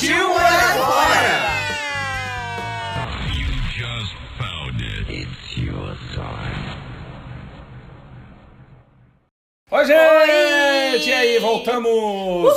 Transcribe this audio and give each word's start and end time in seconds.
Partiu 0.00 0.28
morar 0.30 0.74
fora! 0.78 1.60
Oi, 9.72 9.84
gente! 9.84 11.10
E 11.10 11.12
aí, 11.12 11.38
voltamos! 11.38 12.56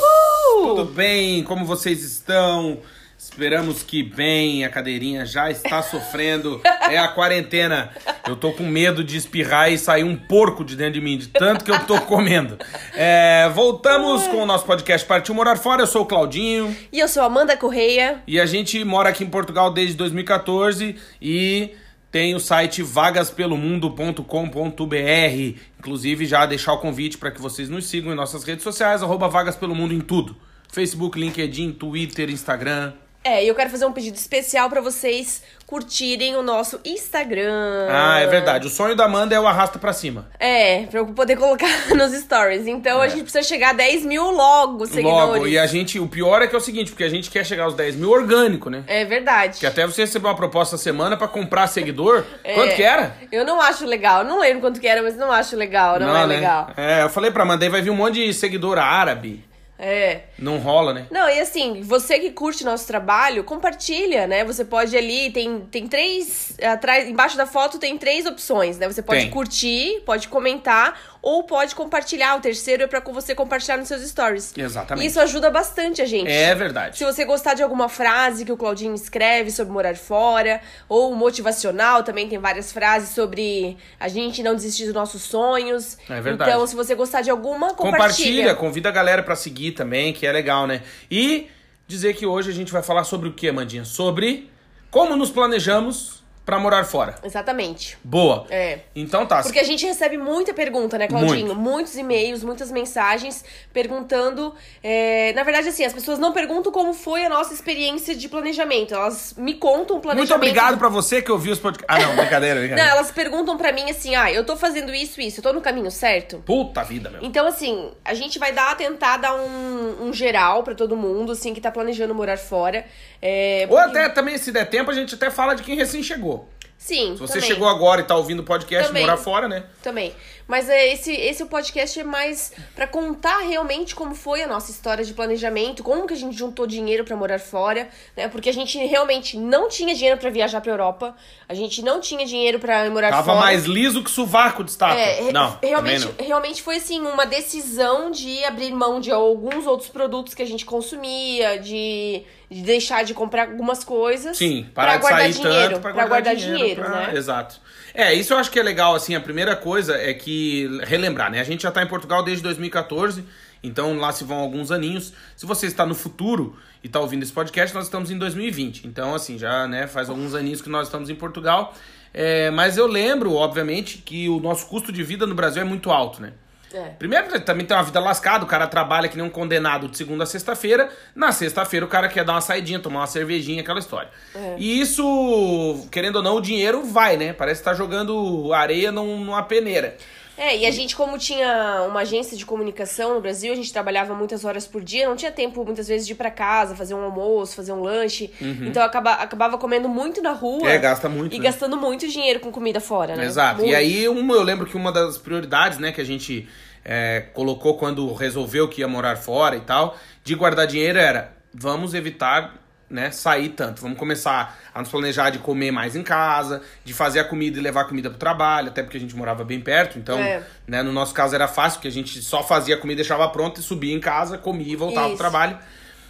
Tudo 0.62 0.86
bem? 0.86 1.44
Como 1.44 1.66
vocês 1.66 2.02
estão? 2.02 2.80
Esperamos 3.20 3.84
que 3.84 4.02
bem, 4.04 4.64
a 4.64 4.70
cadeirinha 4.70 5.26
já 5.26 5.52
está 5.52 5.82
sofrendo. 5.84 6.62
É 6.90 6.98
a 6.98 7.10
quarentena. 7.10 7.92
Eu 8.26 8.38
tô 8.38 8.54
com 8.54 8.64
medo 8.64 9.04
de 9.04 9.18
espirrar 9.18 9.70
e 9.70 9.78
sair 9.78 10.06
um 10.06 10.16
porco 10.16 10.64
de 10.64 10.78
dentro 10.78 10.94
de 10.94 11.02
mim, 11.02 11.18
de 11.18 11.28
tanto 11.28 11.66
que 11.66 11.72
eu 11.72 11.80
tô 11.86 12.00
comendo. 12.02 12.58
É, 12.94 13.50
voltamos 13.54 14.26
com 14.28 14.38
o 14.38 14.46
nosso 14.46 14.66
podcast 14.66 15.06
Partiu 15.06 15.36
Morar 15.36 15.58
Fora. 15.58 15.82
Eu 15.82 15.88
sou 15.88 16.04
o 16.04 16.06
Claudinho. 16.06 16.74
E 16.92 17.00
eu 17.00 17.08
sou 17.10 17.22
Amanda 17.22 17.58
Correia. 17.58 18.24
E 18.26 18.40
a 18.40 18.46
gente 18.46 18.82
mora 18.86 19.10
aqui 19.10 19.26
em 19.26 19.30
Portugal 19.30 19.74
desde 19.74 19.98
2014 19.98 20.96
e 21.22 21.72
tem 22.10 22.34
o 22.34 22.40
site 22.40 22.82
vagaspelomundo.com.br. 22.82 25.60
Inclusive, 25.78 26.26
já 26.26 26.46
deixar 26.46 26.72
o 26.74 26.78
convite 26.78 27.18
para 27.18 27.30
que 27.30 27.42
vocês 27.42 27.70
nos 27.70 27.88
sigam 27.88 28.14
em 28.14 28.16
nossas 28.16 28.46
redes 28.46 28.64
sociais, 28.64 29.04
arroba 29.04 29.28
Vagas 29.28 29.58
Pelo 29.58 29.76
Mundo 29.76 29.94
em 29.94 30.00
tudo. 30.00 30.34
Facebook, 30.72 31.20
LinkedIn, 31.20 31.74
Twitter, 31.74 32.30
Instagram. 32.30 32.94
É, 33.24 33.44
e 33.44 33.48
eu 33.48 33.56
quero 33.56 33.70
fazer 33.70 33.86
um 33.86 33.94
pedido 33.94 34.16
especial 34.16 34.70
pra 34.70 34.82
vocês 34.82 35.42
curtirem 35.74 36.36
o 36.36 36.44
nosso 36.44 36.80
Instagram. 36.86 37.88
Ah, 37.90 38.20
é 38.20 38.28
verdade. 38.28 38.68
O 38.68 38.70
sonho 38.70 38.96
da 38.96 39.06
Amanda 39.06 39.34
é 39.34 39.40
o 39.40 39.48
arrasta 39.48 39.80
pra 39.80 39.92
cima. 39.92 40.28
É, 40.40 40.84
pra 40.84 41.00
eu 41.00 41.08
poder 41.08 41.36
colocar 41.36 41.68
nos 41.98 42.12
stories. 42.14 42.68
Então 42.68 43.02
a 43.02 43.08
gente 43.08 43.24
precisa 43.24 43.42
chegar 43.42 43.72
a 43.72 43.74
10 43.74 44.06
mil 44.06 44.30
logo, 44.30 44.86
seguidores. 44.86 45.34
Logo, 45.34 45.48
e 45.48 45.58
a 45.58 45.66
gente, 45.66 46.00
o 46.00 46.08
pior 46.08 46.44
é 46.44 46.48
que 46.48 46.54
é 46.54 46.58
o 46.60 46.62
seguinte, 46.62 46.92
porque 46.92 47.04
a 47.04 47.10
gente 47.10 47.32
quer 47.32 47.44
chegar 47.44 47.64
aos 47.64 47.74
10 47.74 47.96
mil 47.96 48.12
orgânico, 48.12 48.70
né? 48.70 48.84
É 48.86 49.04
verdade. 49.04 49.60
Que 49.60 49.66
até 49.66 49.84
você 49.88 50.02
recebeu 50.02 50.30
uma 50.30 50.38
proposta 50.38 50.78
semana 50.78 51.18
pra 51.18 51.28
comprar 51.28 51.66
seguidor. 51.66 52.24
É. 52.44 52.54
Quanto 52.54 52.76
que 52.76 52.84
era? 52.84 53.18
Eu 53.32 53.44
não 53.44 53.60
acho 53.60 53.84
legal. 53.84 54.24
Não 54.24 54.40
lembro 54.42 54.62
quanto 54.62 54.80
que 54.80 54.88
era, 54.88 55.02
mas 55.02 55.18
não 55.18 55.32
acho 55.32 55.56
legal. 55.56 56.00
Não, 56.00 56.16
é 56.16 56.28
né? 56.28 56.36
legal. 56.36 56.70
É, 56.78 57.02
eu 57.02 57.10
falei 57.10 57.32
pra 57.32 57.42
Amanda, 57.42 57.66
aí 57.66 57.72
vai 57.72 57.82
vir 57.82 57.90
um 57.90 57.96
monte 57.96 58.24
de 58.24 58.32
seguidor 58.32 58.78
árabe. 58.78 59.44
É. 59.84 60.22
Não 60.40 60.60
rola, 60.60 60.94
né? 60.94 61.08
Não, 61.12 61.30
e 61.30 61.40
assim, 61.42 61.82
você 61.82 62.18
que 62.18 62.32
curte 62.32 62.64
nosso 62.64 62.88
trabalho, 62.88 63.44
compartilha, 63.44 64.26
né? 64.26 64.46
Você 64.46 64.64
pode 64.64 64.96
ali, 64.96 65.30
tem, 65.32 65.60
tem 65.70 65.88
três. 65.88 66.56
Atrás, 66.62 67.10
embaixo 67.10 67.36
da 67.36 67.46
foto 67.46 67.78
tem 67.78 67.98
três 67.98 68.26
opções, 68.26 68.78
né? 68.78 68.88
Você 68.88 69.02
pode 69.02 69.22
Tem. 69.22 69.30
curtir, 69.30 70.02
pode 70.06 70.30
comentar 70.30 71.13
ou 71.24 71.44
pode 71.44 71.74
compartilhar. 71.74 72.36
O 72.36 72.42
terceiro 72.42 72.84
é 72.84 72.88
pra 72.88 73.00
você 73.00 73.34
compartilhar 73.34 73.78
nos 73.78 73.88
seus 73.88 74.02
stories. 74.04 74.54
Exatamente. 74.58 75.08
Isso 75.08 75.20
ajuda 75.22 75.50
bastante 75.50 76.02
a 76.02 76.06
gente. 76.06 76.30
É 76.30 76.54
verdade. 76.54 76.98
Se 76.98 77.06
você 77.06 77.24
gostar 77.24 77.54
de 77.54 77.64
alguma 77.64 77.88
frase 77.88 78.44
que 78.44 78.52
o 78.52 78.58
Claudinho 78.58 78.94
escreve 78.94 79.50
sobre 79.50 79.72
morar 79.72 79.96
fora, 79.96 80.60
ou 80.90 81.16
motivacional, 81.16 82.04
também 82.04 82.28
tem 82.28 82.38
várias 82.38 82.74
frases 82.74 83.10
sobre 83.16 83.78
a 83.98 84.10
gente 84.10 84.44
não 84.44 84.54
desistir 84.54 84.84
dos 84.84 84.94
nossos 84.94 85.22
sonhos. 85.22 85.98
É 86.10 86.20
verdade. 86.20 86.52
Então, 86.52 86.68
se 86.68 86.76
você 86.76 86.94
gostar 86.94 87.22
de 87.22 87.30
alguma, 87.30 87.70
Compartilha, 87.74 87.98
compartilha. 87.98 88.56
convida 88.56 88.90
a 88.90 88.92
galera 88.92 89.24
pra 89.24 89.36
seguir 89.36 89.72
também, 89.72 90.12
que 90.12 90.28
é 90.28 90.32
legal, 90.32 90.68
né? 90.68 90.82
E 91.10 91.48
dizer 91.88 92.16
que 92.16 92.26
hoje 92.26 92.50
a 92.50 92.54
gente 92.54 92.72
vai 92.72 92.84
falar 92.84 93.06
sobre 93.06 93.30
o 93.30 93.34
que, 93.34 93.50
Mandinha? 93.50 93.86
Sobre 93.86 94.52
como 94.92 95.16
nos 95.16 95.32
planejamos 95.32 96.23
pra 96.46 96.60
morar 96.60 96.84
fora. 96.84 97.16
Exatamente. 97.24 97.98
Boa. 98.04 98.46
É. 98.50 98.80
Então 98.96 99.26
tá. 99.26 99.42
Porque 99.42 99.60
a 99.60 99.64
gente 99.64 99.86
recebe 99.86 100.18
muita 100.18 100.54
pergunta, 100.54 100.98
né, 100.98 101.08
Claudinho? 101.08 101.56
Muitos 101.56 101.96
e-mails, 101.98 102.44
muitas 102.44 102.70
mensagens 102.72 103.44
perguntando. 103.72 104.54
é, 104.84 105.34
Na 105.34 105.44
verdade, 105.44 105.70
assim, 105.70 105.84
as 105.86 105.94
pessoas 105.94 106.20
não 106.20 106.32
perguntam 106.34 106.72
como 106.72 106.94
foi 106.94 107.26
a 107.26 107.30
nossa 107.30 107.54
experiência 107.54 108.16
de 108.16 108.28
planejamento. 108.30 108.94
Elas 108.94 109.34
me 109.38 109.54
contam 109.56 109.98
o 109.98 110.00
planejamento. 110.00 110.30
Muito 110.32 110.36
obrigado 110.50 110.78
pra 110.78 110.90
você 110.90 111.22
que 111.22 111.32
ouviu 111.32 111.54
os 111.54 111.60
podcasts. 111.60 111.86
Ah, 111.88 112.08
não, 112.08 112.16
brincadeira, 112.16 112.56
Não, 112.56 112.62
brincadeira. 112.68 112.92
elas 112.92 113.12
perguntam 113.12 113.58
pra 113.58 113.72
mim 113.72 113.90
assim: 113.90 114.16
ah, 114.16 114.32
eu 114.32 114.46
tô 114.46 114.56
fazendo 114.56 114.94
isso, 114.94 115.20
isso, 115.22 115.40
eu 115.40 115.44
tô 115.44 115.54
no 115.54 115.62
caminho 115.62 115.90
certo? 115.92 116.38
Puta 116.46 116.84
vida, 116.84 117.10
meu. 117.10 117.22
Então, 117.24 117.48
assim, 117.48 117.92
a 118.04 118.14
gente 118.14 118.38
vai 118.40 118.52
dar, 118.52 118.76
tentar 118.78 119.18
dar 119.18 119.36
um, 119.36 120.08
um 120.08 120.14
geral 120.14 120.64
pra 120.64 120.76
todo 120.76 120.96
mundo, 120.96 121.32
assim, 121.32 121.54
que 121.54 121.62
tá 121.62 121.72
planejando 121.72 122.14
morar 122.14 122.38
fora. 122.38 122.86
É, 123.22 123.66
Ou 123.70 123.78
porque- 123.78 123.98
até 123.98 124.10
também, 124.10 124.38
se 124.38 124.52
der 124.52 124.66
tempo, 124.70 124.92
a 124.92 124.94
gente 124.94 125.16
até 125.16 125.30
fala 125.32 125.54
de 125.56 125.64
quem 125.64 125.76
recém 125.76 126.04
chegou. 126.04 126.43
Sim, 126.84 127.14
Se 127.14 127.22
você 127.22 127.36
também. 127.36 127.48
chegou 127.48 127.66
agora 127.70 128.02
e 128.02 128.04
tá 128.04 128.14
ouvindo 128.14 128.42
o 128.42 128.44
podcast 128.44 128.88
Também. 128.88 129.04
Morar 129.06 129.16
Fora, 129.16 129.48
né? 129.48 129.64
Também. 129.82 130.14
Mas 130.46 130.68
é, 130.68 130.92
esse, 130.92 131.14
esse 131.14 131.42
o 131.42 131.46
podcast 131.46 131.98
é 131.98 132.04
mais 132.04 132.52
pra 132.76 132.86
contar 132.86 133.38
realmente 133.40 133.96
como 133.96 134.14
foi 134.14 134.44
a 134.44 134.48
nossa 134.48 134.70
história 134.70 135.06
de 135.06 135.14
planejamento, 135.14 135.82
como 135.82 136.06
que 136.06 136.14
a 136.14 136.18
gente 136.18 136.38
juntou 136.38 136.68
dinheiro 136.68 137.06
pra 137.06 137.16
morar 137.16 137.40
fora, 137.40 137.88
né? 138.18 138.28
Porque 138.28 138.50
a 138.50 138.54
gente 138.54 138.78
realmente 138.78 139.38
não 139.38 139.70
tinha 139.70 139.96
dinheiro 139.96 140.20
pra 140.20 140.30
viajar 140.30 140.60
pra 140.60 140.74
Europa, 140.74 141.16
a 141.48 141.54
gente 141.54 141.82
não 141.82 142.02
tinha 142.02 142.26
dinheiro 142.26 142.60
pra 142.60 142.90
morar 142.90 143.12
Tava 143.12 143.24
fora. 143.32 143.40
mais 143.40 143.64
liso 143.64 144.04
que 144.04 144.12
sovaco 144.12 144.66
de 144.66 144.72
estátua. 144.72 145.00
É, 145.00 145.32
não, 145.32 145.58
realmente, 145.64 146.06
não. 146.06 146.14
realmente 146.26 146.62
foi 146.62 146.76
assim 146.76 147.00
uma 147.00 147.26
decisão 147.26 148.12
de 148.12 148.44
abrir 148.44 148.74
mão 148.74 149.00
de 149.00 149.10
alguns 149.10 149.66
outros 149.66 149.90
produtos 149.90 150.34
que 150.34 150.42
a 150.42 150.46
gente 150.46 150.66
consumia, 150.66 151.58
de 151.58 152.24
deixar 152.62 153.04
de 153.04 153.14
comprar 153.14 153.50
algumas 153.50 153.84
coisas. 153.84 154.38
Sim, 154.38 154.68
parar 154.74 154.96
de 154.98 155.02
guardar 155.02 155.22
sair 155.22 155.34
dinheiro, 155.34 155.70
tanto 155.70 155.82
pra 155.82 155.94
pra 155.94 156.06
guardar, 156.06 156.34
guardar 156.34 156.36
dinheiro, 156.36 156.82
pra- 156.82 157.08
né? 157.08 157.18
Exato. 157.18 157.60
É, 157.94 158.14
isso 158.14 158.34
eu 158.34 158.38
acho 158.38 158.50
que 158.52 158.60
é 158.60 158.64
legal, 158.64 158.96
assim, 158.96 159.16
a 159.16 159.22
primeira 159.22 159.56
coisa 159.56 159.96
é 159.96 160.14
que, 160.14 160.68
relembrar, 160.84 161.32
né? 161.32 161.40
A 161.40 161.44
gente 161.44 161.64
já 161.64 161.72
tá 161.72 161.82
em 161.84 161.88
Portugal 161.88 162.24
desde 162.24 162.42
2014, 162.44 163.24
então 163.64 163.98
lá 163.98 164.12
se 164.12 164.24
vão 164.24 164.38
alguns 164.40 164.72
aninhos. 164.72 165.14
Se 165.36 165.46
você 165.46 165.68
está 165.68 165.86
no 165.86 165.94
futuro 165.96 166.58
e 166.84 166.90
tá 166.90 167.00
ouvindo 167.00 167.24
esse 167.24 167.32
podcast, 167.32 167.74
nós 167.76 167.86
estamos 167.86 168.10
em 168.12 168.18
2020. 168.18 168.86
Então, 168.88 169.14
assim, 169.14 169.38
já, 169.38 169.68
né, 169.68 169.86
faz 169.88 170.10
alguns 170.10 170.34
aninhos 170.36 170.62
que 170.62 170.70
nós 170.70 170.88
estamos 170.88 171.10
em 171.10 171.16
Portugal. 171.16 171.74
É, 172.14 172.52
mas 172.52 172.78
eu 172.78 172.86
lembro, 172.88 173.34
obviamente, 173.34 173.98
que 174.00 174.28
o 174.30 174.40
nosso 174.40 174.68
custo 174.68 174.92
de 174.92 175.02
vida 175.04 175.26
no 175.26 175.34
Brasil 175.34 175.62
é 175.62 175.66
muito 175.66 175.90
alto, 175.92 176.22
né? 176.22 176.34
É. 176.74 176.90
Primeiro, 176.98 177.40
também 177.42 177.66
tem 177.66 177.76
uma 177.78 177.84
vida 177.84 178.00
lascada, 178.00 178.44
o 178.44 178.48
cara 178.48 178.66
trabalha 178.68 179.08
que 179.08 179.16
nem 179.16 179.26
um 179.26 179.30
condenado 179.30 179.88
de 179.88 179.98
segunda 179.98 180.24
a 180.24 180.28
sexta-feira. 180.28 180.90
Na 181.16 181.32
sexta-feira, 181.32 181.86
o 181.86 181.90
cara 181.90 182.08
quer 182.08 182.24
dar 182.26 182.34
uma 182.34 182.42
saidinha, 182.42 182.80
tomar 182.80 183.02
uma 183.02 183.08
cervejinha, 183.08 183.62
aquela 183.62 183.80
história. 183.80 184.10
É. 184.36 184.56
E 184.58 184.82
isso, 184.82 185.88
querendo 185.92 186.18
ou 186.18 186.24
não, 186.24 186.36
o 186.38 186.42
dinheiro 186.42 186.84
vai, 186.84 187.18
né? 187.18 187.34
Parece 187.34 187.62
que 187.62 187.66
tá 187.66 187.74
jogando 187.74 188.52
areia 188.54 188.92
num- 188.92 189.24
numa 189.24 189.44
peneira. 189.44 189.96
É, 190.38 190.58
e 190.58 190.66
a 190.66 190.72
gente, 190.72 190.96
como 190.96 191.18
tinha 191.18 191.86
uma 191.88 192.02
agência 192.02 192.36
de 192.36 192.46
comunicação 192.46 193.14
no 193.14 193.22
Brasil, 193.22 193.54
a 193.54 193.56
gente 193.56 193.72
trabalhava 193.72 194.16
muitas 194.16 194.44
horas 194.44 194.66
por 194.66 194.84
dia, 194.84 195.08
não 195.08 195.16
tinha 195.16 195.32
tempo 195.32 195.64
muitas 195.64 195.88
vezes 195.88 196.08
de 196.08 196.14
ir 196.14 196.16
pra 196.16 196.32
casa, 196.32 196.76
fazer 196.76 196.96
um 196.96 197.04
almoço, 197.04 197.56
fazer 197.56 197.72
um 197.72 197.82
lanche. 197.82 198.32
Então 198.42 198.84
acaba, 198.84 199.14
acabava 199.14 199.58
comendo 199.58 199.88
muito 199.88 200.22
na 200.22 200.32
rua. 200.32 200.64
Uhum. 200.64 200.68
É, 200.68 200.78
gasta 200.78 201.08
muito, 201.08 201.36
E 201.36 201.38
né? 201.38 201.44
gastando 201.46 201.78
muito 201.78 202.08
dinheiro 202.08 202.40
com 202.40 202.52
comida 202.52 202.80
fora, 202.80 203.16
né? 203.16 203.26
Exato. 203.26 203.62
E 203.62 203.66
Muito. 203.66 203.76
aí, 203.76 204.08
uma, 204.08 204.34
eu 204.34 204.44
lembro 204.44 204.66
que 204.66 204.76
uma 204.76 204.92
das 204.92 205.18
prioridades, 205.18 205.78
né, 205.78 205.92
que 205.92 206.02
a 206.02 206.06
gente 206.06 206.48
é, 206.84 207.26
colocou 207.34 207.78
quando 207.78 208.12
resolveu 208.14 208.68
que 208.68 208.82
ia 208.82 208.88
morar 208.88 209.16
fora 209.16 209.56
e 209.56 209.62
tal, 209.62 209.98
de 210.24 210.36
guardar 210.36 210.68
dinheiro 210.68 210.98
era 210.98 211.32
vamos 211.54 211.94
evitar 211.94 212.56
né, 212.94 213.10
sair 213.12 213.50
tanto. 213.50 213.82
Vamos 213.82 213.98
começar 213.98 214.58
a 214.74 214.80
nos 214.80 214.90
planejar 214.90 215.32
de 215.32 215.40
comer 215.40 215.72
mais 215.72 215.96
em 215.96 216.04
casa, 216.04 216.62
de 216.86 216.94
fazer 216.94 217.20
a 217.20 217.24
comida 217.24 217.58
e 217.58 217.62
levar 217.62 217.82
a 217.82 217.86
comida 217.86 218.10
pro 218.10 218.20
trabalho, 218.20 218.68
até 218.70 218.84
porque 218.84 218.98
a 218.98 219.00
gente 219.00 219.16
morava 219.16 219.44
bem 219.44 219.60
perto, 219.60 219.98
então, 219.98 220.20
É. 220.20 220.44
né, 220.68 220.84
no 220.84 220.94
nosso 220.94 221.14
caso 221.14 221.34
era 221.34 221.48
fácil, 221.48 221.80
porque 221.80 221.88
a 221.88 221.92
gente 221.92 222.22
só 222.22 222.44
fazia 222.44 222.76
a 222.76 222.78
comida, 222.78 222.98
deixava 222.98 223.28
pronta 223.30 223.60
e 223.60 223.64
subia 223.64 223.94
em 223.94 224.00
casa, 224.00 224.38
comia 224.38 224.72
e 224.72 224.76
voltava 224.76 225.08
pro 225.08 225.14
Isso. 225.16 225.22
trabalho. 225.24 225.58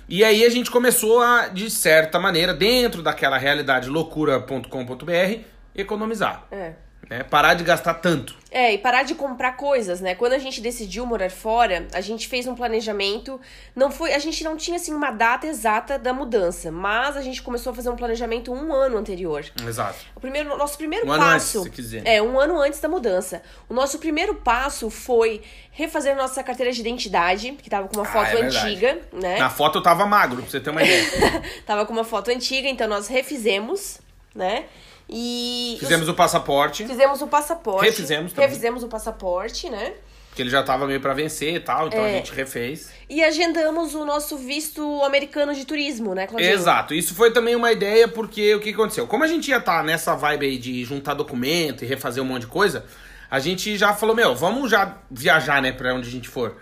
E 0.09 0.23
aí 0.23 0.43
a 0.43 0.49
gente 0.49 0.69
começou 0.69 1.21
a, 1.21 1.47
de 1.47 1.69
certa 1.69 2.19
maneira, 2.19 2.53
dentro 2.53 3.01
daquela 3.01 3.37
realidade 3.37 3.87
loucura.com.br, 3.89 5.39
economizar 5.75 6.45
É. 6.51 6.73
Né? 7.09 7.21
Parar 7.23 7.53
de 7.53 7.63
gastar 7.63 7.95
tanto. 7.95 8.35
É, 8.49 8.73
e 8.73 8.77
parar 8.77 9.03
de 9.03 9.13
comprar 9.15 9.53
coisas, 9.57 9.99
né? 9.99 10.13
Quando 10.15 10.33
a 10.33 10.37
gente 10.37 10.61
decidiu 10.61 11.05
morar 11.05 11.29
fora, 11.29 11.87
a 11.91 11.99
gente 12.01 12.27
fez 12.27 12.47
um 12.47 12.55
planejamento. 12.55 13.41
Não 13.75 13.89
foi, 13.91 14.13
a 14.13 14.19
gente 14.19 14.43
não 14.43 14.55
tinha 14.55 14.77
assim 14.77 14.93
uma 14.93 15.11
data 15.11 15.45
exata 15.47 15.97
da 15.99 16.13
mudança, 16.13 16.71
mas 16.71 17.17
a 17.17 17.21
gente 17.21 17.41
começou 17.41 17.71
a 17.71 17.75
fazer 17.75 17.89
um 17.89 17.95
planejamento 17.95 18.53
um 18.53 18.71
ano 18.71 18.97
anterior. 18.97 19.43
Exato. 19.67 19.97
O 20.15 20.19
primeiro, 20.19 20.55
nosso 20.57 20.77
primeiro 20.77 21.07
Um 21.07 21.11
ano 21.11 21.23
passo, 21.23 21.59
antes, 21.59 21.69
se 21.69 21.75
quiser. 21.75 22.03
é 22.05 22.21
um 22.21 22.39
ano 22.39 22.59
antes 22.61 22.79
da 22.79 22.87
mudança. 22.87 23.41
O 23.67 23.73
nosso 23.73 23.97
primeiro 23.99 24.35
passo 24.35 24.89
foi 24.89 25.41
refazer 25.71 26.15
nossa 26.15 26.41
carteira 26.43 26.71
de 26.71 26.79
identidade, 26.79 27.51
que 27.53 27.69
tava 27.69 27.87
com 27.87 27.95
uma 27.97 28.03
Ah, 28.07 28.11
foto 28.13 28.27
é 28.27 28.35
verdade. 28.43 28.57
antiga, 28.67 28.99
né? 29.11 29.39
Na 29.39 29.49
foto 29.49 29.79
eu 29.79 29.83
tava 29.83 30.05
magro, 30.05 30.41
pra 30.41 30.49
você 30.51 30.59
ter 30.59 30.69
uma 30.69 30.81
ideia. 30.83 31.03
Tava 31.65 31.85
com 31.85 31.91
uma 31.93 32.03
foto 32.03 32.29
antiga, 32.29 32.69
então 32.69 32.87
nós 32.87 33.07
refizemos, 33.07 33.99
né? 34.35 34.65
E 35.09 35.77
Fizemos 35.79 36.07
o 36.09 36.13
passaporte, 36.13 36.85
fizemos 36.87 37.21
o 37.21 37.27
passaporte. 37.27 37.85
Refizemos 37.85 38.33
também. 38.33 38.47
Refizemos 38.49 38.83
o 38.83 38.87
passaporte, 38.87 39.69
né? 39.69 39.93
que 40.35 40.41
ele 40.41 40.49
já 40.49 40.63
tava 40.63 40.87
meio 40.87 40.99
pra 40.99 41.13
vencer 41.13 41.53
e 41.53 41.59
tal, 41.59 41.87
então 41.89 42.03
a 42.03 42.07
É. 42.09 42.13
gente 42.13 42.33
refez. 42.33 42.89
E 43.07 43.23
agendamos 43.23 43.93
o 43.93 44.03
nosso 44.03 44.35
visto 44.35 45.03
americano 45.03 45.53
de 45.53 45.63
turismo, 45.63 46.15
né, 46.15 46.25
Claudinho? 46.25 46.51
Exato. 46.51 46.95
Isso 46.95 47.13
foi 47.13 47.31
também 47.31 47.55
uma 47.55 47.71
ideia 47.71 48.07
porque 48.07 48.55
o 48.55 48.59
que 48.59 48.71
aconteceu? 48.71 49.05
Como 49.05 49.23
a 49.23 49.27
gente 49.27 49.49
ia 49.51 49.57
estar 49.57 49.83
nessa 49.83 50.15
vibe 50.15 50.47
aí 50.47 50.57
de 50.57 50.83
juntar 50.85 51.13
documento 51.13 51.83
e 51.83 51.87
refazer 51.87 52.23
um 52.23 52.25
monte 52.25 52.41
de 52.41 52.47
coisa, 52.47 52.83
a 53.29 53.37
gente 53.39 53.77
já 53.77 53.93
falou, 53.93 54.15
meu, 54.15 54.33
vamos 54.35 54.71
já 54.71 54.97
viajar, 55.11 55.61
né, 55.61 55.71
pra 55.71 55.93
onde 55.93 56.07
a 56.07 56.11
gente 56.11 56.27
for. 56.27 56.57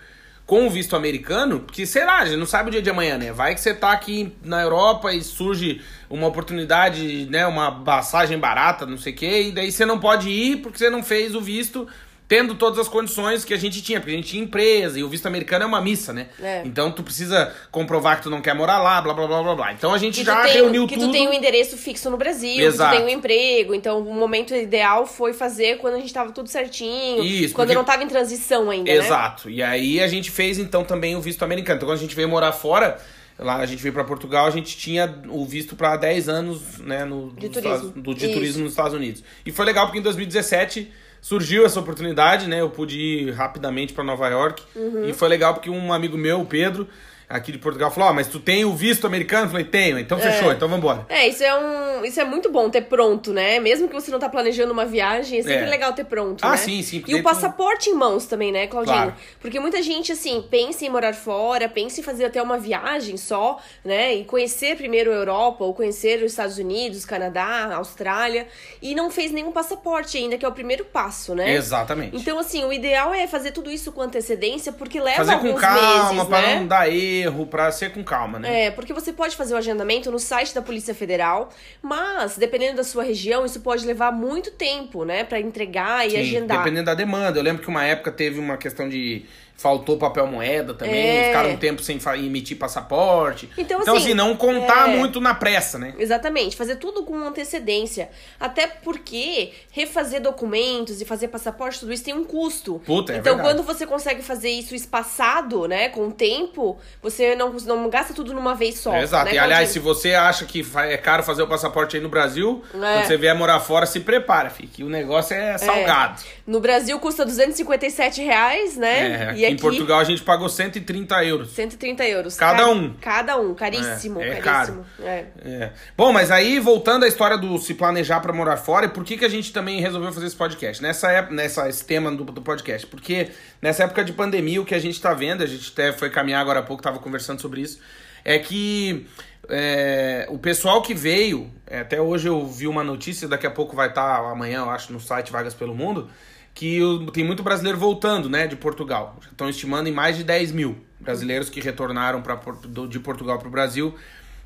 Com 0.51 0.67
o 0.67 0.69
visto 0.69 0.97
americano, 0.97 1.61
que 1.61 1.85
será, 1.85 2.17
a 2.17 2.25
gente 2.25 2.35
não 2.35 2.45
sabe 2.45 2.67
o 2.67 2.71
dia 2.73 2.81
de 2.81 2.89
amanhã, 2.89 3.17
né? 3.17 3.31
Vai 3.31 3.55
que 3.55 3.61
você 3.61 3.73
tá 3.73 3.93
aqui 3.93 4.33
na 4.43 4.61
Europa 4.61 5.13
e 5.13 5.23
surge 5.23 5.79
uma 6.09 6.27
oportunidade, 6.27 7.25
né, 7.27 7.47
uma 7.47 7.81
passagem 7.85 8.37
barata, 8.37 8.85
não 8.85 8.97
sei 8.97 9.13
o 9.13 9.15
quê, 9.15 9.43
e 9.43 9.51
daí 9.53 9.71
você 9.71 9.85
não 9.85 9.97
pode 9.97 10.29
ir 10.29 10.57
porque 10.57 10.77
você 10.77 10.89
não 10.89 11.01
fez 11.03 11.35
o 11.35 11.39
visto 11.39 11.87
tendo 12.31 12.55
todas 12.55 12.79
as 12.79 12.87
condições 12.87 13.43
que 13.43 13.53
a 13.53 13.57
gente 13.57 13.81
tinha, 13.81 13.99
porque 13.99 14.13
a 14.13 14.15
gente 14.15 14.29
tinha 14.29 14.41
empresa 14.41 14.97
e 14.97 15.03
o 15.03 15.09
visto 15.09 15.25
americano 15.25 15.65
é 15.65 15.67
uma 15.67 15.81
missa, 15.81 16.13
né? 16.13 16.27
É. 16.41 16.61
Então 16.63 16.89
tu 16.89 17.03
precisa 17.03 17.53
comprovar 17.69 18.15
que 18.15 18.23
tu 18.23 18.29
não 18.29 18.39
quer 18.41 18.55
morar 18.55 18.77
lá, 18.81 19.01
blá 19.01 19.13
blá 19.13 19.27
blá 19.27 19.43
blá 19.43 19.53
blá. 19.55 19.73
Então 19.73 19.93
a 19.93 19.97
gente 19.97 20.19
Que 20.21 20.25
já 20.25 20.41
tem, 20.43 20.53
reuniu 20.53 20.87
que 20.87 20.95
tudo. 20.95 21.07
tu 21.07 21.11
tem 21.11 21.27
um 21.27 21.33
endereço 21.33 21.75
fixo 21.75 22.09
no 22.09 22.15
Brasil, 22.15 22.63
Exato. 22.65 22.89
que 22.95 23.01
tu 23.01 23.05
tem 23.05 23.13
um 23.13 23.17
emprego. 23.19 23.75
Então, 23.75 23.99
o 23.99 24.13
momento 24.15 24.55
ideal 24.55 25.05
foi 25.05 25.33
fazer 25.33 25.79
quando 25.79 25.95
a 25.95 25.99
gente 25.99 26.13
tava 26.13 26.31
tudo 26.31 26.47
certinho. 26.47 27.21
Isso, 27.21 27.53
Quando 27.53 27.67
porque- 27.67 27.75
não 27.77 27.83
tava 27.83 28.01
em 28.01 28.07
transição 28.07 28.69
ainda, 28.69 28.89
né? 28.89 28.97
Exato. 28.97 29.49
E 29.49 29.61
aí 29.61 29.99
a 29.99 30.07
gente 30.07 30.31
fez 30.31 30.57
então 30.57 30.85
também 30.85 31.17
o 31.17 31.19
visto 31.21 31.43
americano. 31.43 31.75
Então 31.79 31.89
quando 31.89 31.97
a 31.97 32.01
gente 32.01 32.15
veio 32.15 32.29
morar 32.29 32.53
fora, 32.53 32.97
lá 33.37 33.57
a 33.57 33.65
gente 33.65 33.83
veio 33.83 33.93
pra 33.93 34.05
Portugal, 34.05 34.45
a 34.45 34.51
gente 34.51 34.77
tinha 34.77 35.13
o 35.27 35.45
visto 35.45 35.75
pra 35.75 35.97
10 35.97 36.29
anos, 36.29 36.77
né, 36.79 37.03
no 37.03 37.33
De 37.33 37.49
turismo. 37.49 37.59
Estados- 37.75 37.91
do, 37.91 38.13
de 38.15 38.23
Isso. 38.25 38.33
turismo 38.33 38.63
nos 38.63 38.71
Estados 38.71 38.93
Unidos. 38.93 39.21
E 39.45 39.51
foi 39.51 39.65
legal 39.65 39.85
porque 39.87 39.99
em 39.99 40.01
2017 40.01 40.89
surgiu 41.21 41.65
essa 41.65 41.79
oportunidade, 41.79 42.47
né? 42.47 42.59
Eu 42.59 42.69
pude 42.69 42.99
ir 42.99 43.31
rapidamente 43.31 43.93
pra 43.93 44.03
Nova 44.03 44.27
York. 44.27 44.63
Uhum. 44.75 45.07
E 45.07 45.13
foi 45.13 45.29
legal 45.29 45.53
porque 45.53 45.69
um 45.69 45.93
amigo 45.93 46.17
meu, 46.17 46.41
o 46.41 46.45
Pedro, 46.45 46.87
aqui 47.31 47.51
de 47.51 47.57
Portugal, 47.57 47.89
falou: 47.91 48.09
"Ó, 48.09 48.13
mas 48.13 48.27
tu 48.27 48.39
tem 48.39 48.65
o 48.65 48.73
visto 48.73 49.05
americano?" 49.07 49.45
Eu 49.45 49.49
falei: 49.49 49.65
"Tenho". 49.65 49.97
Então 49.99 50.19
fechou, 50.19 50.51
então 50.51 50.67
vambora. 50.67 51.05
É, 51.09 51.27
isso 51.27 51.43
é 51.43 51.55
um. 51.57 52.05
Isso 52.05 52.19
é 52.19 52.25
muito 52.25 52.51
bom 52.51 52.69
ter 52.69 52.81
pronto, 52.83 53.31
né? 53.31 53.59
Mesmo 53.59 53.87
que 53.87 53.93
você 53.93 54.09
não 54.11 54.19
tá 54.19 54.27
planejando 54.27 54.73
uma 54.73 54.85
viagem, 54.85 55.39
é 55.39 55.43
sempre 55.43 55.65
É. 55.65 55.69
legal 55.69 55.93
ter 55.93 56.05
pronto. 56.05 56.43
Ah, 56.43 56.51
né? 56.51 56.57
sim, 56.57 56.81
sim, 56.81 56.97
E 56.97 57.01
o 57.01 57.05
daí 57.13 57.17
tu- 57.17 57.23
passaporte 57.23 57.89
em 57.89 57.93
mãos 57.93 58.25
também, 58.25 58.51
né, 58.51 58.65
Claudinho? 58.67 58.95
Claro. 58.95 59.13
Porque 59.39 59.59
muita 59.59 59.81
gente, 59.83 60.11
assim, 60.11 60.43
pensa 60.49 60.83
em 60.85 60.89
morar 60.89 61.13
fora, 61.13 61.69
pensa 61.69 61.99
em 61.99 62.03
fazer 62.03 62.25
até 62.25 62.41
uma 62.41 62.57
viagem 62.57 63.17
só, 63.17 63.59
né? 63.85 64.15
E 64.15 64.23
conhecer 64.25 64.75
primeiro 64.75 65.11
a 65.11 65.15
Europa, 65.15 65.63
ou 65.63 65.73
conhecer 65.75 66.17
os 66.23 66.31
Estados 66.31 66.57
Unidos, 66.57 67.05
Canadá, 67.05 67.75
Austrália, 67.75 68.47
e 68.81 68.95
não 68.95 69.11
fez 69.11 69.31
nenhum 69.31 69.51
passaporte 69.51 70.17
ainda, 70.17 70.37
que 70.37 70.45
é 70.45 70.47
o 70.47 70.51
primeiro 70.51 70.83
passo, 70.85 71.35
né? 71.35 71.53
Exatamente. 71.53 72.15
Então, 72.17 72.39
assim, 72.39 72.63
o 72.65 72.73
ideal 72.73 73.13
é 73.13 73.27
fazer 73.27 73.51
tudo 73.51 73.69
isso 73.69 73.91
com 73.91 74.01
antecedência, 74.01 74.71
porque 74.71 74.99
leva 74.99 75.17
Fazer 75.17 75.37
com 75.39 75.47
alguns 75.47 75.61
calma, 75.61 76.13
meses, 76.13 76.27
pra 76.27 76.41
né? 76.41 76.55
não 76.55 76.67
dar 76.67 76.89
erro, 76.89 77.20
pra 77.49 77.71
ser 77.71 77.91
com 77.93 78.03
calma, 78.03 78.39
né? 78.39 78.65
É, 78.65 78.71
porque 78.71 78.93
você 78.93 79.11
pode 79.11 79.35
fazer 79.35 79.53
o 79.53 79.57
agendamento 79.57 80.11
no 80.11 80.19
site 80.19 80.53
da 80.53 80.61
Polícia 80.61 80.93
Federal, 80.95 81.49
mas 81.81 82.37
dependendo 82.37 82.77
da 82.77 82.83
sua 82.83 83.03
região, 83.03 83.45
isso 83.45 83.59
pode 83.61 83.85
levar 83.85 84.11
muito 84.11 84.51
tempo, 84.51 85.03
né, 85.03 85.23
Pra 85.23 85.39
entregar 85.39 86.07
e 86.07 86.11
Sim, 86.11 86.17
agendar. 86.17 86.57
Dependendo 86.59 86.85
da 86.85 86.93
demanda. 86.93 87.39
Eu 87.39 87.43
lembro 87.43 87.61
que 87.61 87.69
uma 87.69 87.83
época 87.83 88.11
teve 88.11 88.39
uma 88.39 88.57
questão 88.57 88.87
de. 88.87 89.25
Faltou 89.61 89.95
papel 89.95 90.25
moeda 90.25 90.73
também, 90.73 90.95
É. 91.07 91.27
ficaram 91.27 91.51
um 91.51 91.57
tempo 91.57 91.83
sem 91.83 91.99
emitir 92.15 92.57
passaporte. 92.57 93.47
Então, 93.55 93.79
assim, 93.81 93.91
assim, 93.97 94.13
não 94.15 94.35
contar 94.35 94.89
é. 94.89 94.97
muito 94.97 95.21
na 95.21 95.35
pressa, 95.35 95.77
né? 95.77 95.93
Exatamente, 95.99 96.55
fazer 96.55 96.77
tudo 96.77 97.03
com 97.03 97.15
antecedência. 97.17 98.09
Até 98.39 98.65
porque 98.65 99.51
refazer 99.71 100.19
documentos 100.19 100.99
e 100.99 101.05
fazer 101.05 101.27
passaporte, 101.27 101.79
tudo 101.79 101.93
isso 101.93 102.03
tem 102.03 102.13
um 102.13 102.23
custo. 102.23 102.81
Puta, 102.85 103.13
é 103.13 103.17
então, 103.17 103.35
verdade. 103.35 103.55
quando 103.55 103.63
você 103.65 103.85
consegue 103.85 104.23
fazer 104.23 104.49
isso 104.49 104.73
espaçado, 104.73 105.67
né, 105.67 105.89
com 105.89 106.07
o 106.07 106.11
tempo, 106.11 106.79
você 107.01 107.35
não, 107.35 107.51
não 107.53 107.87
gasta 107.89 108.13
tudo 108.15 108.33
numa 108.33 108.55
vez 108.55 108.79
só. 108.79 108.95
Exato. 108.97 109.25
né, 109.25 109.35
e 109.35 109.37
aliás, 109.37 109.69
se 109.69 109.79
Claudinho? 109.79 109.95
você 110.01 110.13
acha 110.15 110.45
que 110.45 110.65
é 110.75 110.97
caro 110.97 111.21
fazer 111.21 111.43
o 111.43 111.47
passaporte 111.47 111.95
aí 111.97 112.01
no 112.01 112.09
Brasil, 112.09 112.63
É. 112.73 112.77
quando 112.77 113.05
você 113.05 113.17
vier 113.17 113.35
morar 113.35 113.59
fora, 113.59 113.85
se 113.85 113.99
prepara, 113.99 114.49
filho, 114.49 114.69
que 114.69 114.83
o 114.83 114.89
negócio 114.89 115.35
é 115.35 115.55
salgado. 115.59 116.19
No 116.47 116.59
Brasil 116.59 116.97
custa 116.99 117.23
257 117.23 118.21
reais, 118.23 118.75
né? 118.75 119.35
É, 119.37 119.47
aqui 119.50 119.50
em 119.51 119.57
Portugal 119.57 119.99
a 119.99 120.03
gente 120.03 120.21
pagou 120.23 120.47
130 120.49 121.23
euros. 121.25 121.51
130 121.51 122.07
euros. 122.07 122.35
Cada 122.35 122.63
Ca- 122.63 122.69
um. 122.69 122.93
Cada 123.01 123.37
um, 123.39 123.53
caríssimo, 123.53 124.21
É, 124.21 124.29
é 124.29 124.35
caríssimo. 124.41 124.85
É. 124.99 125.25
É. 125.43 125.73
Bom, 125.97 126.11
mas 126.11 126.31
aí, 126.31 126.59
voltando 126.59 127.05
à 127.05 127.07
história 127.07 127.37
do 127.37 127.57
se 127.57 127.73
planejar 127.73 128.19
pra 128.19 128.33
morar 128.33 128.57
fora, 128.57 128.85
e 128.85 128.89
por 128.89 129.03
que, 129.03 129.17
que 129.17 129.25
a 129.25 129.29
gente 129.29 129.51
também 129.53 129.79
resolveu 129.81 130.11
fazer 130.11 130.27
esse 130.27 130.35
podcast? 130.35 130.81
Nessa 130.81 131.11
época, 131.11 131.35
nessa, 131.35 131.69
esse 131.69 131.85
tema 131.85 132.11
do, 132.11 132.23
do 132.23 132.41
podcast. 132.41 132.87
Porque 132.87 133.29
nessa 133.61 133.83
época 133.83 134.03
de 134.03 134.13
pandemia, 134.13 134.61
o 134.61 134.65
que 134.65 134.75
a 134.75 134.79
gente 134.79 134.99
tá 135.01 135.13
vendo, 135.13 135.43
a 135.43 135.47
gente 135.47 135.71
até 135.71 135.91
foi 135.91 136.09
caminhar 136.09 136.41
agora 136.41 136.59
há 136.59 136.63
pouco, 136.63 136.81
tava 136.81 136.99
conversando 136.99 137.41
sobre 137.41 137.61
isso, 137.61 137.79
é 138.23 138.37
que 138.39 139.07
é, 139.49 140.27
o 140.29 140.37
pessoal 140.37 140.81
que 140.81 140.93
veio, 140.93 141.49
é, 141.67 141.79
até 141.79 141.99
hoje 141.99 142.27
eu 142.27 142.45
vi 142.45 142.67
uma 142.67 142.83
notícia, 142.83 143.27
daqui 143.27 143.47
a 143.47 143.51
pouco 143.51 143.75
vai 143.75 143.89
estar 143.89 144.17
amanhã, 144.31 144.59
eu 144.59 144.69
acho, 144.69 144.93
no 144.93 144.99
site 144.99 145.31
Vagas 145.31 145.53
pelo 145.53 145.73
Mundo, 145.75 146.09
que 146.53 146.79
tem 147.13 147.23
muito 147.23 147.43
brasileiro 147.43 147.77
voltando, 147.77 148.29
né, 148.29 148.47
de 148.47 148.55
Portugal. 148.55 149.17
Estão 149.31 149.49
estimando 149.49 149.87
em 149.87 149.91
mais 149.91 150.17
de 150.17 150.23
10 150.23 150.51
mil 150.51 150.77
brasileiros 150.99 151.49
que 151.49 151.59
retornaram 151.59 152.21
pra, 152.21 152.39
de 152.87 152.99
Portugal 152.99 153.39
para 153.39 153.47
o 153.47 153.51
Brasil. 153.51 153.95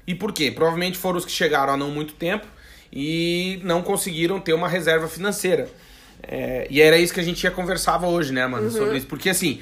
E 0.08 0.16
por 0.16 0.32
quê? 0.32 0.52
Provavelmente 0.52 0.98
foram 0.98 1.18
os 1.18 1.26
que 1.26 1.32
chegaram 1.32 1.74
há 1.74 1.78
não 1.78 1.92
muito 1.92 2.14
tempo 2.14 2.48
e 2.92 3.60
não 3.64 3.82
conseguiram 3.82 4.40
ter 4.40 4.54
uma 4.54 4.68
reserva 4.68 5.08
financeira. 5.08 5.70
É, 6.24 6.68
e 6.70 6.82
era 6.82 6.98
isso 6.98 7.14
que 7.14 7.20
a 7.20 7.24
gente 7.24 7.44
ia 7.44 7.52
conversava 7.52 8.08
hoje, 8.08 8.32
né, 8.32 8.48
mano, 8.48 8.72
sobre 8.72 8.98
isso. 8.98 9.08
Porque 9.08 9.30
assim, 9.30 9.62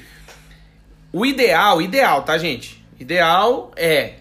o 1.12 1.26
ideal, 1.26 1.82
ideal, 1.82 2.22
tá, 2.22 2.38
gente? 2.38 2.84
Ideal 2.98 3.72
é 3.76 4.14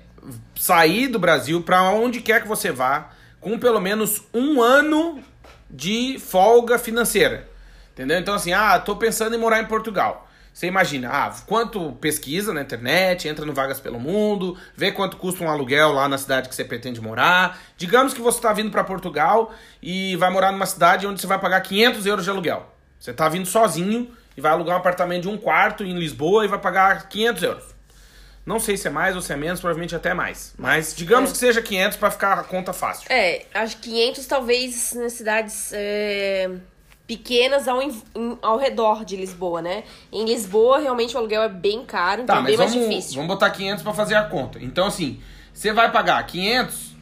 sair 0.56 1.08
do 1.08 1.20
Brasil 1.20 1.62
pra 1.62 1.84
onde 1.92 2.22
quer 2.22 2.42
que 2.42 2.48
você 2.48 2.72
vá 2.72 3.12
com 3.40 3.60
pelo 3.60 3.82
menos 3.82 4.24
um 4.34 4.62
ano 4.62 5.22
de 5.70 6.18
folga 6.20 6.80
financeira. 6.80 7.50
Entendeu? 7.94 8.20
Então, 8.20 8.34
assim, 8.34 8.52
ah, 8.54 8.78
tô 8.80 8.96
pensando 8.96 9.36
em 9.36 9.40
morar 9.40 9.62
em 9.62 9.66
Portugal. 9.66 10.28
Você 10.52 10.68
imagina, 10.68 11.10
ah, 11.12 11.34
quanto 11.48 11.94
pesquisa 11.94 12.54
na 12.54 12.62
internet, 12.62 13.28
entra 13.28 13.44
no 13.46 13.54
Vagas 13.54 13.80
pelo 13.80 14.00
Mundo, 14.00 14.56
vê 14.76 14.92
quanto 14.92 15.18
custa 15.18 15.44
um 15.44 15.50
aluguel 15.50 15.92
lá 15.92 16.08
na 16.08 16.18
cidade 16.18 16.48
que 16.48 16.54
você 16.54 16.64
pretende 16.64 17.02
morar. 17.02 17.58
Digamos 17.76 18.14
que 18.14 18.22
você 18.22 18.38
está 18.38 18.54
vindo 18.54 18.70
para 18.70 18.84
Portugal 18.84 19.52
e 19.82 20.16
vai 20.18 20.30
morar 20.30 20.52
numa 20.52 20.68
cidade 20.68 21.08
onde 21.08 21.20
você 21.20 21.26
vai 21.26 21.40
pagar 21.40 21.60
500 21.62 22.06
euros 22.06 22.24
de 22.24 22.30
aluguel. 22.30 22.72
Você 23.00 23.12
está 23.12 23.28
vindo 23.30 23.48
sozinho 23.48 24.16
e 24.38 24.42
vai 24.42 24.52
alugar 24.52 24.76
um 24.76 24.80
apartamento 24.80 25.24
de 25.24 25.30
um 25.30 25.38
quarto 25.38 25.84
em 25.84 25.98
Lisboa 25.98 26.46
e 26.46 26.48
vai 26.48 26.60
pagar 26.60 27.10
500 27.10 27.44
euros. 27.44 27.64
Não 28.46 28.60
sei 28.60 28.76
se 28.78 28.88
é 28.88 28.92
mais 28.92 29.16
ou 29.16 29.22
se 29.22 29.32
é 29.34 29.38
menos, 29.38 29.60
provavelmente 29.60 29.96
até 29.96 30.14
mais. 30.14 30.54
Mas 30.58 30.94
digamos 30.96 31.30
É. 31.30 31.34
que 31.34 31.40
seja 31.40 31.62
500 31.62 31.98
para 31.98 32.12
ficar 32.12 32.34
a 32.40 32.44
conta 32.44 32.74
fácil. 32.74 33.08
É, 33.10 33.46
acho 33.54 33.78
que 33.78 33.90
500 33.90 34.26
talvez 34.28 34.94
nas 34.94 35.14
cidades 35.14 35.72
é, 35.74 36.50
pequenas 37.08 37.68
ao, 37.68 37.82
em- 37.82 38.02
ao 38.42 38.58
redor 38.58 39.04
de 39.04 39.16
Lisboa, 39.16 39.62
né? 39.62 39.84
Em 40.12 40.24
Lisboa, 40.26 40.80
realmente 40.80 41.16
o 41.16 41.20
aluguel 41.20 41.44
é 41.44 41.50
bem 41.50 41.84
caro, 41.86 42.22
então 42.22 42.36
Tá, 42.36 42.42
é 42.42 42.46
bem 42.46 42.58
mas 42.58 42.60
mais 42.60 42.74
vamos, 42.74 42.90
difícil. 42.90 43.16
vamos 43.16 43.28
botar 43.28 43.50
500 43.50 43.84
para 43.84 43.94
fazer 43.94 44.16
a 44.16 44.24
conta. 44.24 44.60
Então, 44.62 44.88
assim, 44.88 45.20
você 45.54 45.74
vai 45.74 45.92
pagar 45.92 46.26
500, 46.26 46.94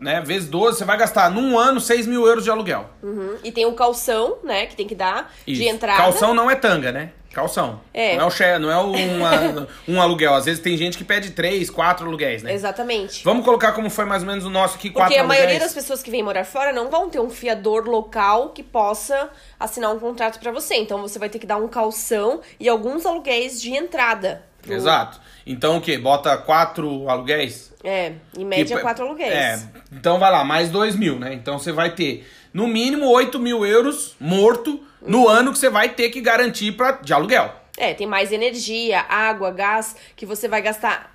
né, 0.00 0.20
vezes 0.22 0.48
12, 0.48 0.78
você 0.78 0.84
vai 0.84 0.96
gastar 0.96 1.30
num 1.30 1.58
ano 1.58 1.80
6 1.80 2.06
mil 2.06 2.26
euros 2.26 2.44
de 2.44 2.50
aluguel. 2.50 2.88
Uhum. 3.02 3.36
E 3.44 3.52
tem 3.52 3.66
o 3.66 3.72
calção, 3.74 4.38
né, 4.42 4.66
que 4.66 4.74
tem 4.76 4.86
que 4.88 4.94
dar 4.94 5.32
Isso. 5.46 5.60
de 5.60 5.68
entrada. 5.68 5.98
Calção 6.02 6.32
não 6.34 6.50
é 6.50 6.56
tanga, 6.56 6.90
né? 6.90 7.12
Calção. 7.34 7.80
É. 7.92 8.16
Não 8.16 8.24
é, 8.24 8.26
o 8.28 8.30
share, 8.30 8.58
não 8.60 8.70
é 8.70 8.76
uma- 8.78 9.68
um 9.88 10.00
aluguel. 10.00 10.34
Às 10.34 10.44
vezes 10.44 10.60
tem 10.62 10.76
gente 10.76 10.96
que 10.96 11.02
pede 11.04 11.30
3, 11.32 11.68
4 11.68 12.06
aluguéis, 12.06 12.42
né? 12.42 12.52
Exatamente. 12.54 13.24
Vamos 13.24 13.44
colocar 13.44 13.72
como 13.72 13.90
foi 13.90 14.04
mais 14.04 14.22
ou 14.22 14.28
menos 14.28 14.44
o 14.44 14.50
nosso 14.50 14.76
aqui, 14.76 14.88
4 14.90 15.08
Porque 15.10 15.18
a 15.20 15.24
maioria 15.26 15.50
aluguéis. 15.56 15.62
das 15.64 15.74
pessoas 15.74 16.02
que 16.02 16.10
vêm 16.10 16.22
morar 16.22 16.44
fora 16.44 16.72
não 16.72 16.88
vão 16.90 17.10
ter 17.10 17.18
um 17.20 17.28
fiador 17.30 17.88
local 17.88 18.50
que 18.50 18.62
possa 18.62 19.28
assinar 19.58 19.92
um 19.92 19.98
contrato 19.98 20.38
pra 20.38 20.52
você. 20.52 20.76
Então 20.76 21.00
você 21.02 21.18
vai 21.18 21.28
ter 21.28 21.38
que 21.40 21.46
dar 21.46 21.56
um 21.56 21.66
calção 21.68 22.40
e 22.60 22.68
alguns 22.68 23.04
aluguéis 23.04 23.60
de 23.60 23.72
entrada. 23.74 24.42
pro- 24.62 24.72
Exato. 24.72 25.20
Então 25.46 25.76
o 25.76 25.80
quê? 25.80 25.98
Bota 25.98 26.36
4 26.38 27.08
aluguéis? 27.10 27.74
É, 27.82 28.12
em 28.38 28.44
média 28.46 28.76
Que- 28.76 28.82
quatro 28.82 29.04
aluguéis. 29.04 29.32
É, 29.34 29.60
então 29.92 30.18
vai 30.18 30.30
lá, 30.30 30.42
mais 30.42 30.70
2 30.70 30.96
mil, 30.96 31.18
né? 31.18 31.34
Então 31.34 31.58
você 31.58 31.70
vai 31.70 31.90
ter 31.94 32.26
no 32.54 32.66
mínimo 32.66 33.06
8 33.10 33.38
mil 33.38 33.66
euros 33.66 34.14
morto 34.18 34.80
no 35.02 35.28
ano 35.28 35.52
que 35.52 35.58
você 35.58 35.68
vai 35.68 35.90
ter 35.90 36.08
que 36.08 36.20
garantir 36.22 36.72
pra, 36.72 36.92
de 36.92 37.12
aluguel. 37.12 37.52
É, 37.76 37.92
tem 37.92 38.06
mais 38.06 38.30
energia, 38.32 39.00
água, 39.08 39.50
gás, 39.50 39.96
que 40.14 40.24
você 40.24 40.46
vai 40.46 40.62
gastar. 40.62 41.14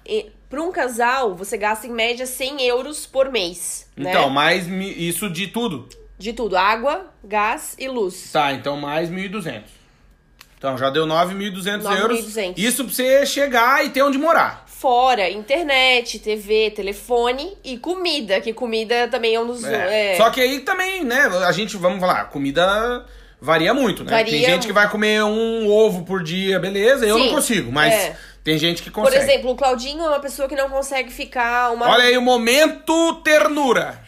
Para 0.49 0.61
um 0.61 0.71
casal, 0.71 1.33
você 1.33 1.57
gasta 1.57 1.87
em 1.87 1.91
média 1.91 2.25
100 2.25 2.61
euros 2.67 3.05
por 3.05 3.31
mês. 3.31 3.87
né? 3.95 4.09
Então, 4.09 4.29
mais 4.29 4.67
mi- 4.67 4.93
isso 5.07 5.29
de 5.29 5.47
tudo. 5.47 5.87
De 6.17 6.33
tudo: 6.33 6.57
água, 6.57 7.05
gás 7.23 7.75
e 7.79 7.87
luz. 7.87 8.31
Tá, 8.33 8.51
então 8.51 8.75
mais 8.75 9.09
1.200. 9.09 9.61
Então 10.57 10.77
já 10.77 10.89
deu 10.89 11.05
9.200 11.07 11.85
euros. 11.97 12.19
9.200. 12.35 12.53
Isso 12.57 12.83
pra 12.83 12.93
você 12.93 13.25
chegar 13.25 13.85
e 13.85 13.89
ter 13.91 14.01
onde 14.01 14.17
morar. 14.17 14.65
Fora 14.79 15.29
internet, 15.29 16.19
TV, 16.19 16.71
telefone 16.71 17.57
e 17.65 17.77
comida, 17.77 18.39
que 18.39 18.53
comida 18.53 19.09
também 19.09 19.35
é 19.35 19.39
um 19.41 19.45
dos. 19.45 19.61
É. 19.65 20.13
é, 20.13 20.15
Só 20.15 20.29
que 20.29 20.39
aí 20.39 20.61
também, 20.61 21.03
né, 21.03 21.29
a 21.45 21.51
gente, 21.51 21.75
vamos 21.75 21.99
falar, 21.99 22.29
comida 22.29 23.05
varia 23.41 23.73
muito, 23.73 24.05
né? 24.05 24.11
Varia 24.11 24.31
Tem 24.31 24.45
gente 24.45 24.67
que 24.67 24.71
vai 24.71 24.89
comer 24.89 25.21
um 25.21 25.67
ovo 25.67 26.05
por 26.05 26.23
dia, 26.23 26.61
beleza? 26.61 27.05
Eu 27.05 27.17
Sim, 27.17 27.25
não 27.25 27.35
consigo, 27.35 27.73
mas 27.73 27.93
é. 27.93 28.15
tem 28.41 28.57
gente 28.57 28.81
que 28.81 28.89
Por 28.89 29.03
consegue. 29.03 29.21
exemplo, 29.21 29.51
o 29.51 29.55
Claudinho 29.55 30.01
é 30.01 30.07
uma 30.07 30.19
pessoa 30.21 30.47
que 30.47 30.55
não 30.55 30.69
consegue 30.69 31.11
ficar 31.11 31.73
uma. 31.73 31.89
Olha 31.89 32.05
aí 32.05 32.17
o 32.17 32.21
momento 32.21 33.15
ternura. 33.15 34.01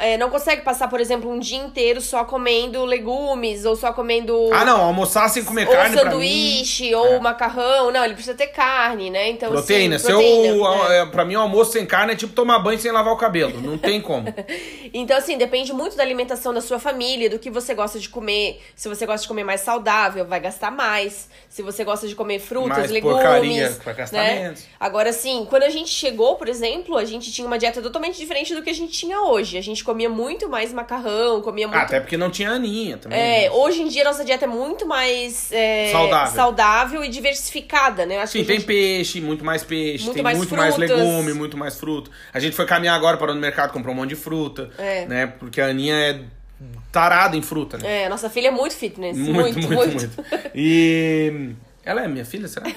É, 0.00 0.16
não 0.16 0.28
consegue 0.30 0.62
passar, 0.62 0.88
por 0.88 1.00
exemplo, 1.00 1.30
um 1.30 1.38
dia 1.38 1.58
inteiro 1.58 2.00
só 2.00 2.24
comendo 2.24 2.84
legumes 2.84 3.64
ou 3.64 3.76
só 3.76 3.92
comendo. 3.92 4.50
Ah, 4.52 4.64
não, 4.64 4.80
almoçar 4.82 5.28
sem 5.28 5.44
comer 5.44 5.66
ou 5.68 5.72
carne 5.74 5.96
mim. 5.96 6.02
sanduíche, 6.02 6.94
ou 6.94 7.06
É. 7.14 7.20
macarrão. 7.20 7.90
Não, 7.90 8.04
ele 8.04 8.14
precisa 8.14 8.34
ter 8.36 8.48
carne, 8.48 9.10
né? 9.10 9.30
Então, 9.30 9.50
Proteína. 9.50 9.98
Seu, 9.98 10.18
proteína, 10.18 10.92
é. 10.94 10.98
é, 11.02 11.06
Pra 11.06 11.24
mim, 11.24 11.36
o 11.36 11.40
almoço 11.40 11.72
sem 11.72 11.86
carne 11.86 12.12
é 12.12 12.16
tipo 12.16 12.32
tomar 12.32 12.58
banho 12.60 12.78
sem 12.78 12.90
lavar 12.92 13.12
o 13.12 13.16
cabelo. 13.16 13.60
Não 13.60 13.78
tem 13.78 14.00
como. 14.00 14.26
Então, 14.92 15.16
assim, 15.18 15.36
depende 15.36 15.70
muito 15.72 15.96
da 15.96 16.02
alimentação 16.02 16.52
da 16.54 16.60
sua 16.62 16.78
família, 16.78 17.28
do 17.28 17.38
que 17.38 17.50
você 17.50 17.74
gosta 17.74 17.98
de 18.00 18.08
comer. 18.08 18.60
Se 18.74 18.88
você 18.88 19.04
gosta 19.04 19.22
de 19.22 19.28
comer 19.28 19.44
mais 19.44 19.60
saudável, 19.60 20.24
vai 20.24 20.40
gastar 20.40 20.70
mais. 20.70 21.28
Se 21.48 21.62
você 21.62 21.84
gosta 21.84 22.08
de 22.08 22.14
comer 22.14 22.38
frutas, 22.38 22.78
Mais 22.78 22.90
legumes. 22.90 23.16
porcaria, 23.16 23.78
vai 23.84 23.94
gastar 23.94 24.16
né? 24.16 24.34
menos. 24.42 24.64
Agora, 24.80 25.10
assim, 25.10 25.46
quando 25.48 25.64
a 25.64 25.68
gente 25.70 25.90
chegou, 25.90 26.36
por 26.36 26.48
exemplo, 26.48 26.96
a 26.96 27.04
gente 27.04 27.30
tinha 27.30 27.46
uma 27.46 27.58
dieta 27.58 27.82
totalmente 27.82 28.16
diferente 28.16 28.54
do 28.54 28.62
que 28.62 28.70
a 28.70 28.74
gente 28.74 28.92
tinha 28.92 29.20
hoje. 29.22 29.58
A 29.58 29.62
gente 29.68 29.84
comia 29.84 30.08
muito 30.08 30.48
mais 30.48 30.72
macarrão, 30.72 31.40
comia 31.42 31.66
muito. 31.68 31.78
Ah, 31.78 31.82
Até 31.84 32.00
porque 32.00 32.16
não 32.16 32.30
tinha 32.30 32.50
aninha 32.50 32.96
também. 32.98 33.18
É, 33.18 33.42
né? 33.42 33.50
hoje 33.50 33.82
em 33.82 33.88
dia 33.88 34.04
nossa 34.04 34.24
dieta 34.24 34.44
é 34.44 34.48
muito 34.48 34.86
mais 34.86 35.50
é, 35.52 35.90
Saudável. 35.92 36.34
saudável 36.34 37.04
e 37.04 37.08
diversificada, 37.08 38.04
né? 38.04 38.18
Acho 38.18 38.32
Sim, 38.32 38.44
tem 38.44 38.56
gente- 38.56 38.66
peixe, 38.66 39.20
muito 39.20 39.44
mais 39.44 39.62
peixe, 39.62 40.04
Muito 40.04 40.14
tem 40.14 40.22
mais 40.22 40.36
muito 40.38 40.54
mais 40.56 40.74
frutas. 40.74 40.96
legume, 40.96 41.32
muito 41.34 41.56
mais 41.56 41.76
fruta. 41.78 42.10
A 42.32 42.40
gente 42.40 42.54
foi 42.56 42.66
caminhar 42.66 42.96
agora, 42.96 43.16
parou 43.16 43.34
no 43.34 43.40
mercado, 43.40 43.72
comprou 43.72 43.94
um 43.94 43.96
monte 43.98 44.10
de 44.10 44.16
fruta. 44.16 44.70
É. 44.78 45.06
Né? 45.06 45.26
Porque 45.26 45.60
a 45.60 45.66
Aninha 45.66 45.94
é 45.94 46.20
tarada 46.90 47.36
em 47.36 47.42
fruta, 47.42 47.78
né? 47.78 48.02
É, 48.04 48.08
nossa 48.08 48.28
filha 48.28 48.48
é 48.48 48.50
muito 48.50 48.74
fitness. 48.74 49.16
muito, 49.16 49.58
muito, 49.60 49.68
muito, 49.70 50.10
E. 50.54 51.52
Ela 51.84 52.04
é 52.04 52.08
minha 52.08 52.24
filha, 52.24 52.46
será? 52.48 52.66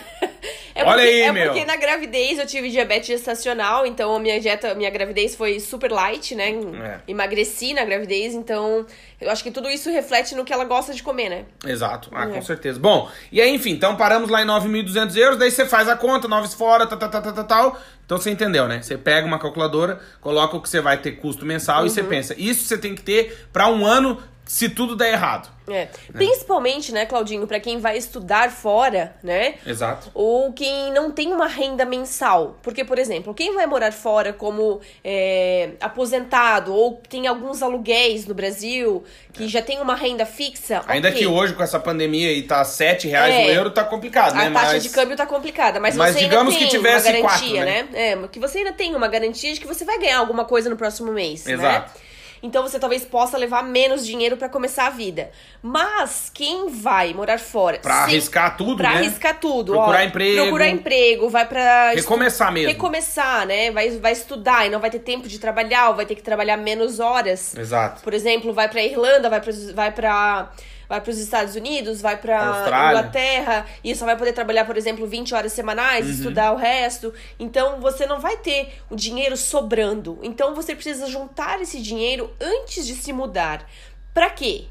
É 0.74 0.84
Olha 0.84 0.94
porque, 0.94 1.02
aí, 1.10 1.22
é 1.22 1.32
meu. 1.32 1.52
porque 1.52 1.66
na 1.66 1.76
gravidez 1.76 2.40
eu 2.40 2.46
tive 2.48 2.70
diabetes 2.70 3.08
gestacional, 3.08 3.86
então 3.86 4.16
a 4.16 4.20
minha 4.20 4.40
dieta, 4.40 4.74
minha 4.76 4.90
gravidez 4.90 5.36
foi 5.36 5.60
super 5.60 5.92
light, 5.92 6.34
né? 6.36 6.50
É. 6.84 7.00
Emagreci 7.12 7.74
na 7.74 7.84
gravidez, 7.84 8.34
então 8.34 8.86
eu 9.20 9.30
acho 9.30 9.44
que 9.44 9.52
tudo 9.52 9.70
isso 9.70 9.90
reflete 9.92 10.34
no 10.36 10.44
que 10.46 10.54
ela 10.54 10.66
gosta 10.66 10.94
de 10.94 11.04
comer, 11.04 11.30
né? 11.30 11.46
Exato, 11.66 12.10
ah, 12.14 12.24
É. 12.26 12.28
com 12.28 12.42
certeza. 12.42 12.80
Bom, 12.80 13.10
e 13.32 13.42
aí, 13.42 13.54
enfim, 13.54 13.72
então 13.72 13.96
paramos 13.96 14.30
lá 14.30 14.42
em 14.42 14.46
9.200 14.46 15.16
euros, 15.18 15.38
daí 15.38 15.52
você 15.52 15.66
faz 15.66 15.88
a 15.90 15.96
conta, 15.96 16.28
9 16.28 16.48
fora, 16.56 16.86
tal, 16.88 16.98
tal, 16.98 17.10
tal, 17.10 17.22
tal, 17.22 17.34
tal, 17.34 17.44
tal. 17.46 17.82
Então 18.06 18.18
você 18.18 18.30
entendeu, 18.30 18.68
né? 18.68 18.82
Você 18.82 18.98
pega 18.98 19.26
uma 19.26 19.40
calculadora, 19.40 20.00
coloca 20.20 20.58
o 20.58 20.62
que 20.62 20.68
você 20.68 20.82
vai 20.82 20.98
ter 20.98 21.14
custo 21.14 21.46
mensal 21.46 21.86
e 21.86 21.90
você 21.90 22.02
Uhum. 22.02 22.08
pensa, 22.10 22.36
isso 22.38 22.66
você 22.66 22.78
tem 22.78 22.94
que 22.94 23.02
ter 23.02 23.48
pra 23.54 23.70
um 23.70 23.86
ano 23.86 24.22
se 24.46 24.68
tudo 24.70 24.96
der 24.96 25.14
errado. 25.14 25.50
É. 25.70 25.88
Principalmente, 26.12 26.92
né, 26.92 27.06
Claudinho, 27.06 27.48
pra 27.48 27.58
quem 27.60 27.80
vai 27.80 27.96
estudar 27.98 28.52
fora, 28.52 29.16
né? 29.24 29.56
Exato. 29.66 30.12
Ou 30.14 30.52
quem 30.52 30.92
não 30.92 31.12
tem 31.12 31.32
uma 31.32 31.48
renda 31.48 31.86
mensal. 31.86 32.58
Porque, 32.62 32.84
por 32.84 33.00
exemplo, 33.00 33.34
quem 33.34 33.54
vai 33.56 33.66
morar 33.66 33.94
fora 33.94 34.34
como 34.34 34.82
é, 35.04 35.70
aposentado 35.80 36.74
ou 36.74 37.02
tem 37.08 37.28
alguns 37.28 37.62
aluguéis 37.62 38.26
no 38.26 38.34
Brasil, 38.34 39.04
que 39.32 39.48
já 39.48 39.62
tem 39.62 39.80
uma 39.80 39.96
renda 39.96 40.26
fixa. 40.26 40.82
Ainda 40.88 41.08
ok. 41.10 41.20
que 41.20 41.28
hoje, 41.28 41.54
com 41.54 41.64
essa 41.64 41.80
pandemia 41.80 42.30
aí, 42.30 42.44
tá 42.44 42.64
7 42.66 43.08
reais 43.08 43.34
É. 43.34 43.46
o 43.46 43.50
euro, 43.52 43.72
tá 43.72 43.84
complicado, 43.86 44.36
né? 44.36 44.48
A 44.48 44.52
taxa 44.52 44.74
Mas- 44.74 44.84
de 44.84 44.90
câmbio 44.90 45.16
tá 45.16 45.26
complicada, 45.26 45.80
mas, 45.80 45.96
Mas 45.96 46.16
você 46.16 46.20
digamos 46.24 46.54
ainda 46.54 46.66
que 46.66 46.70
tem 46.72 46.80
tivesse 46.80 47.08
uma 47.10 47.22
garantia, 47.22 47.64
quatro, 47.64 47.66
né? 47.66 47.88
né? 47.92 48.12
É, 48.24 48.28
que 48.28 48.40
você 48.40 48.58
ainda 48.58 48.74
tem 48.74 48.94
uma 48.96 49.08
garantia 49.08 49.54
de 49.54 49.60
que 49.60 49.68
você 49.68 49.86
vai 49.86 49.98
ganhar 50.00 50.18
alguma 50.18 50.44
coisa 50.44 50.70
no 50.70 50.76
próximo 50.76 51.14
mês, 51.14 51.48
Exato. 51.48 51.88
né? 51.88 52.02
Então 52.44 52.64
você 52.64 52.80
talvez 52.80 53.06
possa 53.06 53.38
levar 53.38 53.64
menos 53.64 54.06
dinheiro 54.06 54.36
pra 54.36 54.50
começar 54.50 54.88
a 54.88 54.90
vida. 54.90 55.30
Mas 55.62 56.32
quem 56.34 56.70
vai 56.70 57.14
morar 57.14 57.40
fora, 57.40 57.78
Pra 57.80 58.04
arriscar 58.04 58.58
tudo, 58.58 58.78
pra 58.78 58.90
né? 58.90 58.98
arriscar 58.98 59.40
tudo, 59.40 59.74
Procurar 59.74 60.00
ó, 60.00 60.04
emprego. 60.04 60.42
procurar 60.42 60.68
emprego, 60.70 61.30
vai 61.30 61.46
pra 61.48 61.92
Recomeçar 61.92 62.52
mesmo. 62.52 62.70
recomeçar, 62.70 63.46
né? 63.46 63.70
Vai 63.72 63.92
vai 64.00 64.12
estudar 64.12 64.66
e 64.66 64.70
não 64.70 64.80
vai 64.80 64.90
ter 64.90 65.00
tempo 65.00 65.28
de 65.28 65.38
trabalhar, 65.40 65.90
ou 65.90 65.96
vai 65.96 66.06
ter 66.06 66.16
que 66.16 66.24
trabalhar 66.24 66.58
menos 66.58 67.00
horas. 67.00 67.56
Exato. 67.56 68.02
Por 68.02 68.14
exemplo, 68.14 68.52
vai 68.54 68.68
pra 68.68 68.82
Irlanda, 68.84 69.30
vai 69.30 69.40
para 69.42 69.54
vai 69.76 69.92
para 69.92 70.52
vai 70.92 71.00
para 71.00 71.10
os 71.10 71.18
Estados 71.18 71.56
Unidos, 71.56 72.02
vai 72.02 72.18
Austrália. 72.50 73.00
Inglaterra 73.00 73.66
e 73.82 73.96
só 73.96 74.04
vai 74.06 74.18
poder 74.18 74.34
trabalhar, 74.34 74.66
por 74.66 74.76
exemplo, 74.76 75.08
20 75.08 75.34
horas 75.34 75.54
semanais, 75.54 76.06
Uhum. 76.06 76.12
estudar 76.12 76.52
o 76.52 76.58
resto. 76.58 77.14
Então 77.40 77.80
você 77.80 78.06
não 78.06 78.20
vai 78.20 78.36
ter 78.36 78.74
o 78.90 78.96
dinheiro 78.98 79.38
sobrando. 79.38 80.20
Então 80.22 80.54
você 80.54 80.76
precisa 80.76 81.08
juntar 81.08 81.62
esse 81.62 81.82
dinheiro 81.82 82.30
antes 82.42 82.86
de 82.86 82.94
se 82.94 83.14
mudar. 83.14 83.66
Pra 84.14 84.30
quê? 84.30 84.66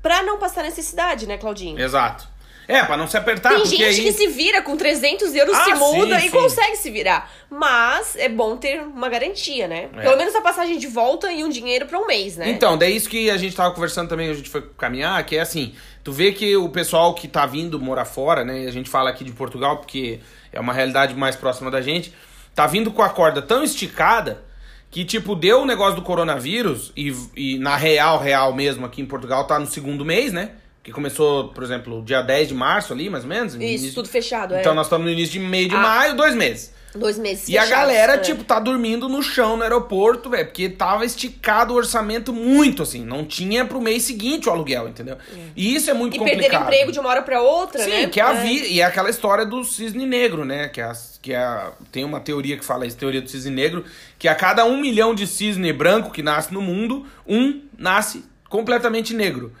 Pra 0.00 0.22
não 0.22 0.38
passar 0.38 0.62
necessidade, 0.62 1.26
né, 1.26 1.36
Claudinho? 1.36 1.80
Exato. 1.80 2.28
É, 2.68 2.82
pra 2.82 2.96
não 2.96 3.06
se 3.06 3.16
apertar, 3.16 3.50
Tem 3.54 3.64
gente 3.64 3.84
aí... 3.84 4.02
que 4.02 4.12
se 4.12 4.26
vira 4.28 4.60
com 4.60 4.76
300 4.76 5.34
euros, 5.34 5.56
Ah, 5.56 5.64
se 5.64 5.74
muda 5.74 6.18
sim, 6.18 6.26
e 6.26 6.30
sim. 6.30 6.36
consegue 6.36 6.76
se 6.76 6.90
virar. 6.90 7.30
Mas 7.48 8.16
é 8.16 8.28
bom 8.28 8.56
ter 8.56 8.80
uma 8.80 9.08
garantia, 9.08 9.68
né? 9.68 9.88
É. 9.96 10.02
Pelo 10.02 10.16
menos 10.16 10.34
a 10.34 10.40
passagem 10.40 10.76
de 10.76 10.88
volta 10.88 11.30
e 11.30 11.44
um 11.44 11.48
dinheiro 11.48 11.86
pra 11.86 11.98
um 11.98 12.06
mês, 12.06 12.36
né? 12.36 12.50
Então, 12.50 12.76
daí 12.76 12.96
isso 12.96 13.08
que 13.08 13.30
a 13.30 13.36
gente 13.36 13.54
tava 13.54 13.72
conversando 13.72 14.08
também, 14.08 14.28
a 14.28 14.34
gente 14.34 14.50
foi 14.50 14.62
caminhar, 14.76 15.24
que 15.24 15.36
é 15.36 15.40
assim, 15.40 15.74
tu 16.02 16.10
vê 16.12 16.32
que 16.32 16.56
o 16.56 16.68
pessoal 16.68 17.14
que 17.14 17.28
tá 17.28 17.46
vindo 17.46 17.78
morar 17.78 18.04
fora, 18.04 18.44
né, 18.44 18.64
e 18.64 18.66
a 18.66 18.72
gente 18.72 18.90
fala 18.90 19.10
aqui 19.10 19.22
de 19.22 19.32
Portugal 19.32 19.76
porque 19.76 20.18
é 20.52 20.58
uma 20.58 20.72
realidade 20.72 21.14
mais 21.14 21.36
próxima 21.36 21.70
da 21.70 21.80
gente, 21.80 22.12
tá 22.54 22.66
vindo 22.66 22.90
com 22.90 23.02
a 23.02 23.08
corda 23.08 23.40
tão 23.40 23.62
esticada 23.62 24.42
que, 24.90 25.04
tipo, 25.04 25.34
deu 25.36 25.60
o 25.62 25.66
negócio 25.66 25.96
do 25.96 26.02
coronavírus 26.02 26.92
e, 26.96 27.14
e 27.36 27.58
na 27.58 27.76
real, 27.76 28.18
real 28.18 28.52
mesmo, 28.52 28.86
aqui 28.86 29.02
em 29.02 29.06
Portugal 29.06 29.46
tá 29.46 29.58
no 29.58 29.66
segundo 29.66 30.04
mês, 30.04 30.32
né, 30.32 30.52
que 30.86 30.92
começou, 30.92 31.48
por 31.48 31.64
exemplo, 31.64 32.00
dia 32.04 32.22
10 32.22 32.46
de 32.46 32.54
março 32.54 32.92
ali, 32.92 33.10
mais 33.10 33.24
ou 33.24 33.28
menos. 33.28 33.56
no 33.56 33.60
Isso, 33.62 33.72
início- 33.72 33.94
tudo 33.94 34.08
fechado, 34.08 34.54
é. 34.54 34.60
Então 34.60 34.72
nós 34.72 34.86
estamos 34.86 35.04
no 35.04 35.12
início 35.12 35.32
de 35.32 35.40
meio 35.40 35.68
de 35.68 35.74
Ah. 35.74 35.80
maio, 35.80 36.14
dois 36.16 36.32
meses. 36.36 36.72
Dois 36.94 37.18
meses 37.18 37.48
E 37.48 37.58
a 37.58 37.62
fechados, 37.62 37.82
galera, 37.88 38.12
é. 38.14 38.18
tipo, 38.18 38.44
tá 38.44 38.60
dormindo 38.60 39.08
no 39.08 39.20
chão 39.20 39.56
no 39.56 39.64
aeroporto, 39.64 40.30
velho, 40.30 40.46
porque 40.46 40.68
tava 40.68 41.04
esticado 41.04 41.74
o 41.74 41.76
orçamento 41.76 42.32
muito, 42.32 42.84
assim. 42.84 43.04
Não 43.04 43.24
tinha 43.24 43.64
pro 43.66 43.80
mês 43.80 44.04
seguinte 44.04 44.48
o 44.48 44.52
aluguel, 44.52 44.88
entendeu? 44.88 45.16
E 45.56 45.74
isso 45.74 45.90
é 45.90 45.92
muito 45.94 46.14
E 46.14 46.18
complicado. 46.20 46.42
perder 46.50 46.56
emprego 46.62 46.92
de 46.92 47.00
uma 47.00 47.08
hora 47.10 47.20
pra 47.22 47.42
outra, 47.42 47.82
Sim, 47.82 47.90
né? 47.90 48.06
que 48.06 48.20
é 48.20 48.22
a 48.22 48.32
vi... 48.34 48.72
e 48.72 48.80
é 48.80 48.84
aquela 48.84 49.10
história 49.10 49.44
do 49.44 49.64
cisne 49.64 50.06
negro, 50.06 50.44
né? 50.44 50.68
Que, 50.68 50.80
é, 50.80 50.84
as- 50.84 51.18
que 51.20 51.32
é 51.32 51.36
a- 51.38 51.72
tem 51.90 52.04
uma 52.04 52.20
teoria 52.20 52.56
que 52.56 52.64
fala 52.64 52.86
isso, 52.86 52.96
teoria 52.96 53.20
do 53.20 53.28
cisne 53.28 53.50
negro, 53.50 53.84
que 54.18 54.28
a 54.28 54.34
cada 54.36 54.64
um 54.64 54.80
milhão 54.80 55.14
de 55.16 55.26
cisne 55.26 55.72
branco 55.72 56.12
que 56.12 56.22
nasce 56.22 56.54
no 56.54 56.62
mundo, 56.62 57.04
um 57.26 57.60
nasce 57.76 58.24
completamente 58.48 59.12
negro. 59.12 59.52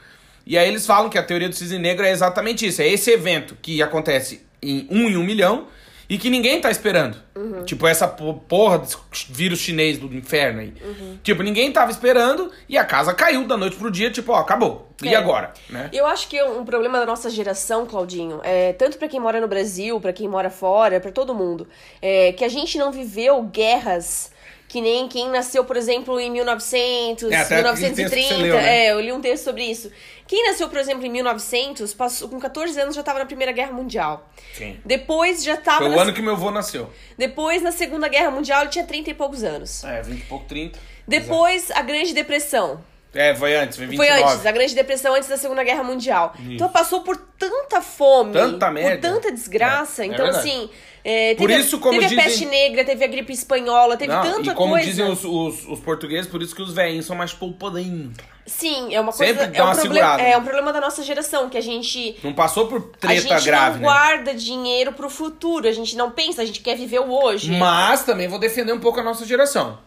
E 0.46 0.56
aí 0.56 0.68
eles 0.68 0.86
falam 0.86 1.10
que 1.10 1.18
a 1.18 1.22
teoria 1.22 1.48
do 1.48 1.54
cisne 1.54 1.78
negro 1.78 2.04
é 2.06 2.10
exatamente 2.12 2.66
isso. 2.66 2.80
É 2.80 2.86
esse 2.88 3.10
evento 3.10 3.56
que 3.60 3.82
acontece 3.82 4.46
em 4.62 4.86
um 4.90 5.08
em 5.08 5.16
um 5.16 5.24
milhão 5.24 5.66
e 6.08 6.16
que 6.18 6.30
ninguém 6.30 6.60
tá 6.60 6.70
esperando. 6.70 7.16
Uhum. 7.34 7.64
Tipo, 7.64 7.84
essa 7.84 8.06
po- 8.06 8.34
porra 8.34 8.78
desse 8.78 8.96
vírus 9.28 9.58
chinês 9.58 9.98
do 9.98 10.06
inferno 10.14 10.60
aí. 10.60 10.72
Uhum. 10.80 11.18
Tipo, 11.20 11.42
ninguém 11.42 11.72
tava 11.72 11.90
esperando 11.90 12.52
e 12.68 12.78
a 12.78 12.84
casa 12.84 13.12
caiu 13.12 13.44
da 13.44 13.56
noite 13.56 13.74
pro 13.74 13.90
dia, 13.90 14.08
tipo, 14.08 14.30
ó, 14.30 14.36
acabou. 14.36 14.88
E 15.02 15.08
É. 15.08 15.16
agora? 15.16 15.52
Né? 15.68 15.90
Eu 15.92 16.06
acho 16.06 16.28
que 16.28 16.40
um 16.44 16.64
problema 16.64 17.00
da 17.00 17.06
nossa 17.06 17.28
geração, 17.28 17.84
Claudinho, 17.86 18.40
é, 18.44 18.72
tanto 18.74 18.98
pra 18.98 19.08
quem 19.08 19.18
mora 19.18 19.40
no 19.40 19.48
Brasil, 19.48 20.00
pra 20.00 20.12
quem 20.12 20.28
mora 20.28 20.48
fora, 20.48 21.00
pra 21.00 21.10
todo 21.10 21.34
mundo, 21.34 21.66
é 22.00 22.32
que 22.32 22.44
a 22.44 22.48
gente 22.48 22.78
não 22.78 22.92
viveu 22.92 23.42
guerras 23.42 24.30
que 24.76 24.80
nem 24.82 25.08
quem 25.08 25.30
nasceu, 25.30 25.64
por 25.64 25.74
exemplo, 25.74 26.20
em 26.20 26.30
1900, 26.30 27.32
É, 27.32 27.36
até 27.36 27.60
aquele 27.60 27.70
texto 27.76 27.94
que 27.94 28.02
1930. 28.02 28.28
você 28.28 28.42
leu, 28.42 28.56
né? 28.56 28.76
É, 28.76 28.92
eu 28.92 29.00
li 29.00 29.10
um 29.10 29.22
texto 29.22 29.44
sobre 29.44 29.64
isso. 29.64 29.90
Quem 30.26 30.46
nasceu, 30.46 30.68
por 30.68 30.76
exemplo, 30.76 31.06
em 31.06 31.08
1900, 31.08 31.94
passou, 31.94 32.28
com 32.28 32.38
14 32.38 32.78
anos 32.78 32.94
já 32.94 33.00
estava 33.00 33.18
na 33.20 33.24
Primeira 33.24 33.52
Guerra 33.52 33.72
Mundial. 33.72 34.28
Sim. 34.52 34.78
Depois 34.84 35.42
já 35.42 35.54
estava 35.54 35.78
Foi 35.78 35.88
o 35.88 35.96
na, 35.96 36.02
ano 36.02 36.12
que 36.12 36.20
meu 36.20 36.34
avô 36.34 36.50
nasceu. 36.50 36.90
depois 37.16 37.62
na 37.62 37.72
Segunda 37.72 38.06
Guerra 38.06 38.30
Mundial 38.30 38.60
ele 38.60 38.68
tinha 38.70 38.84
30 38.84 39.08
e 39.08 39.14
poucos 39.14 39.42
anos. 39.42 39.82
É, 39.82 40.02
20 40.02 40.18
e 40.20 40.24
pouco, 40.24 40.44
30. 40.44 40.78
Depois 41.08 41.70
a 41.70 41.80
Grande 41.80 42.12
Depressão. 42.12 42.84
É, 43.14 43.34
foi 43.34 43.56
antes, 43.56 43.78
foi 43.78 43.86
29. 43.86 44.20
Foi 44.20 44.30
antes, 44.30 44.44
a 44.44 44.52
Grande 44.52 44.74
Depressão 44.74 45.14
antes 45.14 45.26
da 45.26 45.38
Segunda 45.38 45.64
Guerra 45.64 45.82
Mundial. 45.82 46.34
Então 46.38 46.68
passou 46.68 47.00
por 47.00 47.16
tanta 47.38 47.80
fome, 47.80 48.34
Tanta 48.34 48.70
por 48.70 48.96
tanta 49.00 49.32
desgraça. 49.32 50.02
É, 50.02 50.04
é 50.04 50.08
então, 50.10 50.26
verdade. 50.26 50.46
assim, 50.46 50.68
é, 51.08 51.36
Por 51.36 51.48
teve, 51.48 51.60
isso, 51.62 51.78
como 51.78 52.00
teve 52.00 52.08
dizem- 52.08 52.18
a 52.18 52.24
peste 52.24 52.44
negra, 52.46 52.84
teve 52.84 53.04
a 53.04 53.06
gripe 53.06 53.32
espanhola, 53.32 53.96
teve 53.96 54.12
Não, 54.12 54.22
tanta 54.22 54.50
e 54.50 54.54
como 54.54 54.72
coisa. 54.72 54.88
dizem 54.88 55.04
os, 55.08 55.24
os, 55.24 55.64
os 55.68 55.78
portugueses, 55.78 56.28
por 56.28 56.42
isso 56.42 56.52
que 56.52 56.60
os 56.60 56.74
velhinhos 56.74 57.06
são 57.06 57.14
mais 57.14 57.32
poupadinhos. 57.32 58.12
Sim, 58.44 58.92
é 58.92 59.00
uma 59.00 59.12
coisa. 59.12 59.32
Sempre 59.32 59.56
é 59.56 59.58
dá 59.58 59.64
um 59.64 59.66
uma 59.68 59.74
problema, 59.76 59.94
segurada. 60.08 60.22
É 60.22 60.36
um 60.36 60.42
problema 60.42 60.72
da 60.72 60.80
nossa 60.80 61.04
geração, 61.04 61.48
que 61.48 61.56
a 61.56 61.60
gente. 61.60 62.16
Não 62.24 62.32
passou 62.32 62.66
por 62.66 62.78
a 62.94 62.98
treta 62.98 63.20
gente 63.38 63.44
grave, 63.44 63.74
não 63.74 63.80
né? 63.82 63.84
guarda 63.86 64.34
dinheiro 64.34 64.92
pro 64.94 65.08
futuro, 65.08 65.68
a 65.68 65.72
gente 65.72 65.96
não 65.96 66.10
pensa, 66.10 66.42
a 66.42 66.44
gente 66.44 66.58
quer 66.60 66.76
viver 66.76 66.98
o 66.98 67.08
hoje. 67.08 67.52
Mas 67.52 68.02
também 68.04 68.26
vou 68.26 68.38
defender 68.40 68.72
um 68.72 68.80
pouco 68.80 68.98
a 68.98 69.02
nossa 69.04 69.24
geração. 69.24 69.78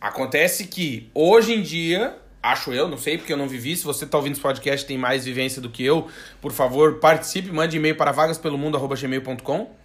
Acontece 0.00 0.66
que 0.66 1.10
hoje 1.14 1.52
em 1.52 1.60
dia, 1.62 2.16
acho 2.42 2.72
eu, 2.72 2.88
não 2.88 2.96
sei 2.98 3.16
porque 3.18 3.32
eu 3.32 3.36
não 3.36 3.46
vivi, 3.48 3.76
se 3.76 3.84
você 3.84 4.04
tá 4.06 4.16
ouvindo 4.16 4.32
esse 4.32 4.40
podcast 4.42 4.84
e 4.84 4.88
tem 4.88 4.96
mais 4.98 5.24
vivência 5.26 5.60
do 5.60 5.68
que 5.68 5.84
eu, 5.84 6.08
por 6.40 6.52
favor, 6.52 6.94
participe, 7.00 7.50
mande 7.52 7.76
e-mail 7.76 7.96
para 7.96 8.10
vagaspelomundo@gmail.com. 8.12 9.81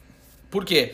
Por 0.50 0.66
quê? 0.66 0.94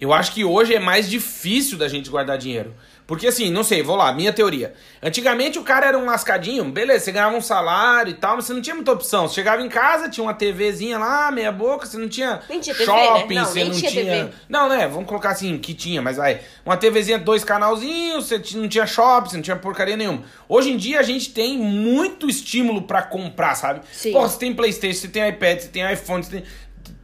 Eu 0.00 0.12
acho 0.12 0.32
que 0.32 0.44
hoje 0.44 0.74
é 0.74 0.80
mais 0.80 1.08
difícil 1.08 1.78
da 1.78 1.88
gente 1.88 2.10
guardar 2.10 2.36
dinheiro. 2.36 2.74
Porque 3.06 3.28
assim, 3.28 3.50
não 3.50 3.62
sei, 3.62 3.82
vou 3.84 3.94
lá, 3.94 4.12
minha 4.12 4.32
teoria. 4.32 4.74
Antigamente 5.00 5.60
o 5.60 5.62
cara 5.62 5.86
era 5.86 5.96
um 5.96 6.04
lascadinho, 6.04 6.64
beleza, 6.64 7.04
você 7.04 7.12
ganhava 7.12 7.36
um 7.36 7.40
salário 7.40 8.10
e 8.10 8.14
tal, 8.14 8.34
mas 8.34 8.46
você 8.46 8.52
não 8.52 8.60
tinha 8.60 8.74
muita 8.74 8.90
opção. 8.90 9.28
Você 9.28 9.36
chegava 9.36 9.62
em 9.62 9.68
casa, 9.68 10.10
tinha 10.10 10.24
uma 10.24 10.34
TVzinha 10.34 10.98
lá, 10.98 11.30
meia 11.30 11.52
boca, 11.52 11.86
você 11.86 11.96
não 11.96 12.08
tinha 12.08 12.42
tinha 12.48 12.74
TV, 12.74 12.84
shopping, 12.84 13.34
né? 13.34 13.40
Não, 13.42 13.46
você 13.46 13.64
não 13.64 13.70
tinha 13.70 13.90
tinha. 13.92 14.04
TV. 14.04 14.32
Não, 14.48 14.68
né? 14.68 14.88
Vamos 14.88 15.06
colocar 15.06 15.30
assim, 15.30 15.56
que 15.56 15.72
tinha, 15.72 16.02
mas 16.02 16.16
vai. 16.16 16.40
Uma 16.64 16.76
TVzinha, 16.76 17.16
dois 17.16 17.44
canalzinhos, 17.44 18.26
você 18.26 18.42
não 18.56 18.68
tinha 18.68 18.86
shopping, 18.88 19.30
você 19.30 19.36
não 19.36 19.42
tinha 19.44 19.56
porcaria 19.56 19.96
nenhuma. 19.96 20.24
Hoje 20.48 20.72
em 20.72 20.76
dia 20.76 20.98
a 20.98 21.04
gente 21.04 21.30
tem 21.30 21.56
muito 21.56 22.28
estímulo 22.28 22.82
pra 22.82 23.02
comprar, 23.02 23.54
sabe? 23.54 23.82
Sim. 23.92 24.10
Pô, 24.10 24.22
você 24.22 24.36
tem 24.36 24.52
Playstation, 24.52 25.02
você 25.02 25.08
tem 25.08 25.28
iPad, 25.28 25.60
você 25.60 25.68
tem 25.68 25.92
iPhone, 25.92 26.24
você 26.24 26.40
tem 26.40 26.44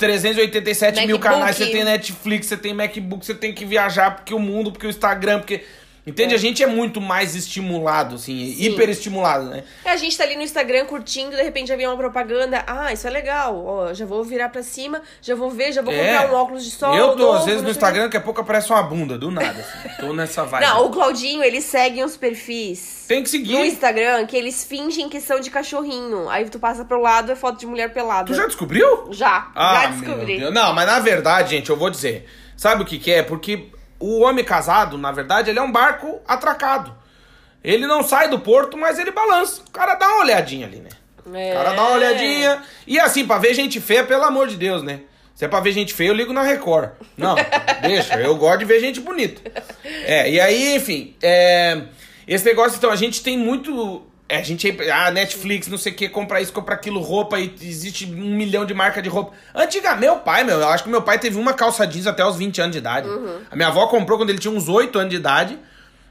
387 0.02 1.06
mil 1.06 1.16
MacBook. 1.16 1.22
canais, 1.22 1.56
você 1.56 1.66
tem 1.66 1.84
Netflix, 1.84 2.46
você 2.46 2.56
tem 2.56 2.74
MacBook, 2.74 3.24
você 3.24 3.34
tem 3.34 3.52
que 3.52 3.64
viajar 3.64 4.16
porque 4.16 4.34
o 4.34 4.38
mundo, 4.40 4.72
porque 4.72 4.86
o 4.86 4.90
Instagram, 4.90 5.38
porque... 5.38 5.62
Entende? 6.04 6.34
A 6.34 6.38
gente 6.38 6.60
é 6.62 6.66
muito 6.66 7.00
mais 7.00 7.36
estimulado, 7.36 8.16
assim, 8.16 8.54
Sim. 8.56 8.64
hiperestimulado, 8.64 9.44
né? 9.50 9.62
É, 9.84 9.90
A 9.90 9.96
gente 9.96 10.18
tá 10.18 10.24
ali 10.24 10.34
no 10.34 10.42
Instagram 10.42 10.84
curtindo, 10.86 11.36
de 11.36 11.42
repente 11.42 11.68
já 11.68 11.76
vem 11.76 11.86
uma 11.86 11.96
propaganda. 11.96 12.64
Ah, 12.66 12.92
isso 12.92 13.06
é 13.06 13.10
legal. 13.10 13.64
Ó, 13.64 13.94
já 13.94 14.04
vou 14.04 14.24
virar 14.24 14.48
pra 14.48 14.64
cima, 14.64 15.00
já 15.20 15.36
vou 15.36 15.48
ver, 15.48 15.70
já 15.72 15.80
vou 15.80 15.92
É. 15.94 15.98
comprar 16.18 16.32
um 16.32 16.34
óculos 16.36 16.64
de 16.64 16.72
sol. 16.72 16.92
Eu 16.96 17.12
tô, 17.12 17.18
novo, 17.18 17.38
às 17.38 17.44
vezes, 17.44 17.62
no. 17.62 17.70
Instagram, 17.70 18.02
daqui 18.04 18.16
a 18.16 18.20
pouco 18.20 18.40
aparece 18.40 18.70
uma 18.72 18.82
bunda, 18.82 19.16
do 19.16 19.30
nada, 19.30 19.60
assim. 19.60 19.88
Tô 20.00 20.12
nessa 20.12 20.44
vibe. 20.44 20.64
Não, 20.66 20.86
o 20.86 20.90
Claudinho, 20.90 21.42
ele 21.42 21.60
segue 21.60 22.02
uns 22.04 22.16
perfis 22.16 23.04
Tem 23.06 23.22
que 23.22 23.30
seguir. 23.30 23.52
no 23.52 23.64
Instagram 23.64 24.26
que 24.26 24.36
eles 24.36 24.64
fingem 24.64 25.08
que 25.08 25.20
são 25.20 25.38
de 25.38 25.50
cachorrinho. 25.50 26.28
Aí 26.28 26.48
tu 26.50 26.58
passa 26.58 26.84
pro 26.84 27.00
lado, 27.00 27.30
é 27.30 27.36
foto 27.36 27.60
de 27.60 27.66
mulher 27.66 27.92
pelada. 27.92 28.26
Tu 28.26 28.34
já 28.34 28.46
descobriu? 28.46 29.06
Já, 29.12 29.52
Ah, 29.54 29.82
já 29.82 29.86
descobri. 29.90 30.50
Não, 30.50 30.72
mas 30.74 30.86
na 30.86 30.98
verdade, 30.98 31.50
gente, 31.50 31.70
eu 31.70 31.76
vou 31.76 31.90
dizer. 31.90 32.28
Sabe 32.56 32.82
o 32.82 32.84
que, 32.86 32.98
que 32.98 33.10
é? 33.12 33.22
Porque 33.22 33.68
o 34.02 34.20
homem 34.20 34.44
casado, 34.44 34.98
na 34.98 35.12
verdade, 35.12 35.50
ele 35.50 35.58
é 35.58 35.62
um 35.62 35.70
barco 35.70 36.20
atracado. 36.26 36.94
Ele 37.62 37.86
não 37.86 38.02
sai 38.02 38.28
do 38.28 38.40
porto, 38.40 38.76
mas 38.76 38.98
ele 38.98 39.12
balança. 39.12 39.62
O 39.66 39.70
cara 39.70 39.94
dá 39.94 40.08
uma 40.08 40.24
olhadinha 40.24 40.66
ali, 40.66 40.78
né? 40.78 40.90
É. 41.32 41.52
O 41.52 41.56
cara 41.56 41.74
dá 41.74 41.82
uma 41.82 41.92
olhadinha. 41.92 42.62
E 42.86 42.98
assim, 42.98 43.24
pra 43.24 43.38
ver 43.38 43.54
gente 43.54 43.80
feia, 43.80 44.02
pelo 44.02 44.24
amor 44.24 44.48
de 44.48 44.56
Deus, 44.56 44.82
né? 44.82 45.02
Se 45.34 45.44
é 45.44 45.48
pra 45.48 45.60
ver 45.60 45.72
gente 45.72 45.94
feia, 45.94 46.08
eu 46.08 46.14
ligo 46.14 46.32
na 46.32 46.42
Record. 46.42 46.90
Não, 47.16 47.36
deixa. 47.82 48.20
Eu 48.20 48.36
gosto 48.36 48.58
de 48.58 48.64
ver 48.64 48.80
gente 48.80 49.00
bonita. 49.00 49.40
É, 49.84 50.28
e 50.28 50.40
aí, 50.40 50.74
enfim. 50.74 51.16
é, 51.22 51.82
esse 52.26 52.44
negócio, 52.44 52.76
então, 52.76 52.90
a 52.90 52.96
gente 52.96 53.22
tem 53.22 53.38
muito. 53.38 54.06
É, 54.32 54.38
a 54.38 54.42
gente. 54.42 54.76
Ah, 54.90 55.10
Netflix, 55.10 55.68
não 55.68 55.76
sei 55.78 55.92
o 55.92 55.94
que, 55.94 56.08
compra 56.08 56.40
isso, 56.40 56.52
compra 56.52 56.74
aquilo, 56.74 57.00
roupa, 57.00 57.38
e 57.38 57.54
existe 57.62 58.06
um 58.06 58.34
milhão 58.36 58.64
de 58.64 58.72
marca 58.74 59.02
de 59.02 59.08
roupa. 59.08 59.32
Antiga, 59.54 59.94
meu 59.96 60.16
pai, 60.16 60.42
meu, 60.44 60.58
eu 60.60 60.68
acho 60.68 60.84
que 60.84 60.90
meu 60.90 61.02
pai 61.02 61.18
teve 61.18 61.38
uma 61.38 61.52
calça 61.54 61.86
jeans 61.86 62.06
até 62.06 62.24
os 62.24 62.36
20 62.36 62.60
anos 62.60 62.72
de 62.72 62.78
idade. 62.78 63.08
A 63.50 63.54
minha 63.56 63.68
avó 63.68 63.86
comprou 63.86 64.18
quando 64.18 64.30
ele 64.30 64.38
tinha 64.38 64.52
uns 64.52 64.68
8 64.68 64.98
anos 64.98 65.10
de 65.10 65.16
idade. 65.16 65.58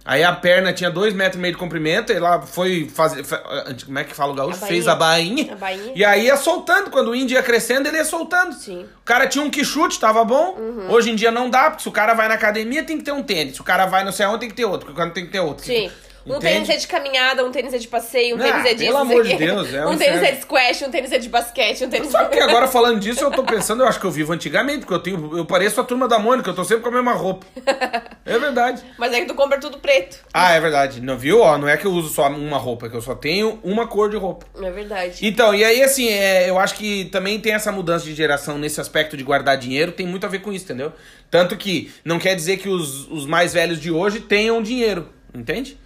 Aí 0.04 0.24
a 0.24 0.34
perna 0.34 0.74
tinha 0.74 0.90
dois 0.90 1.13
metros 1.13 1.36
e 1.38 1.40
meio 1.40 1.54
de 1.54 1.60
comprimento, 1.60 2.12
e 2.12 2.16
ela 2.16 2.42
foi 2.42 2.90
fazer. 2.92 3.24
fa- 3.24 3.38
Como 3.86 4.00
é 4.00 4.04
que 4.04 4.16
fala 4.16 4.32
o 4.32 4.36
gaúcho? 4.36 4.63
A. 4.63 4.68
Fez 4.68 4.88
a 4.88 4.96
bainha. 4.96 5.54
A 5.54 5.56
bainha. 5.56 5.92
E 5.96 6.04
aí 6.04 6.25
ia 6.25 6.36
soltando. 6.38 6.90
Quando 6.90 7.10
o 7.12 7.16
índio 7.16 7.36
ia 7.36 7.44
crescendo, 7.44 7.88
ele 7.88 7.98
ia 7.98 8.04
soltando. 8.06 8.54
Sim. 8.56 8.78
Uhum. 8.78 8.84
O 8.84 9.06
cara 9.06 9.28
tinha 9.28 9.44
um 9.46 9.50
quichute, 9.51 10.00
tava 10.00 10.25
bom. 10.25 10.58
Hoje 10.90 11.12
em 11.12 11.16
dia 11.16 11.30
não 11.32 11.51
dá, 11.51 11.70
porque 11.70 11.84
se 11.84 11.88
o 11.90 11.92
cara 11.92 12.16
vai 12.16 12.28
na 12.28 12.34
academia, 12.34 12.84
tem 12.84 12.98
que 12.98 13.04
ter 13.04 13.12
um 13.12 13.22
tênis. 13.22 13.54
Se 13.56 13.62
o 13.62 13.63
cara 13.63 13.86
vai 13.86 14.04
não 14.04 14.12
sei 14.12 14.25
aonde, 14.25 14.40
tem 14.40 14.50
que 14.50 14.56
ter 14.56 14.66
outro. 14.66 14.88
Porque 14.88 14.94
o 14.94 14.98
cara 14.98 15.12
tem 15.12 15.24
que 15.24 15.32
ter 15.32 15.40
outro. 15.40 15.63
Sim. 15.63 15.92
Um 16.25 16.36
Entende? 16.38 16.54
tênis 16.54 16.70
é 16.70 16.78
de 16.78 16.88
caminhada, 16.88 17.44
um 17.44 17.51
tênis 17.51 17.74
é 17.74 17.78
de 17.78 17.88
passeio, 17.88 18.36
um 18.36 18.40
Ah, 18.40 18.44
tênis 18.44 18.66
é 18.66 18.74
disso. 18.74 18.86
pelo 18.86 18.98
amor 18.98 19.24
de. 19.24 19.36
Deus, 19.36 19.74
é 19.74 19.86
um 19.88 19.98
tênis 19.98 20.22
é 20.22 20.32
de 20.34 20.42
squash, 20.42 20.82
um 20.84 20.92
tênis 20.92 21.12
é 21.12 21.18
de 21.18 21.30
basquete, 21.30 21.84
um 21.86 21.90
tênis 21.90 22.10
Sabe 22.10 22.30
que 22.36 22.40
agora 22.42 22.68
falando 22.68 23.00
disso, 23.00 23.24
eu 23.24 23.32
tô 23.32 23.44
pensando, 23.44 23.82
eu 23.84 23.88
acho 23.88 24.00
que 24.00 24.06
eu 24.06 24.12
vivo 24.12 24.32
antigamente, 24.32 24.80
porque 24.80 24.94
eu 24.94 25.00
tenho. 25.00 25.38
Eu 25.38 25.46
pareço 25.46 25.82
a 25.82 25.84
turma 25.84 26.08
da 26.08 26.20
Mônica, 26.20 26.50
eu 26.50 26.54
tô 26.56 26.63
sempre 26.63 26.84
com 26.84 26.90
a 26.90 26.92
mesma 26.92 27.13
roupa. 27.13 27.46
É 28.25 28.38
verdade. 28.38 28.84
Mas 28.98 29.14
é 29.14 29.22
que 29.22 29.25
tu 29.25 29.34
compra 29.34 29.60
tudo 29.60 29.79
preto. 29.79 30.20
Ah, 30.34 30.51
é 30.53 30.60
verdade. 30.60 31.01
Não 31.01 31.18
viu? 31.18 31.42
Ó, 31.42 31.57
não 31.57 31.68
é 31.68 31.75
que 31.75 31.86
eu 31.86 31.92
uso 31.92 32.14
só 32.14 32.27
uma 32.27 32.57
roupa, 32.57 32.86
é 32.86 32.90
que 32.90 32.96
eu 32.96 33.01
só 33.01 33.16
tenho 33.16 33.60
uma 33.64 33.88
cor 33.88 34.10
de 34.10 34.18
roupa. 34.18 34.46
É 34.62 34.70
verdade. 34.70 35.25
Então, 35.25 35.55
e 35.55 35.64
aí, 35.64 35.81
assim, 35.81 36.07
é, 36.10 36.50
eu 36.50 36.60
acho 36.60 36.75
que 36.75 37.05
também 37.05 37.40
tem 37.40 37.53
essa 37.53 37.72
mudança 37.72 38.05
de 38.05 38.14
geração 38.14 38.57
nesse 38.57 38.79
aspecto 38.79 39.18
de 39.18 39.24
guardar 39.24 39.57
dinheiro, 39.57 39.92
tem 39.92 40.05
muito 40.05 40.25
a 40.25 40.29
ver 40.29 40.40
com 40.40 40.51
isso, 40.53 40.66
entendeu? 40.66 40.94
Tanto 41.31 41.57
que 41.57 41.92
não 42.05 42.20
quer 42.20 42.36
dizer 42.36 42.57
que 42.57 42.70
os, 42.70 43.10
os 43.10 43.25
mais 43.25 43.53
velhos 43.53 43.79
de 43.79 43.90
hoje 43.90 44.20
tenham 44.20 44.62
dinheiro, 44.62 45.10
entende? 45.34 45.79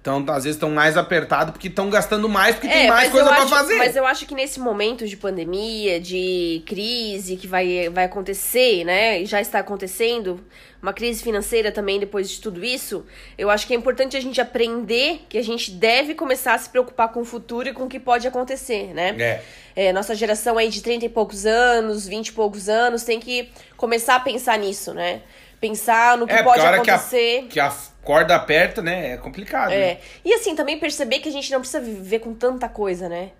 Então, 0.00 0.24
às 0.28 0.44
vezes 0.44 0.56
estão 0.56 0.70
mais 0.70 0.96
apertados 0.96 1.52
porque 1.52 1.66
estão 1.68 1.90
gastando 1.90 2.28
mais, 2.28 2.54
porque 2.54 2.68
tem 2.68 2.86
mais 2.88 3.08
É, 3.08 3.10
coisa 3.10 3.30
acho- 3.30 3.48
fazer. 3.48 3.76
Mas 3.76 3.96
eu 3.96 4.06
acho 4.06 4.26
que 4.26 4.34
nesse 4.34 4.60
momento 4.60 5.06
de 5.06 5.16
pandemia, 5.16 6.00
de 6.00 6.62
crise 6.64 7.36
que 7.36 7.46
vai, 7.48 7.88
vai 7.90 8.04
acontecer, 8.04 8.84
né? 8.84 9.20
E 9.20 9.26
já 9.26 9.40
está 9.40 9.58
acontecendo, 9.58 10.40
uma 10.80 10.92
crise 10.92 11.22
financeira 11.22 11.72
também 11.72 11.98
depois 11.98 12.30
de 12.30 12.40
tudo 12.40 12.64
isso, 12.64 13.04
eu 13.36 13.50
acho 13.50 13.66
que 13.66 13.74
é 13.74 13.76
importante 13.76 14.16
a 14.16 14.20
gente 14.20 14.40
aprender 14.40 15.26
que 15.28 15.36
a 15.36 15.42
gente 15.42 15.72
deve 15.72 16.14
começar 16.14 16.54
a 16.54 16.58
se 16.58 16.70
preocupar 16.70 17.08
com 17.12 17.20
o 17.20 17.24
futuro 17.24 17.68
e 17.68 17.72
com 17.72 17.84
o 17.84 17.88
que 17.88 17.98
pode 17.98 18.26
acontecer, 18.26 18.94
né? 18.94 19.14
É. 19.18 19.42
É, 19.88 19.92
nossa 19.92 20.14
geração 20.14 20.56
aí 20.56 20.70
de 20.70 20.80
30 20.80 21.04
e 21.06 21.08
poucos 21.08 21.44
anos, 21.44 22.06
20 22.06 22.28
e 22.28 22.32
poucos 22.32 22.68
anos, 22.68 23.02
tem 23.02 23.18
que 23.20 23.50
começar 23.76 24.14
a 24.14 24.20
pensar 24.20 24.58
nisso, 24.58 24.94
né? 24.94 25.20
Pensar 25.60 26.16
no 26.16 26.26
que 26.26 26.32
É, 26.32 26.42
pode 26.42 26.60
a 26.60 26.64
hora 26.64 26.80
que 26.80 26.90
a, 26.90 26.94
acontecer. 26.94 27.46
que 27.50 27.58
a 27.58 27.72
corda 28.02 28.34
aperta, 28.36 28.80
né, 28.80 29.12
é 29.12 29.16
complicado. 29.16 29.70
né? 29.70 29.76
É. 29.76 30.00
E 30.24 30.32
assim, 30.34 30.54
também 30.54 30.78
perceber 30.78 31.18
que 31.18 31.28
a 31.28 31.32
gente 31.32 31.50
não 31.50 31.58
precisa 31.60 31.80
viver 31.80 32.20
com 32.20 32.32
tanta 32.32 32.68
coisa, 32.68 33.08
né? 33.08 33.30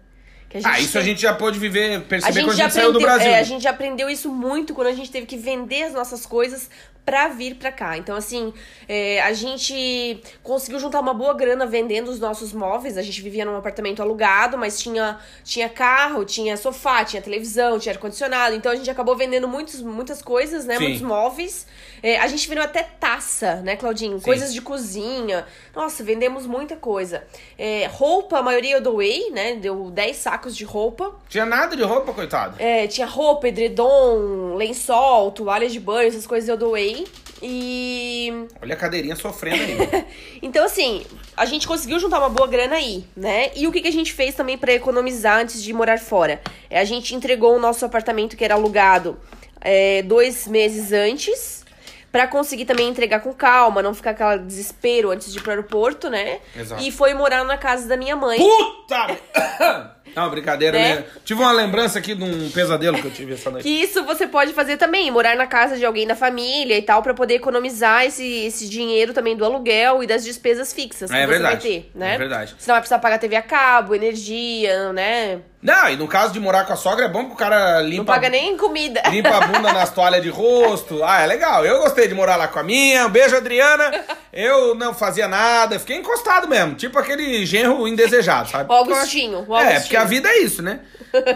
Ah, 0.65 0.81
isso 0.81 0.97
a 0.97 1.03
tem- 1.03 1.11
gente 1.11 1.21
já 1.21 1.35
pôde 1.35 1.59
viver, 1.59 1.97
a 1.97 2.01
perceber 2.01 2.33
gente 2.35 2.45
quando 2.47 2.59
a 2.59 2.63
gente 2.65 2.73
saiu 2.73 2.91
do 2.91 2.99
aprendeu, 2.99 3.15
Brasil. 3.17 3.33
é, 3.33 3.39
a 3.39 3.43
gente 3.43 3.63
já 3.63 3.71
aprendeu 3.71 4.09
isso 4.09 4.31
muito 4.33 4.73
quando 4.75 4.87
a 4.87 4.93
gente 4.95 5.11
teve 5.11 5.27
que 5.27 5.37
vender 5.37 5.83
as 5.83 5.93
nossas 5.93 6.25
coisas 6.25 6.71
pra 7.09 7.29
vir 7.29 7.55
pra 7.55 7.73
cá. 7.73 7.97
Então, 7.97 8.15
assim, 8.15 8.53
é, 8.87 9.23
a 9.23 9.33
gente 9.33 10.23
conseguiu 10.43 10.79
juntar 10.79 11.01
uma 11.01 11.15
boa 11.15 11.33
grana 11.33 11.65
vendendo 11.65 12.09
os 12.09 12.21
nossos 12.21 12.53
móveis. 12.53 12.99
A 12.99 13.03
gente 13.03 13.23
vivia 13.23 13.47
num 13.47 13.57
apartamento 13.57 14.03
alugado, 14.03 14.59
mas 14.59 14.79
tinha, 14.79 15.19
tinha 15.43 15.71
carro, 15.71 16.23
tinha 16.27 16.55
sofá, 16.59 17.07
tinha 17.07 17.23
televisão, 17.23 17.79
tinha 17.79 17.95
ar-condicionado. 17.95 18.55
Então, 18.55 18.71
a 18.71 18.77
gente 18.77 18.91
acabou 18.91 19.17
vendendo 19.17 19.49
muitos, 19.49 19.81
muitas 19.81 20.21
coisas, 20.21 20.67
né? 20.67 20.77
Sim. 20.77 20.83
Muitos 20.83 21.01
móveis. 21.01 21.67
É, 22.03 22.19
a 22.19 22.27
gente 22.27 22.47
vendeu 22.47 22.63
até 22.63 22.83
taça, 22.83 23.57
né, 23.57 23.75
Claudinho? 23.75 24.19
Sim. 24.19 24.25
Coisas 24.25 24.53
de 24.53 24.61
cozinha. 24.61 25.47
Nossa, 25.75 26.05
vendemos 26.05 26.47
muita 26.47 26.77
coisa. 26.77 27.25
É, 27.57 27.87
roupa, 27.91 28.39
a 28.39 28.43
maioria 28.43 28.77
eu 28.77 28.83
doei, 28.83 29.31
né? 29.31 29.55
Deu 29.57 29.91
10 29.91 30.17
sacos 30.17 30.57
de 30.57 30.65
roupa. 30.65 31.17
Tinha 31.29 31.47
nada 31.47 31.75
de 31.75 31.83
roupa, 31.83 32.13
coitado. 32.13 32.57
É, 32.59 32.87
tinha 32.87 33.07
roupa, 33.07 33.49
edredom, 33.49 34.55
lençol, 34.55 35.31
toalha 35.33 35.69
de 35.69 35.81
banho, 35.81 36.09
essas 36.09 36.27
coisas 36.27 36.49
eu 36.49 36.57
doei. 36.57 36.98
E. 37.43 38.47
Olha 38.61 38.75
a 38.75 38.77
cadeirinha 38.77 39.17
sofrendo 39.17 39.63
aí. 39.63 40.05
Então, 40.41 40.65
assim, 40.65 41.05
a 41.37 41.45
gente 41.45 41.67
conseguiu 41.67 41.99
juntar 41.99 42.19
uma 42.19 42.29
boa 42.29 42.47
grana 42.47 42.77
aí, 42.77 43.05
né? 43.17 43.51
E 43.57 43.67
o 43.67 43.73
que, 43.73 43.81
que 43.81 43.89
a 43.89 43.93
gente 43.93 44.13
fez 44.13 44.35
também 44.35 44.57
pra 44.57 44.73
economizar 44.73 45.39
antes 45.39 45.63
de 45.63 45.73
morar 45.73 45.99
fora? 45.99 46.41
É, 46.71 46.79
a 46.79 46.85
gente 46.85 47.15
entregou 47.15 47.57
o 47.57 47.59
nosso 47.59 47.85
apartamento 47.85 48.37
que 48.37 48.45
era 48.45 48.55
alugado 48.55 49.19
é, 49.61 50.03
dois 50.03 50.47
meses 50.47 50.93
antes. 50.93 51.67
Pra 52.11 52.27
conseguir 52.27 52.65
também 52.65 52.89
entregar 52.89 53.21
com 53.21 53.35
calma, 53.35 53.83
não 53.83 53.93
ficar 53.93 54.13
aquele 54.13 54.39
desespero 54.39 55.11
antes 55.11 55.31
de 55.31 55.39
ir 55.39 55.43
pro 55.43 55.51
aeroporto, 55.51 56.09
né? 56.09 56.41
Exato. 56.57 56.83
E 56.83 56.91
foi 56.91 57.13
morar 57.13 57.45
na 57.45 57.59
casa 57.59 57.87
da 57.87 57.99
minha 57.99 58.17
mãe. 58.17 58.39
Puta! 58.39 59.19
Não, 60.15 60.31
brincadeira, 60.31 60.79
Né? 60.79 60.95
né? 60.97 61.05
Tive 61.25 61.41
uma 61.41 61.53
lembrança 61.53 61.99
aqui 61.99 62.15
de 62.15 62.23
um 62.25 62.51
pesadelo 62.51 62.99
que 62.99 63.07
eu 63.07 63.11
tive 63.11 63.35
essa 63.35 63.51
noite. 63.51 63.63
Que 63.65 63.69
isso 63.71 64.05
você 64.05 64.27
pode 64.27 64.53
fazer 64.53 64.77
também, 64.77 65.11
morar 65.11 65.37
na 65.37 65.47
casa 65.47 65.77
de 65.77 65.85
alguém 65.85 66.07
da 66.07 66.15
família 66.17 66.77
e 66.77 66.83
tal, 66.83 67.03
pra 67.03 67.15
poder 67.15 67.35
economizar 67.35 68.05
esse, 68.05 68.25
esse 68.47 68.69
dinheiro 68.69 69.13
também 69.13 69.37
do 69.37 69.45
aluguel 69.45 70.03
e 70.03 70.07
das 70.07 70.25
despesas 70.25 70.73
fixas 70.73 71.11
que 71.11 71.17
É 71.17 71.21
você 71.21 71.27
verdade, 71.27 71.55
vai 71.55 71.63
ter, 71.63 71.91
né? 71.95 72.15
é 72.15 72.19
verdade. 72.19 72.55
Você 72.59 72.69
não 72.71 72.75
vai 72.75 72.81
precisar 72.81 72.99
pagar 72.99 73.19
TV 73.19 73.37
a 73.37 73.43
cabo, 73.43 73.95
energia, 73.95 74.93
né? 74.93 75.41
Não, 75.61 75.89
e 75.91 75.97
no 75.97 76.07
caso 76.07 76.33
de 76.33 76.39
morar 76.39 76.65
com 76.65 76.73
a 76.73 76.77
sogra 76.77 77.07
é 77.07 77.09
bom 77.09 77.25
que 77.27 77.33
o 77.33 77.37
cara 77.37 77.81
limpa, 77.81 77.97
Não 77.97 78.05
paga 78.05 78.29
nem 78.29 78.57
comida. 78.57 79.03
limpa 79.11 79.31
a 79.31 79.41
bunda 79.49 79.73
nas 79.73 79.91
toalhas 79.91 80.23
de 80.23 80.29
rosto. 80.29 81.03
Ah, 81.03 81.21
é 81.23 81.27
legal. 81.27 81.67
Eu 81.67 81.81
gostei 81.81 82.07
de 82.07 82.15
morar 82.15 82.37
lá 82.37 82.47
com 82.47 82.61
a 82.61 82.63
minha. 82.63 83.07
Um 83.07 83.11
beijo, 83.11 83.37
Adriana. 83.37 83.91
eu 84.33 84.77
não 84.77 84.95
fazia 84.95 85.27
nada, 85.27 85.77
fiquei 85.81 85.97
encostado 85.97 86.47
mesmo, 86.47 86.75
tipo 86.77 86.97
aquele 86.97 87.45
genro 87.45 87.89
indesejado, 87.89 88.49
sabe? 88.49 88.71
O 88.71 88.73
Augustinho, 88.73 89.45
o 89.49 89.57
É, 89.57 89.59
Augustinho. 89.59 89.81
porque 89.83 89.97
a 89.99 90.05
vida 90.05 90.29
é 90.29 90.39
isso, 90.39 90.63
né? 90.63 90.81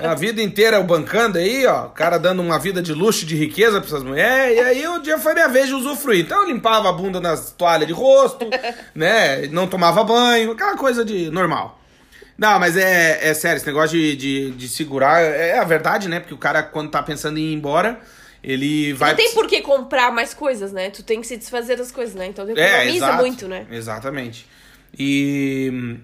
A 0.02 0.14
vida 0.14 0.42
inteira 0.42 0.76
eu 0.76 0.84
bancando 0.84 1.38
aí, 1.38 1.66
ó, 1.66 1.86
o 1.86 1.90
cara 1.90 2.18
dando 2.18 2.42
uma 2.42 2.58
vida 2.58 2.82
de 2.82 2.92
luxo, 2.92 3.24
de 3.26 3.36
riqueza 3.36 3.80
pra 3.80 3.88
essas 3.88 4.02
mulheres, 4.02 4.56
e 4.56 4.60
aí 4.60 4.88
o 4.88 4.98
dia 5.00 5.18
foi 5.18 5.34
minha 5.34 5.48
vez 5.48 5.66
de 5.68 5.74
usufruir. 5.74 6.24
Então 6.24 6.42
eu 6.42 6.48
limpava 6.48 6.88
a 6.88 6.92
bunda 6.92 7.20
nas 7.20 7.52
toalhas 7.52 7.86
de 7.86 7.92
rosto, 7.92 8.46
né? 8.94 9.46
Não 9.48 9.66
tomava 9.66 10.04
banho, 10.04 10.52
aquela 10.52 10.76
coisa 10.76 11.04
de 11.04 11.30
normal. 11.30 11.80
Não, 12.36 12.58
mas 12.58 12.76
é, 12.76 13.28
é 13.28 13.34
sério, 13.34 13.58
esse 13.58 13.66
negócio 13.66 13.96
de, 13.96 14.16
de, 14.16 14.50
de 14.52 14.68
segurar 14.68 15.20
é 15.22 15.58
a 15.58 15.64
verdade, 15.64 16.08
né? 16.08 16.18
Porque 16.18 16.34
o 16.34 16.38
cara, 16.38 16.62
quando 16.62 16.90
tá 16.90 17.02
pensando 17.02 17.38
em 17.38 17.52
ir 17.52 17.54
embora, 17.54 18.00
ele 18.42 18.92
vai. 18.94 19.10
Não 19.10 19.16
tem 19.16 19.32
por 19.32 19.46
que 19.46 19.60
comprar 19.60 20.10
mais 20.10 20.34
coisas, 20.34 20.72
né? 20.72 20.90
Tu 20.90 21.02
tem 21.02 21.20
que 21.20 21.26
se 21.26 21.36
desfazer 21.36 21.76
das 21.76 21.92
coisas, 21.92 22.14
né? 22.14 22.26
Então 22.26 22.44
tu 22.44 22.58
É, 22.58 22.78
economiza 22.78 22.96
exato, 22.96 23.16
muito, 23.18 23.48
né? 23.48 23.66
Exatamente. 23.70 24.46
E. 24.98 25.70
hum, 25.72 25.98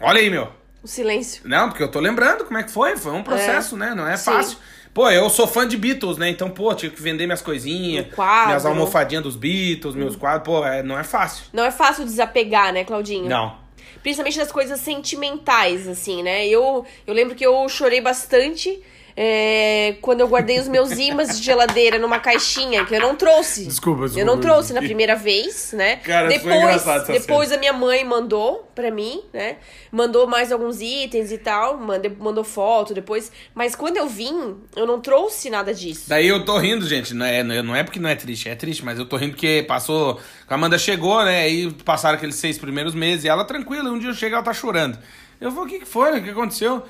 Olha 0.00 0.20
aí, 0.20 0.28
meu. 0.28 0.52
O 0.86 0.88
silêncio. 0.88 1.42
Não, 1.44 1.68
porque 1.68 1.82
eu 1.82 1.90
tô 1.90 1.98
lembrando 1.98 2.44
como 2.44 2.56
é 2.58 2.62
que 2.62 2.70
foi. 2.70 2.96
Foi 2.96 3.10
um 3.10 3.24
processo, 3.24 3.76
né? 3.76 3.92
Não 3.92 4.06
é 4.06 4.16
Sim. 4.16 4.30
fácil. 4.30 4.58
Pô, 4.94 5.10
eu 5.10 5.28
sou 5.28 5.44
fã 5.44 5.66
de 5.66 5.76
Beatles, 5.76 6.16
né? 6.16 6.28
Então, 6.28 6.48
pô, 6.48 6.72
tive 6.76 6.94
que 6.94 7.02
vender 7.02 7.26
minhas 7.26 7.42
coisinhas, 7.42 8.06
minhas 8.46 8.64
almofadinhas 8.64 9.24
dos 9.24 9.34
Beatles, 9.34 9.96
meus 9.96 10.14
quadros. 10.14 10.44
Pô, 10.44 10.64
é, 10.64 10.84
não 10.84 10.96
é 10.96 11.02
fácil. 11.02 11.46
Não 11.52 11.64
é 11.64 11.72
fácil 11.72 12.04
desapegar, 12.04 12.72
né, 12.72 12.84
Claudinho? 12.84 13.28
Não. 13.28 13.56
Principalmente 14.00 14.38
das 14.38 14.52
coisas 14.52 14.78
sentimentais, 14.78 15.88
assim, 15.88 16.22
né? 16.22 16.46
Eu, 16.46 16.86
eu 17.04 17.12
lembro 17.12 17.34
que 17.34 17.44
eu 17.44 17.68
chorei 17.68 18.00
bastante 18.00 18.80
é, 19.16 19.96
quando 20.02 20.20
eu 20.20 20.28
guardei 20.28 20.60
os 20.60 20.68
meus 20.68 20.90
imãs 20.92 21.38
de 21.38 21.42
geladeira 21.42 21.98
numa 21.98 22.18
caixinha 22.18 22.84
que 22.84 22.94
eu 22.94 23.00
não 23.00 23.16
trouxe. 23.16 23.64
Desculpa, 23.64 24.02
desculpa. 24.02 24.20
Eu 24.20 24.26
não 24.26 24.38
trouxe 24.38 24.74
na 24.74 24.82
primeira 24.82 25.16
vez, 25.16 25.72
né? 25.72 25.96
Cara, 25.96 26.28
depois, 26.28 26.84
depois 27.06 27.50
a 27.50 27.56
minha 27.56 27.72
mãe 27.72 28.04
mandou 28.04 28.70
pra 28.74 28.90
mim, 28.90 29.22
né? 29.32 29.56
Mandou 29.90 30.26
mais 30.26 30.52
alguns 30.52 30.82
itens 30.82 31.32
e 31.32 31.38
tal, 31.38 31.78
mandou, 31.78 32.12
mandou 32.18 32.44
foto 32.44 32.92
depois. 32.92 33.32
Mas 33.54 33.74
quando 33.74 33.96
eu 33.96 34.06
vim, 34.06 34.56
eu 34.76 34.86
não 34.86 35.00
trouxe 35.00 35.48
nada 35.48 35.72
disso. 35.72 36.04
Daí 36.08 36.28
eu 36.28 36.44
tô 36.44 36.58
rindo, 36.58 36.86
gente. 36.86 37.14
Não 37.14 37.24
é, 37.24 37.42
não 37.42 37.74
é 37.74 37.82
porque 37.82 37.98
não 37.98 38.10
é 38.10 38.14
triste, 38.14 38.50
é 38.50 38.54
triste, 38.54 38.84
mas 38.84 38.98
eu 38.98 39.06
tô 39.06 39.16
rindo 39.16 39.32
porque 39.32 39.64
passou. 39.66 40.20
A 40.46 40.54
Amanda 40.54 40.76
chegou, 40.76 41.24
né? 41.24 41.44
Aí 41.44 41.72
passaram 41.86 42.16
aqueles 42.16 42.34
seis 42.36 42.58
primeiros 42.58 42.94
meses 42.94 43.24
e 43.24 43.28
ela 43.28 43.46
tranquila. 43.46 43.88
Um 43.88 43.98
dia 43.98 44.10
eu 44.10 44.14
chego 44.14 44.34
ela 44.34 44.44
tá 44.44 44.52
chorando. 44.52 44.98
Eu 45.40 45.50
vou, 45.50 45.64
o 45.64 45.66
que, 45.66 45.80
que 45.80 45.86
foi? 45.86 46.18
O 46.18 46.22
que 46.22 46.30
aconteceu? 46.30 46.82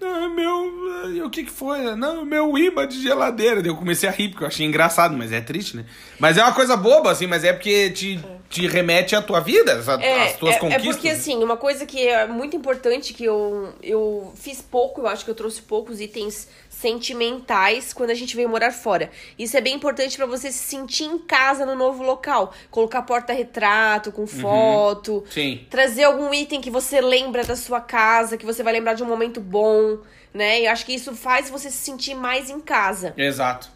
Ah, 0.00 0.28
meu. 0.28 1.26
O 1.26 1.30
que, 1.30 1.44
que 1.44 1.50
foi? 1.50 1.94
Não, 1.96 2.24
meu 2.24 2.56
imã 2.56 2.86
de 2.86 3.02
geladeira. 3.02 3.60
Eu 3.66 3.76
comecei 3.76 4.08
a 4.08 4.12
rir, 4.12 4.28
porque 4.28 4.44
eu 4.44 4.48
achei 4.48 4.64
engraçado, 4.64 5.16
mas 5.16 5.32
é 5.32 5.40
triste, 5.40 5.76
né? 5.76 5.84
Mas 6.18 6.38
é 6.38 6.42
uma 6.42 6.52
coisa 6.52 6.76
boba, 6.76 7.10
assim, 7.10 7.26
mas 7.26 7.42
é 7.42 7.52
porque 7.52 7.90
te, 7.90 8.20
te 8.48 8.66
remete 8.66 9.16
à 9.16 9.22
tua 9.22 9.40
vida, 9.40 9.74
as, 9.74 9.88
as 9.88 10.36
tuas 10.36 10.54
é, 10.54 10.56
é 10.56 10.60
conquistas. 10.60 10.96
porque, 10.96 11.08
assim, 11.08 11.42
uma 11.42 11.56
coisa 11.56 11.84
que 11.84 12.06
é 12.06 12.26
muito 12.26 12.56
importante 12.56 13.12
que 13.12 13.24
eu, 13.24 13.72
eu 13.82 14.32
fiz 14.36 14.62
pouco, 14.62 15.02
eu 15.02 15.08
acho 15.08 15.24
que 15.24 15.30
eu 15.30 15.34
trouxe 15.34 15.62
poucos 15.62 16.00
itens 16.00 16.48
sentimentais 16.80 17.92
quando 17.92 18.10
a 18.10 18.14
gente 18.14 18.36
veio 18.36 18.48
morar 18.48 18.70
fora. 18.70 19.10
Isso 19.38 19.56
é 19.56 19.60
bem 19.60 19.74
importante 19.74 20.16
pra 20.16 20.26
você 20.26 20.50
se 20.52 20.58
sentir 20.58 21.04
em 21.04 21.18
casa 21.18 21.66
no 21.66 21.74
novo 21.74 22.02
local. 22.02 22.54
Colocar 22.70 23.02
porta-retrato 23.02 24.12
com 24.12 24.26
foto. 24.26 25.14
Uhum. 25.14 25.24
Sim. 25.30 25.66
Trazer 25.68 26.04
algum 26.04 26.32
item 26.32 26.60
que 26.60 26.70
você 26.70 27.00
lembra 27.00 27.44
da 27.44 27.56
sua 27.56 27.80
casa, 27.80 28.36
que 28.36 28.46
você 28.46 28.62
vai 28.62 28.72
lembrar 28.72 28.94
de 28.94 29.02
um 29.02 29.06
momento 29.06 29.40
bom, 29.40 29.98
né? 30.32 30.60
Eu 30.60 30.70
acho 30.70 30.86
que 30.86 30.94
isso 30.94 31.14
faz 31.14 31.50
você 31.50 31.70
se 31.70 31.78
sentir 31.78 32.14
mais 32.14 32.48
em 32.48 32.60
casa. 32.60 33.12
Exato. 33.16 33.70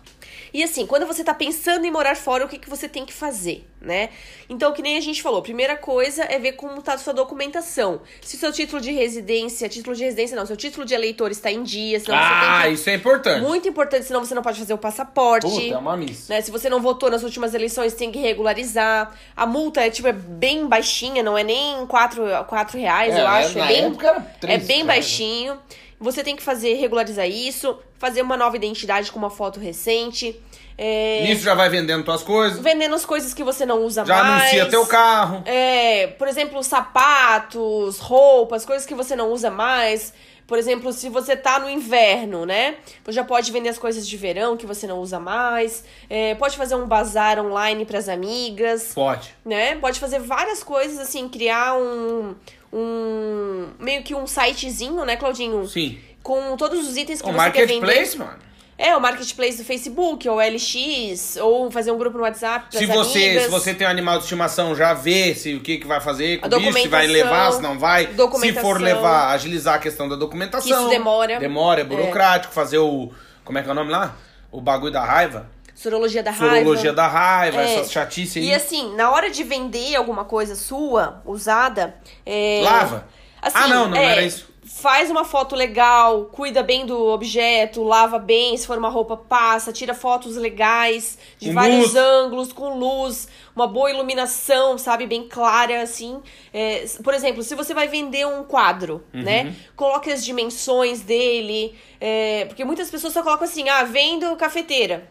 E 0.54 0.62
assim, 0.62 0.86
quando 0.86 1.06
você 1.06 1.24
tá 1.24 1.32
pensando 1.32 1.84
em 1.86 1.90
morar 1.90 2.14
fora, 2.16 2.44
o 2.44 2.48
que, 2.48 2.58
que 2.58 2.68
você 2.68 2.88
tem 2.88 3.06
que 3.06 3.12
fazer, 3.12 3.66
né? 3.80 4.10
Então, 4.48 4.72
que 4.72 4.82
nem 4.82 4.98
a 4.98 5.00
gente 5.00 5.22
falou, 5.22 5.40
primeira 5.40 5.76
coisa 5.76 6.24
é 6.24 6.38
ver 6.38 6.52
como 6.52 6.82
tá 6.82 6.92
a 6.94 6.98
sua 6.98 7.14
documentação. 7.14 8.02
Se 8.20 8.36
seu 8.36 8.52
título 8.52 8.80
de 8.80 8.92
residência, 8.92 9.68
título 9.68 9.96
de 9.96 10.04
residência 10.04 10.36
não, 10.36 10.44
seu 10.44 10.56
título 10.56 10.84
de 10.84 10.92
eleitor 10.94 11.30
está 11.30 11.50
em 11.50 11.62
dia, 11.62 11.98
senão 12.00 12.18
Ah, 12.18 12.22
você 12.22 12.62
tem 12.62 12.68
que... 12.68 12.74
isso 12.80 12.90
é 12.90 12.94
importante. 12.94 13.40
Muito 13.42 13.68
importante, 13.68 14.04
senão 14.04 14.24
você 14.24 14.34
não 14.34 14.42
pode 14.42 14.58
fazer 14.58 14.74
o 14.74 14.78
passaporte. 14.78 15.46
Puta, 15.46 15.74
é 15.74 15.76
uma 15.78 15.96
missa. 15.96 16.34
Né? 16.34 16.40
Se 16.42 16.50
você 16.50 16.68
não 16.68 16.80
votou 16.80 17.10
nas 17.10 17.22
últimas 17.22 17.54
eleições, 17.54 17.94
tem 17.94 18.12
que 18.12 18.18
regularizar. 18.18 19.14
A 19.36 19.46
multa 19.46 19.80
é, 19.80 19.88
tipo, 19.90 20.08
é 20.08 20.12
bem 20.12 20.66
baixinha, 20.66 21.22
não 21.22 21.36
é 21.38 21.42
nem 21.42 21.86
4, 21.86 22.22
quatro 22.46 22.78
reais, 22.78 23.14
É, 23.14 23.22
eu 23.22 23.26
acho. 23.26 23.58
na 23.58 23.64
É 23.64 23.68
bem, 23.68 23.84
época 23.86 24.06
era 24.08 24.18
é 24.18 24.22
três 24.40 24.66
bem 24.66 24.84
baixinho. 24.84 25.58
Você 26.02 26.22
tem 26.24 26.36
que 26.36 26.42
fazer, 26.42 26.74
regularizar 26.74 27.28
isso, 27.28 27.78
fazer 27.98 28.20
uma 28.22 28.36
nova 28.36 28.56
identidade 28.56 29.10
com 29.12 29.18
uma 29.18 29.30
foto 29.30 29.58
recente. 29.60 30.38
É, 30.76 31.22
Nisso 31.24 31.42
já 31.44 31.54
vai 31.54 31.68
vendendo 31.68 32.02
tuas 32.04 32.22
coisas. 32.22 32.58
vendendo 32.58 32.94
as 32.94 33.04
coisas 33.04 33.32
que 33.32 33.44
você 33.44 33.64
não 33.64 33.84
usa 33.84 34.04
Já 34.04 34.22
mais. 34.22 34.42
anuncia 34.42 34.66
teu 34.68 34.86
carro. 34.86 35.42
É, 35.46 36.08
por 36.18 36.26
exemplo, 36.26 36.62
sapatos, 36.62 37.98
roupas, 37.98 38.64
coisas 38.64 38.86
que 38.86 38.94
você 38.94 39.14
não 39.14 39.30
usa 39.30 39.50
mais. 39.50 40.12
Por 40.46 40.58
exemplo, 40.58 40.92
se 40.92 41.08
você 41.08 41.36
tá 41.36 41.58
no 41.60 41.70
inverno, 41.70 42.44
né? 42.44 42.76
Você 43.04 43.12
já 43.12 43.24
pode 43.24 43.50
vender 43.52 43.68
as 43.70 43.78
coisas 43.78 44.06
de 44.06 44.16
verão 44.16 44.56
que 44.56 44.66
você 44.66 44.86
não 44.86 44.98
usa 44.98 45.18
mais. 45.20 45.84
É, 46.10 46.34
pode 46.34 46.56
fazer 46.56 46.74
um 46.74 46.86
bazar 46.86 47.38
online 47.38 47.86
pras 47.86 48.08
amigas, 48.08 48.92
Pode. 48.94 49.34
né? 49.44 49.76
Pode 49.76 49.98
fazer 50.00 50.18
várias 50.18 50.62
coisas, 50.62 50.98
assim, 50.98 51.28
criar 51.28 51.74
um. 51.76 52.34
Um 52.72 53.68
meio 53.78 54.02
que 54.02 54.14
um 54.14 54.26
sitezinho, 54.26 55.04
né, 55.04 55.16
Claudinho? 55.16 55.66
Sim. 55.68 55.98
Com 56.22 56.56
todos 56.56 56.88
os 56.88 56.96
itens 56.96 57.20
que 57.20 57.28
O 57.28 57.32
você 57.32 57.50
quer 57.50 57.66
vender. 57.66 57.80
marketplace, 57.86 58.18
mano. 58.18 58.38
É, 58.78 58.96
o 58.96 59.00
marketplace 59.00 59.58
do 59.58 59.64
Facebook, 59.64 60.28
ou 60.28 60.38
LX, 60.38 61.36
ou 61.40 61.70
fazer 61.70 61.92
um 61.92 61.98
grupo 61.98 62.16
no 62.16 62.24
WhatsApp 62.24 62.66
Se 62.76 62.86
você, 62.86 63.18
amigas. 63.26 63.42
se 63.44 63.48
você 63.50 63.74
tem 63.74 63.86
um 63.86 63.90
animal 63.90 64.16
de 64.18 64.24
estimação, 64.24 64.74
já 64.74 64.92
vê 64.92 65.34
se 65.34 65.54
o 65.54 65.60
que, 65.60 65.78
que 65.78 65.86
vai 65.86 66.00
fazer 66.00 66.40
com 66.40 66.46
A 66.46 66.56
o 66.56 66.60
bicho, 66.60 66.78
se 66.80 66.88
vai 66.88 67.06
levar, 67.06 67.52
se 67.52 67.62
não 67.62 67.78
vai. 67.78 68.08
Se 68.40 68.52
for 68.54 68.80
levar, 68.80 69.30
agilizar 69.32 69.74
a 69.74 69.78
questão 69.78 70.08
da 70.08 70.16
documentação. 70.16 70.66
Que 70.66 70.74
isso 70.74 70.88
demora. 70.88 71.38
Demora, 71.38 71.82
é 71.82 71.84
burocrático. 71.84 72.52
Fazer 72.52 72.78
o. 72.78 73.12
Como 73.44 73.58
é 73.58 73.62
que 73.62 73.68
é 73.68 73.72
o 73.72 73.74
nome 73.74 73.90
lá? 73.90 74.16
O 74.50 74.60
bagulho 74.60 74.90
da 74.92 75.04
raiva. 75.04 75.48
Sorologia 75.82 76.22
da 76.22 76.30
raiva. 76.30 76.56
Sorologia 76.56 76.92
da 76.92 77.08
raiva, 77.08 77.60
É. 77.60 77.74
essas 77.74 77.90
chatice 77.92 78.38
aí. 78.38 78.46
E 78.46 78.54
assim, 78.54 78.94
na 78.94 79.10
hora 79.10 79.30
de 79.30 79.42
vender 79.42 79.96
alguma 79.96 80.24
coisa 80.24 80.54
sua, 80.54 81.20
usada, 81.26 81.96
é... 82.24 82.60
Lava? 82.64 83.08
Assim, 83.40 83.56
Ah, 83.58 83.68
não, 83.68 83.88
não 83.88 83.96
é, 83.96 84.12
era 84.12 84.22
isso. 84.22 84.52
Faz 84.64 85.10
uma 85.10 85.24
foto 85.24 85.54
legal, 85.56 86.26
cuida 86.26 86.62
bem 86.62 86.86
do 86.86 87.08
objeto, 87.08 87.82
lava 87.82 88.18
bem, 88.18 88.56
se 88.56 88.66
for 88.66 88.78
uma 88.78 88.88
roupa, 88.88 89.16
passa, 89.16 89.72
tira 89.72 89.92
fotos 89.92 90.36
legais, 90.36 91.18
de 91.38 91.48
Com 91.48 91.54
vários 91.54 91.80
luz. 91.92 91.96
ângulos, 91.96 92.52
com 92.52 92.78
luz, 92.78 93.28
uma 93.54 93.66
boa 93.66 93.90
iluminação, 93.90 94.78
sabe, 94.78 95.06
bem 95.06 95.28
clara, 95.28 95.82
assim. 95.82 96.22
É, 96.54 96.84
por 97.02 97.12
exemplo, 97.12 97.42
se 97.42 97.54
você 97.56 97.74
vai 97.74 97.88
vender 97.88 98.24
um 98.26 98.44
quadro, 98.44 99.02
Uhum. 99.12 99.22
né? 99.22 99.54
Coloque 99.76 100.10
as 100.10 100.24
dimensões 100.24 101.00
dele, 101.00 101.74
é, 102.00 102.44
porque 102.46 102.64
muitas 102.64 102.88
pessoas 102.88 103.12
só 103.12 103.22
colocam 103.22 103.44
assim, 103.46 103.68
ah, 103.68 103.82
vendo 103.84 104.34
cafeteira. 104.36 105.08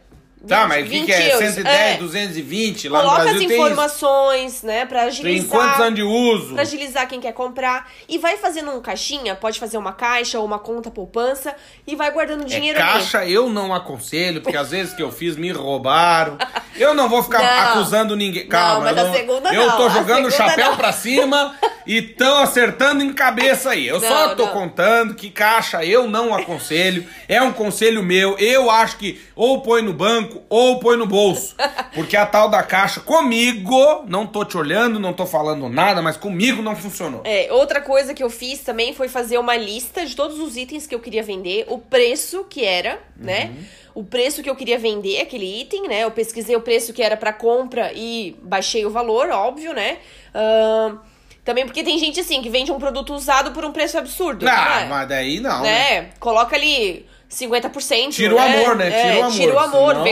Tá, 0.47 0.61
20 0.65 0.69
mas 0.69 0.79
o 0.81 0.89
que, 0.89 0.89
20 0.99 1.05
que 1.05 1.11
é? 1.13 1.27
euros. 1.33 1.39
110, 1.53 1.67
É. 1.79 1.97
220? 1.97 2.89
Lá 2.89 2.99
Coloca 3.01 3.15
no 3.15 3.21
as 3.21 3.29
Brasil 3.31 3.47
tem 3.47 3.57
isso. 3.57 3.67
informações, 3.67 4.63
né, 4.63 4.85
pra 4.85 4.99
Tem 5.01 5.07
agilizar. 5.09 5.49
quantos 5.49 5.79
anos 5.79 5.95
de 5.95 6.03
uso? 6.03 6.53
Pra 6.53 6.61
agilizar 6.63 7.07
quem 7.07 7.19
quer 7.21 7.33
comprar. 7.33 7.91
E 8.09 8.17
vai 8.17 8.37
fazendo 8.37 8.71
um 8.71 8.81
caixinha, 8.81 9.35
pode 9.35 9.59
fazer 9.59 9.77
uma 9.77 9.93
caixa 9.93 10.39
ou 10.39 10.45
uma 10.45 10.57
conta 10.59 10.89
poupança 10.89 11.55
e 11.85 11.95
vai 11.95 12.11
guardando 12.11 12.43
dinheiro 12.45 12.79
é 12.79 12.81
ali. 12.81 12.91
caixa 12.93 13.25
eu 13.25 13.49
não 13.49 13.73
aconselho, 13.73 14.41
porque 14.41 14.57
às 14.57 14.71
vezes 14.71 14.93
que 14.93 15.03
eu 15.03 15.11
fiz 15.11 15.35
me 15.35 15.51
roubaram. 15.51 16.37
Eu 16.73 16.93
não 16.93 17.09
vou 17.09 17.21
ficar 17.21 17.39
Não. 17.43 17.71
acusando 17.73 18.15
ninguém. 18.15 18.47
Calma, 18.47 18.85
mas 18.85 18.97
eu 18.97 19.03
não- 19.05 19.13
segunda 19.13 19.53
Eu 19.53 19.67
não, 19.67 19.77
tô 19.77 19.89
jogando 19.89 20.27
o 20.27 20.31
chapéu 20.31 20.69
não. 20.69 20.77
pra 20.77 20.93
cima 20.93 21.53
e 21.85 22.01
tão 22.01 22.39
acertando 22.39 23.03
em 23.03 23.11
cabeça 23.13 23.71
aí. 23.71 23.85
Eu 23.85 23.99
só 23.99 24.29
Não, 24.29 24.35
tô 24.37 24.45
não. 24.45 24.53
contando 24.53 25.13
que 25.13 25.29
caixa 25.29 25.83
eu 25.83 26.07
não 26.07 26.33
aconselho. 26.33 27.05
É 27.27 27.41
um 27.41 27.51
conselho 27.51 28.01
meu. 28.01 28.37
Eu 28.39 28.71
acho 28.71 28.97
que 28.97 29.21
ou 29.35 29.61
põe 29.61 29.81
no 29.81 29.91
banco 29.91 30.30
ou 30.49 30.79
põe 30.79 30.97
no 30.97 31.05
bolso. 31.05 31.55
Porque 31.93 32.15
a 32.15 32.25
tal 32.25 32.49
da 32.49 32.63
caixa 32.63 32.99
comigo, 32.99 34.03
não 34.07 34.25
tô 34.25 34.45
te 34.45 34.57
olhando, 34.57 34.99
não 34.99 35.13
tô 35.13 35.25
falando 35.25 35.67
nada, 35.69 36.01
mas 36.01 36.17
comigo 36.17 36.61
não 36.61 36.75
funcionou. 36.75 37.21
É, 37.23 37.47
outra 37.51 37.81
coisa 37.81 38.13
que 38.13 38.23
eu 38.23 38.29
fiz 38.29 38.59
também 38.61 38.93
foi 38.93 39.07
fazer 39.07 39.37
uma 39.37 39.55
lista 39.55 40.05
de 40.05 40.15
todos 40.15 40.39
os 40.39 40.57
itens 40.57 40.87
que 40.87 40.95
eu 40.95 40.99
queria 40.99 41.23
vender, 41.23 41.65
o 41.67 41.77
preço 41.77 42.45
que 42.45 42.63
era, 42.63 42.99
né? 43.15 43.51
O 43.93 44.03
preço 44.03 44.41
que 44.41 44.49
eu 44.49 44.55
queria 44.55 44.79
vender 44.79 45.19
aquele 45.19 45.61
item, 45.61 45.87
né? 45.87 46.03
Eu 46.03 46.11
pesquisei 46.11 46.55
o 46.55 46.61
preço 46.61 46.93
que 46.93 47.03
era 47.03 47.17
pra 47.17 47.33
compra 47.33 47.91
e 47.93 48.37
baixei 48.41 48.85
o 48.85 48.89
valor, 48.89 49.29
óbvio, 49.29 49.73
né? 49.73 49.97
Ahn, 50.33 50.97
também 51.43 51.65
porque 51.65 51.83
tem 51.83 51.97
gente 51.97 52.19
assim 52.19 52.41
que 52.41 52.49
vende 52.49 52.71
um 52.71 52.79
produto 52.79 53.13
usado 53.13 53.51
por 53.51 53.65
um 53.65 53.71
preço 53.71 53.97
absurdo. 53.97 54.47
Ah, 54.47 54.81
né? 54.81 54.87
mas 54.89 55.09
daí 55.09 55.39
não. 55.39 55.61
né? 55.61 56.01
né? 56.01 56.09
Coloca 56.19 56.55
ali 56.55 57.05
50%. 57.31 58.11
Tira 58.11 58.35
o 58.35 58.39
amor, 58.39 58.75
né? 58.75 58.87
É, 58.89 59.01
Tira 59.01 59.15
o 59.15 59.19
amor, 59.23 59.31
Tira 59.31 59.53
o 59.55 59.59
amor, 59.59 59.93
senão. 59.95 60.03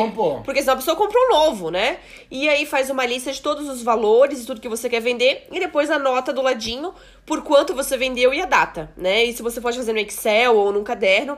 Porque 0.44 0.62
senão 0.62 0.74
a 0.74 0.78
pessoa 0.78 0.96
compra 0.96 1.20
um 1.20 1.30
novo, 1.30 1.70
né? 1.70 1.98
E 2.32 2.48
aí 2.48 2.66
faz 2.66 2.90
uma 2.90 3.06
lista 3.06 3.32
de 3.32 3.42
todos 3.42 3.68
os 3.68 3.84
valores, 3.84 4.46
tudo 4.46 4.62
que 4.62 4.70
você 4.70 4.90
quer 4.90 5.02
vender, 5.02 5.46
e 5.52 5.60
depois 5.60 5.92
anota 5.92 6.32
do 6.32 6.42
ladinho 6.42 6.94
por 7.26 7.44
quanto 7.44 7.76
você 7.76 7.98
vendeu 7.98 8.34
e 8.34 8.42
a 8.42 8.46
data, 8.46 8.90
né? 8.96 9.24
Isso 9.26 9.44
você 9.44 9.60
pode 9.60 9.78
fazer 9.78 9.92
no 9.94 10.00
Excel 10.00 10.56
ou 10.56 10.72
num 10.72 10.84
caderno. 10.84 11.38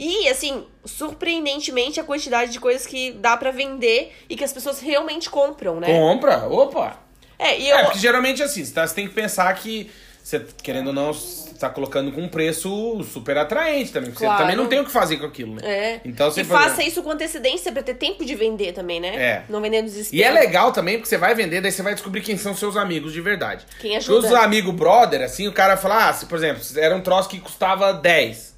E, 0.00 0.28
assim, 0.28 0.64
surpreendentemente 0.84 1.98
a 2.00 2.04
quantidade 2.04 2.52
de 2.52 2.60
coisas 2.60 2.86
que 2.86 3.12
dá 3.12 3.36
pra 3.36 3.50
vender 3.50 4.12
e 4.28 4.36
que 4.36 4.44
as 4.44 4.52
pessoas 4.52 4.80
realmente 4.80 5.28
compram, 5.28 5.80
né? 5.80 5.86
Compra? 5.98 6.46
Opa! 6.48 6.96
É, 7.38 7.58
e 7.58 7.68
eu. 7.68 7.76
É, 7.76 7.84
porque 7.84 7.98
geralmente 7.98 8.42
assim, 8.42 8.64
você 8.64 8.72
tá- 8.72 8.86
você 8.86 8.94
tem 8.94 9.08
que 9.08 9.14
pensar 9.14 9.52
que 9.54 9.90
você, 10.28 10.44
querendo 10.62 10.88
ou 10.88 10.92
não, 10.92 11.10
você 11.10 11.54
tá 11.54 11.70
colocando 11.70 12.12
com 12.12 12.20
um 12.20 12.28
preço 12.28 13.02
super 13.02 13.38
atraente 13.38 13.90
também. 13.90 14.10
porque 14.10 14.26
Claro. 14.26 14.36
Você 14.36 14.42
também 14.42 14.56
não 14.56 14.66
tem 14.66 14.78
o 14.78 14.84
que 14.84 14.90
fazer 14.90 15.16
com 15.16 15.24
aquilo, 15.24 15.54
né? 15.54 15.62
É. 15.64 16.00
Então 16.04 16.30
você 16.30 16.42
e 16.42 16.44
faça 16.44 16.82
isso 16.82 17.02
com 17.02 17.10
antecedência 17.10 17.72
pra 17.72 17.82
ter 17.82 17.94
tempo 17.94 18.22
de 18.26 18.34
vender 18.34 18.72
também, 18.72 19.00
né? 19.00 19.16
É. 19.16 19.44
Não 19.48 19.62
vender 19.62 19.80
no 19.80 19.88
desespero. 19.88 20.20
E 20.20 20.22
é 20.22 20.30
legal 20.30 20.70
também, 20.70 20.96
porque 20.98 21.08
você 21.08 21.16
vai 21.16 21.34
vender, 21.34 21.62
daí 21.62 21.72
você 21.72 21.82
vai 21.82 21.94
descobrir 21.94 22.20
quem 22.20 22.36
são 22.36 22.54
seus 22.54 22.76
amigos 22.76 23.14
de 23.14 23.22
verdade. 23.22 23.64
Quem 23.80 23.92
Porque 23.92 23.96
ajuda. 23.96 24.26
os 24.26 24.34
amigos 24.34 24.74
brother, 24.74 25.22
assim, 25.22 25.48
o 25.48 25.52
cara 25.52 25.78
fala, 25.78 26.10
ah, 26.10 26.12
se, 26.12 26.26
por 26.26 26.36
exemplo, 26.36 26.62
era 26.76 26.94
um 26.94 27.00
troço 27.00 27.30
que 27.30 27.40
custava 27.40 27.94
10. 27.94 28.57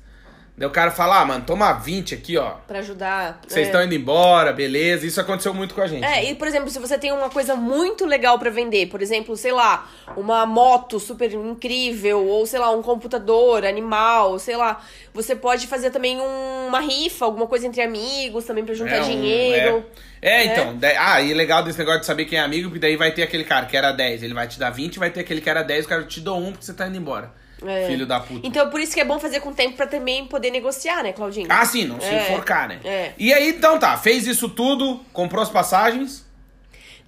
Daí 0.61 0.69
o 0.69 0.71
cara 0.71 0.91
fala, 0.91 1.23
ah, 1.23 1.25
mano, 1.25 1.43
toma 1.47 1.73
20 1.73 2.15
aqui, 2.15 2.37
ó. 2.37 2.51
Pra 2.69 2.81
ajudar. 2.81 3.41
Vocês 3.49 3.65
é. 3.65 3.71
estão 3.71 3.83
indo 3.83 3.95
embora, 3.95 4.53
beleza. 4.53 5.07
Isso 5.07 5.19
aconteceu 5.19 5.55
muito 5.55 5.75
com 5.75 5.81
a 5.81 5.87
gente. 5.87 6.05
É, 6.05 6.31
e 6.31 6.35
por 6.35 6.47
exemplo, 6.47 6.69
se 6.69 6.79
você 6.79 6.99
tem 6.99 7.11
uma 7.13 7.31
coisa 7.31 7.57
muito 7.57 8.05
legal 8.05 8.39
pra 8.39 8.51
vender, 8.51 8.89
por 8.89 9.01
exemplo, 9.01 9.35
sei 9.39 9.53
lá, 9.53 9.89
uma 10.19 10.45
moto 10.45 11.01
super 11.01 11.33
incrível, 11.33 12.27
ou 12.27 12.45
sei 12.47 12.61
lá, 12.61 12.71
um 12.73 12.83
computador, 12.83 13.65
animal, 13.65 14.39
sei 14.39 14.55
lá, 14.55 14.85
você 15.15 15.35
pode 15.35 15.67
fazer 15.67 15.89
também 15.89 16.21
um- 16.21 16.67
uma 16.69 16.81
rifa, 16.81 17.25
alguma 17.25 17.47
coisa 17.47 17.67
entre 17.67 17.81
amigos, 17.81 18.45
também 18.45 18.63
pra 18.63 18.75
juntar 18.75 18.97
É 18.97 19.01
um- 19.03 19.05
dinheiro. 19.09 19.87
É, 20.21 20.43
É, 20.43 20.45
então. 20.45 20.77
daí- 20.77 20.97
ah, 20.99 21.23
e 21.23 21.33
legal 21.33 21.63
desse 21.63 21.79
negócio 21.79 22.01
de 22.01 22.07
saber 22.07 22.27
quem 22.27 22.39
é 22.39 22.43
amigo, 22.43 22.69
porque 22.69 22.81
daí 22.81 22.97
vai 22.99 23.11
ter 23.13 23.23
aquele 23.23 23.45
cara 23.45 23.65
que 23.65 23.79
era 23.79 23.93
10, 23.93 24.23
ele 24.23 24.35
vai 24.35 24.47
te 24.47 24.59
dar 24.59 24.69
20, 24.69 24.99
vai 24.99 25.09
ter 25.09 25.21
aquele 25.21 25.41
que 25.41 25.49
era 25.49 25.63
10, 25.63 25.87
o 25.87 25.89
cara 25.89 26.05
te 26.05 26.21
dá 26.21 26.35
um 26.35 26.53
porque 26.53 26.67
você 26.67 26.75
tá 26.75 26.87
indo 26.87 26.99
embora. 26.99 27.33
É. 27.67 27.87
Filho 27.87 28.07
da 28.07 28.21
puta. 28.21 28.47
Então, 28.47 28.69
por 28.71 28.81
isso 28.81 28.95
que 28.95 29.01
é 29.01 29.05
bom 29.05 29.19
fazer 29.19 29.41
com 29.41 29.53
tempo 29.53 29.77
pra 29.77 29.87
também 29.87 30.27
poder 30.27 30.51
negociar, 30.51 31.03
né, 31.03 31.13
Claudinho? 31.13 31.47
Ah, 31.51 31.65
sim, 31.65 31.85
não 31.85 32.01
se 32.01 32.07
É. 32.07 32.23
enforcar, 32.23 32.69
né? 32.69 32.81
É. 32.85 33.13
E 33.19 33.33
aí, 33.33 33.51
então 33.51 33.79
tá, 33.79 33.97
fez 33.97 34.27
isso 34.27 34.49
tudo, 34.49 35.01
comprou 35.13 35.43
as 35.43 35.51
passagens. 35.51 36.25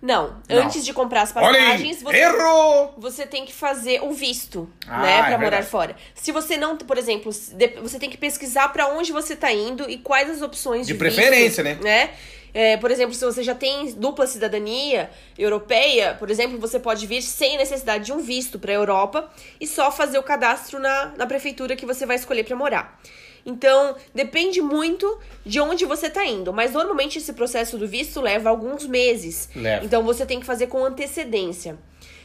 Não, 0.00 0.34
Não. 0.48 0.64
antes 0.64 0.84
de 0.84 0.92
comprar 0.92 1.22
as 1.22 1.30
passagens, 1.30 2.02
você 2.02 2.16
errou! 2.16 2.92
você 2.98 3.24
tem 3.24 3.44
que 3.46 3.52
fazer 3.52 4.02
o 4.02 4.10
visto, 4.12 4.68
Ah, 4.88 5.00
né, 5.00 5.18
é 5.18 5.22
pra 5.22 5.38
morar 5.38 5.62
fora. 5.62 5.94
Se 6.12 6.32
você 6.32 6.56
não, 6.56 6.76
por 6.76 6.98
exemplo, 6.98 7.30
você 7.32 7.98
tem 8.00 8.10
que 8.10 8.16
pesquisar 8.18 8.68
pra 8.72 8.88
onde 8.88 9.12
você 9.12 9.36
tá 9.36 9.52
indo 9.52 9.88
e 9.88 9.98
quais 9.98 10.28
as 10.28 10.42
opções 10.42 10.88
de, 10.88 10.92
De 10.92 10.98
preferência, 10.98 11.62
visto, 11.62 11.84
né? 11.84 12.10
É, 12.54 12.76
por 12.76 12.90
exemplo, 12.90 13.14
se 13.14 13.24
você 13.24 13.42
já 13.42 13.54
tem 13.54 13.92
dupla 13.92 14.26
cidadania 14.26 15.10
europeia, 15.38 16.14
por 16.18 16.30
exemplo, 16.30 16.58
você 16.58 16.78
pode 16.78 17.06
vir 17.06 17.22
sem 17.22 17.56
necessidade 17.56 18.06
de 18.06 18.12
um 18.12 18.18
visto 18.18 18.58
pra 18.58 18.72
Europa 18.72 19.30
e 19.60 19.66
só 19.66 19.90
fazer 19.90 20.18
o 20.18 20.22
cadastro 20.22 20.78
na, 20.78 21.12
na 21.16 21.26
prefeitura 21.26 21.74
que 21.74 21.86
você 21.86 22.04
vai 22.04 22.16
escolher 22.16 22.44
pra 22.44 22.54
morar. 22.54 23.00
Então, 23.44 23.96
depende 24.14 24.60
muito 24.60 25.18
de 25.44 25.60
onde 25.60 25.84
você 25.84 26.08
tá 26.08 26.24
indo, 26.24 26.52
mas 26.52 26.72
normalmente 26.72 27.18
esse 27.18 27.32
processo 27.32 27.76
do 27.76 27.88
visto 27.88 28.20
leva 28.20 28.50
alguns 28.50 28.86
meses. 28.86 29.48
Leva. 29.54 29.84
Então 29.84 30.02
você 30.02 30.24
tem 30.24 30.38
que 30.38 30.46
fazer 30.46 30.68
com 30.68 30.84
antecedência. 30.84 31.76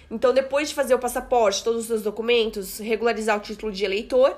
Então, 0.09 0.33
depois 0.33 0.69
de 0.69 0.75
fazer 0.75 0.95
o 0.95 0.99
passaporte, 0.99 1.63
todos 1.63 1.81
os 1.81 1.87
seus 1.87 2.01
documentos, 2.01 2.79
regularizar 2.79 3.37
o 3.37 3.41
título 3.41 3.73
de 3.73 3.83
eleitor, 3.83 4.37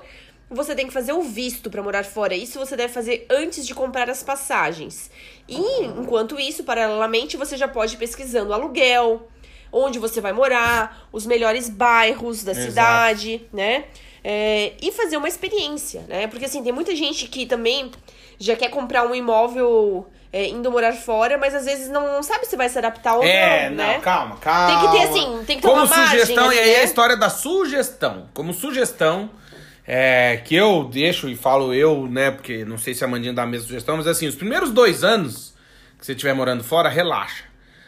você 0.50 0.74
tem 0.74 0.86
que 0.86 0.92
fazer 0.92 1.12
o 1.12 1.22
visto 1.22 1.70
para 1.70 1.82
morar 1.82 2.04
fora. 2.04 2.34
Isso 2.34 2.58
você 2.58 2.76
deve 2.76 2.92
fazer 2.92 3.26
antes 3.30 3.64
de 3.64 3.74
comprar 3.74 4.10
as 4.10 4.22
passagens. 4.22 5.10
E, 5.48 5.84
enquanto 5.84 6.40
isso, 6.40 6.64
paralelamente, 6.64 7.36
você 7.36 7.56
já 7.56 7.68
pode 7.68 7.94
ir 7.94 7.98
pesquisando 7.98 8.52
aluguel, 8.52 9.28
onde 9.72 9.98
você 9.98 10.20
vai 10.20 10.32
morar, 10.32 11.08
os 11.12 11.24
melhores 11.24 11.68
bairros 11.68 12.42
da 12.42 12.50
Exato. 12.50 12.66
cidade, 12.68 13.46
né? 13.52 13.84
É, 14.24 14.72
e 14.82 14.90
fazer 14.92 15.16
uma 15.16 15.28
experiência, 15.28 16.04
né? 16.08 16.26
Porque, 16.26 16.44
assim, 16.44 16.62
tem 16.62 16.72
muita 16.72 16.94
gente 16.96 17.26
que 17.28 17.46
também 17.46 17.90
já 18.38 18.56
quer 18.56 18.70
comprar 18.70 19.06
um 19.06 19.14
imóvel 19.14 20.06
é, 20.32 20.46
indo 20.48 20.70
morar 20.70 20.92
fora, 20.92 21.38
mas 21.38 21.54
às 21.54 21.64
vezes 21.64 21.88
não 21.88 22.22
sabe 22.22 22.46
se 22.46 22.56
vai 22.56 22.68
se 22.68 22.78
adaptar 22.78 23.14
ou 23.16 23.22
É, 23.22 23.70
não, 23.70 23.76
não, 23.76 23.84
né? 23.84 24.00
calma, 24.00 24.36
calma. 24.36 24.80
Tem 24.80 24.90
que 24.90 24.96
ter, 24.96 25.08
assim, 25.08 25.44
tem 25.44 25.56
que 25.56 25.62
ter 25.62 25.68
Como 25.68 25.82
uma 25.82 25.86
margem 25.86 26.20
sugestão, 26.20 26.46
ali, 26.46 26.56
e 26.56 26.58
aí 26.58 26.72
né? 26.72 26.80
a 26.80 26.84
história 26.84 27.16
da 27.16 27.30
sugestão. 27.30 28.28
Como 28.34 28.52
sugestão, 28.52 29.30
é, 29.92 30.36
que 30.36 30.54
eu 30.54 30.84
deixo 30.84 31.28
e 31.28 31.34
falo 31.34 31.74
eu, 31.74 32.06
né, 32.06 32.30
porque 32.30 32.64
não 32.64 32.78
sei 32.78 32.94
se 32.94 33.04
a 33.04 33.08
Mandinha 33.08 33.32
dá 33.32 33.42
a 33.42 33.46
mesma 33.46 33.66
sugestão, 33.66 33.96
mas 33.96 34.06
assim, 34.06 34.28
os 34.28 34.36
primeiros 34.36 34.70
dois 34.70 35.02
anos 35.02 35.52
que 35.98 36.06
você 36.06 36.12
estiver 36.12 36.32
morando 36.32 36.62
fora, 36.62 36.88
relaxa. 36.88 37.42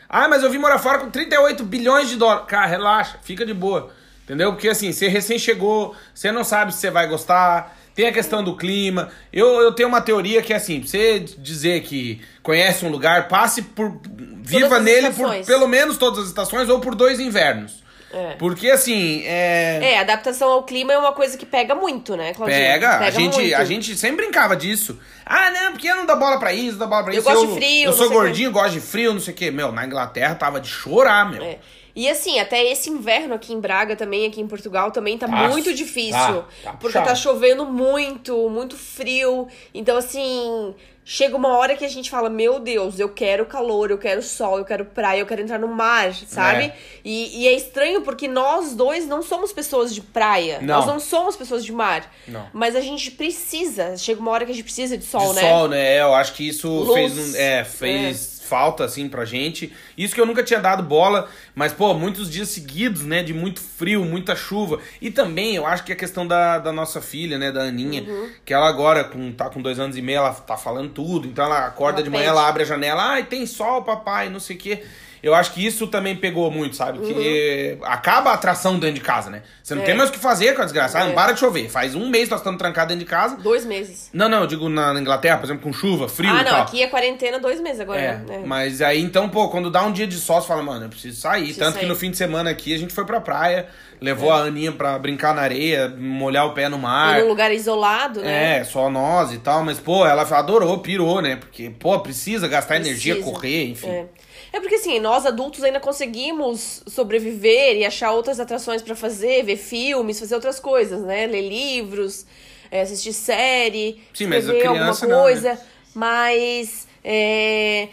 Ah, 0.09 0.27
mas 0.29 0.43
eu 0.43 0.51
vim 0.51 0.59
morar 0.59 0.81
fora 0.81 0.99
com 0.99 1.09
38 1.09 1.63
bilhões 1.63 2.09
de 2.09 2.17
dólares. 2.17 2.47
Cara, 2.49 2.67
relaxa, 2.67 3.19
fica 3.23 3.47
de 3.47 3.55
boa. 3.55 3.93
Entendeu? 4.25 4.53
Porque 4.53 4.69
assim, 4.69 4.91
você 4.91 5.07
recém 5.07 5.39
chegou, 5.39 5.95
você 6.13 6.33
não 6.33 6.43
sabe 6.43 6.75
se 6.75 6.81
você 6.81 6.91
vai 6.91 7.07
gostar. 7.07 7.79
Tem 7.95 8.09
a 8.09 8.13
questão 8.13 8.43
do 8.43 8.57
clima. 8.57 9.09
Eu, 9.33 9.61
eu 9.61 9.71
tenho 9.71 9.89
uma 9.89 10.01
teoria 10.01 10.43
que 10.43 10.53
é 10.53 10.57
assim, 10.57 10.81
pra 10.81 10.89
você 10.89 11.21
dizer 11.21 11.83
que 11.83 12.21
conhece 12.43 12.85
um 12.85 12.89
lugar, 12.89 13.29
passe 13.29 13.63
por. 13.63 14.01
Viva 14.43 14.81
nele 14.81 15.13
por 15.13 15.33
pelo 15.47 15.69
menos 15.69 15.97
todas 15.97 16.19
as 16.19 16.27
estações 16.27 16.69
ou 16.69 16.81
por 16.81 16.97
dois 16.97 17.21
invernos. 17.21 17.82
É. 18.13 18.35
Porque 18.39 18.71
assim, 18.71 19.23
é. 19.25 19.79
É, 19.83 19.99
adaptação 19.99 20.51
ao 20.51 20.63
clima 20.63 20.93
é 20.93 20.99
uma 20.99 21.13
coisa 21.13 21.37
que 21.39 21.47
pega 21.47 21.75
muito, 21.75 22.17
né, 22.17 22.35
Claudinha? 22.35 22.59
Pega, 22.59 22.99
a 22.99 23.11
gente, 23.11 23.35
muito. 23.39 23.55
a 23.55 23.65
gente 23.65 23.97
sempre 23.97 24.25
brincava 24.25 24.55
disso. 24.57 24.99
Ah, 25.25 25.51
não, 25.51 25.73
porque 25.73 25.89
eu 25.89 25.97
não 25.97 26.05
dá 26.05 26.15
bola 26.15 26.39
pra 26.39 26.53
isso, 26.53 26.73
não 26.73 26.79
dá 26.81 26.87
bola 26.87 27.05
pra 27.05 27.15
Eu 27.15 27.21
isso. 27.21 27.29
gosto 27.29 27.47
de 27.47 27.55
frio, 27.55 27.85
Eu 27.87 27.93
sou 27.93 28.11
gordinho, 28.11 28.53
gosto 28.53 28.73
de 28.73 28.81
frio, 28.81 29.15
não 29.15 29.21
sei 29.21 29.33
o 29.33 29.37
quê. 29.37 29.51
Meu, 29.51 29.73
na 29.73 29.87
Inglaterra 29.87 30.35
tava 30.35 30.61
de 30.61 30.69
chorar, 30.69 31.31
meu. 31.31 31.43
É. 31.43 31.59
E 31.95 32.09
assim, 32.09 32.39
até 32.41 32.65
esse 32.65 32.89
inverno 32.89 33.35
aqui 33.35 33.53
em 33.53 33.61
Braga 33.61 33.95
também, 33.95 34.27
aqui 34.27 34.41
em 34.41 34.47
Portugal, 34.49 34.91
também 34.91 35.19
tá 35.19 35.29
Tá, 35.29 35.49
muito 35.49 35.75
difícil. 35.75 36.13
tá, 36.13 36.47
tá 36.65 36.73
porque 36.75 36.99
tá 36.99 37.15
chovendo 37.15 37.67
muito, 37.67 38.49
muito 38.49 38.77
frio. 38.77 39.47
Então, 39.75 39.99
assim, 39.99 40.75
chega 41.05 41.37
uma 41.37 41.57
hora 41.59 41.77
que 41.77 41.85
a 41.85 41.89
gente 41.89 42.09
fala, 42.09 42.31
meu 42.31 42.59
Deus, 42.59 42.99
eu 42.99 43.11
quero 43.11 43.45
calor, 43.45 43.91
eu 43.91 43.99
quero 43.99 44.23
sol, 44.23 44.59
eu 44.59 44.65
quero 44.65 44.87
praia, 44.87 45.21
eu 45.21 45.27
quero 45.27 45.43
entrar 45.43 45.59
no 45.59 45.69
mar, 45.69 46.15
sabe? 46.15 46.65
É. 46.65 46.75
E, 47.05 47.43
e 47.43 47.49
é 47.49 47.53
estranho 47.53 48.01
porque 48.03 48.27
nós 48.27 48.75
dois 48.75 49.07
não 49.07 49.21
somos 49.21 49.53
pessoas 49.53 49.95
de 49.95 50.01
praia. 50.01 50.61
Não. 50.63 50.77
Nós 50.77 50.87
não 50.87 50.99
somos 51.01 51.37
pessoas 51.37 51.63
de 51.65 51.73
mar. 51.73 52.11
Não. 52.27 52.47
Mas 52.55 52.75
a 52.75 52.81
gente 52.81 53.11
precisa, 53.11 53.97
chega 53.99 54.19
uma 54.21 54.31
hora 54.31 54.47
que 54.47 54.53
a 54.53 54.55
gente 54.55 54.65
precisa 54.65 54.97
de 54.97 55.05
sol, 55.05 55.35
de 55.35 55.43
né? 55.43 55.51
sol, 55.51 55.69
né? 55.69 56.01
Eu 56.01 56.15
acho 56.15 56.33
que 56.33 56.49
isso 56.49 56.69
Luz. 56.69 56.95
fez, 56.95 57.19
um- 57.35 57.37
é, 57.37 57.65
fez 57.65 58.32
falta, 58.53 58.85
assim, 58.85 59.09
pra 59.09 59.25
gente. 59.25 59.73
Isso 59.97 60.15
que 60.15 60.21
eu 60.21 60.27
nunca 60.27 60.43
tinha 60.43 60.61
dado 60.61 60.83
bola, 60.83 61.27
mas, 61.55 61.73
pô, 61.73 61.95
muitos 61.95 62.31
dias 62.31 62.49
seguidos, 62.49 63.01
né? 63.03 63.23
De 63.23 63.33
muito 63.33 63.61
frio, 63.61 64.05
muita 64.05 64.37
chuva. 64.37 64.79
E 65.01 65.11
também, 65.11 65.57
eu 65.57 65.67
acho 65.67 65.85
que 65.85 65.93
a 65.93 65.97
questão 65.97 66.27
da, 66.27 66.59
da 66.59 66.71
nossa 66.71 67.01
filha, 67.01 67.39
né? 67.39 67.51
Da 67.51 67.63
Aninha, 67.63 68.03
Uhum. 68.03 68.29
que 68.45 68.53
ela 68.53 68.69
agora, 68.69 69.05
com, 69.05 69.33
tá 69.33 69.49
com 69.49 69.63
dois 69.63 69.79
anos 69.79 69.97
e 69.97 70.03
meio, 70.03 70.19
ela 70.19 70.35
tá 70.35 70.59
falando 70.59 70.91
tudo. 70.91 71.27
Então 71.27 71.47
ela 71.47 71.67
acorda 71.67 72.01
Ela 72.01 72.05
de 72.05 72.11
manhã, 72.11 72.25
pede. 72.25 72.37
ela 72.39 72.47
abre 72.49 72.63
a 72.63 72.67
janela, 72.67 73.03
ai, 73.03 73.25
tem 73.25 73.47
sol, 73.47 73.83
papai, 73.85 74.29
não 74.29 74.39
sei 74.41 74.57
o 74.57 74.59
quê. 74.59 74.83
Eu 75.23 75.35
acho 75.37 75.53
que 75.53 75.65
isso 75.65 75.87
também 75.87 76.17
pegou 76.17 76.51
muito, 76.51 76.75
sabe? 76.75 76.99
Que 76.99 77.79
acaba 77.83 78.31
a 78.31 78.35
atração 78.35 78.79
dentro 78.79 78.97
de 78.97 79.01
casa, 79.01 79.31
né? 79.31 79.43
Você 79.63 79.73
não 79.75 79.81
Uhum. 79.83 79.85
É. 79.85 79.87
tem 79.87 79.97
mais 79.97 80.11
o 80.11 80.13
que 80.13 80.19
fazer 80.19 80.55
com 80.55 80.63
a 80.63 80.65
desgraça. 80.65 80.99
Ah, 80.99 81.03
É. 81.03 81.07
não 81.07 81.15
para 81.15 81.31
de 81.33 81.39
chover. 81.39 81.69
Faz 81.69 81.95
um 81.95 82.09
mês 82.09 82.25
que 82.25 82.31
nós 82.33 82.41
estamos 82.41 82.59
trancados 82.59 82.89
dentro 82.89 83.05
de 83.05 83.11
casa. 83.11 83.37
Dois 83.37 83.65
meses. 83.65 84.11
Não, 84.13 84.29
não, 84.29 84.41
eu 84.41 84.47
digo 84.49 84.69
na 84.69 84.93
Inglaterra, 84.99 85.37
por 85.39 85.45
exemplo, 85.45 85.63
com 85.63 85.73
chuva, 85.73 86.09
frio 86.09 86.29
ah, 86.31 86.41
e 86.41 86.45
não, 86.45 86.51
tal. 86.51 86.63
aqui 86.63 86.83
é 86.83 86.89
quarentena 86.89 87.39
dois 87.39 87.61
meses 87.61 87.79
agora, 87.81 88.01
É, 88.01 88.17
né? 88.19 88.43
mas 88.45 88.83
aí 88.83 89.01
então, 89.01 89.29
pô, 89.29 89.49
quando 89.49 89.71
dá 89.71 89.85
um 89.85 89.93
dia 89.93 90.07
de 90.09 90.17
sol, 90.17 90.41
você 90.41 90.49
fala, 90.49 90.63
mano, 90.63 90.87
eu 90.87 90.89
preciso 90.89 91.21
sair. 91.21 91.43
Preciso 91.45 91.61
Tanto 91.61 91.75
que 91.75 91.81
sair. 91.81 91.89
no 91.89 91.95
fim 91.95 92.11
de 92.11 92.17
semana 92.17 92.51
aqui 92.51 92.75
a 92.75 92.79
gente 92.79 92.93
foi 92.93 93.05
pra 93.05 93.21
praia, 93.21 93.69
levou 94.01 94.33
a 94.33 94.39
Aninha 94.39 94.73
pra 94.73 94.99
brincar 94.99 95.33
na 95.35 95.43
areia, 95.43 95.89
molhar 95.97 96.47
o 96.47 96.53
pé 96.53 96.69
no 96.69 96.79
mar. 96.79 97.21
Em 97.21 97.25
um 97.25 97.29
lugar 97.29 97.53
isolado, 97.53 98.21
né? 98.21 98.59
É, 98.59 98.65
só 98.65 98.91
nós 98.91 99.33
e 99.33 99.39
tal, 99.39 99.63
mas 99.65 99.79
pô, 99.79 100.05
ela 100.05 100.23
adorou, 100.23 100.79
pirou, 100.79 101.23
né? 101.23 101.37
Porque, 101.37 101.71
pô, 101.71 102.01
precisa 102.01 102.49
gastar 102.49 102.75
energia, 102.77 103.15
Precisa. 103.15 103.33
correr, 103.33 103.69
enfim. 103.71 103.87
É. 103.89 104.07
É 104.53 104.61
porque 104.61 104.75
assim, 104.75 105.01
nós 105.01 105.25
adultos 105.25 105.65
ainda 105.65 105.81
conseguimos 105.81 106.83
sobreviver 106.87 107.77
e 107.77 107.85
achar 107.85 108.13
outras 108.13 108.39
atrações 108.39 108.83
pra 108.83 108.95
fazer, 108.95 109.43
ver 109.45 109.57
filmes, 109.57 110.21
fazer 110.21 110.35
outras 110.35 110.61
coisas, 110.61 111.03
né? 111.03 111.27
Ler 111.27 111.49
livros, 111.49 112.27
é, 112.71 112.83
assistir 112.83 113.13
série, 113.13 114.03
Sim, 114.13 114.25
escrever 114.25 114.67
alguma 114.67 114.85
criança 114.85 115.07
não, 115.07 115.17
né? 115.17 115.23
coisa. 115.23 115.61
Mas 115.95 116.87
é, 117.03 117.89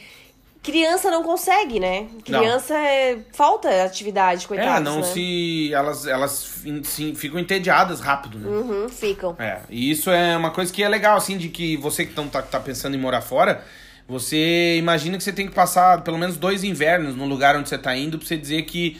criança 0.61 1.09
não 1.09 1.23
consegue, 1.23 1.79
né? 1.79 2.07
Criança 2.25 2.75
é, 2.75 3.19
falta 3.33 3.83
atividade, 3.83 4.47
coitados, 4.47 4.75
É, 4.75 4.79
não 4.79 4.97
né? 4.97 5.03
se. 5.03 5.73
Elas, 5.73 6.05
elas 6.05 6.51
sim, 6.83 7.15
ficam 7.15 7.39
entediadas 7.39 7.99
rápido, 7.99 8.37
né? 8.37 8.47
Uhum, 8.49 8.89
ficam. 8.89 9.35
É, 9.39 9.61
e 9.69 9.89
isso 9.89 10.09
é 10.11 10.35
uma 10.35 10.51
coisa 10.51 10.71
que 10.71 10.83
é 10.83 10.89
legal, 10.89 11.17
assim, 11.17 11.37
de 11.37 11.49
que 11.49 11.77
você 11.77 12.05
que 12.05 12.13
tá, 12.13 12.41
tá 12.41 12.59
pensando 12.59 12.95
em 12.95 12.99
morar 12.99 13.21
fora, 13.21 13.63
você 14.09 14.75
imagina 14.77 15.17
que 15.17 15.23
você 15.23 15.31
tem 15.31 15.47
que 15.47 15.53
passar 15.53 16.01
pelo 16.03 16.17
menos 16.17 16.35
dois 16.35 16.63
invernos 16.63 17.15
no 17.15 17.25
lugar 17.25 17.55
onde 17.55 17.69
você 17.69 17.77
tá 17.77 17.95
indo 17.95 18.17
pra 18.17 18.27
você 18.27 18.35
dizer 18.35 18.63
que 18.63 18.99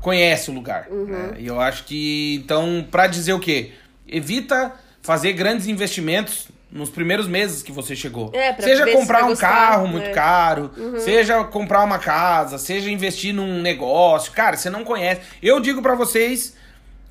conhece 0.00 0.50
o 0.50 0.54
lugar. 0.54 0.86
Uhum. 0.90 1.04
né? 1.06 1.34
E 1.38 1.46
eu 1.46 1.60
acho 1.60 1.84
que, 1.84 2.40
então, 2.44 2.84
pra 2.90 3.06
dizer 3.06 3.32
o 3.32 3.38
quê? 3.40 3.70
Evita 4.06 4.72
fazer 5.02 5.32
grandes 5.32 5.66
investimentos 5.66 6.48
nos 6.70 6.90
primeiros 6.90 7.26
meses 7.26 7.62
que 7.62 7.72
você 7.72 7.96
chegou. 7.96 8.30
É, 8.34 8.52
pra 8.52 8.62
seja 8.66 8.84
se 8.84 8.92
comprar 8.92 9.20
vai 9.20 9.24
um 9.24 9.28
gostar, 9.30 9.48
carro 9.48 9.86
muito 9.88 10.06
é. 10.08 10.12
caro, 10.12 10.70
seja 10.98 11.42
comprar 11.44 11.82
uma 11.82 11.98
casa, 11.98 12.58
seja 12.58 12.90
investir 12.90 13.32
num 13.32 13.62
negócio. 13.62 14.32
Cara, 14.32 14.56
você 14.56 14.68
não 14.68 14.84
conhece. 14.84 15.22
Eu 15.42 15.60
digo 15.60 15.80
pra 15.80 15.94
vocês, 15.94 16.54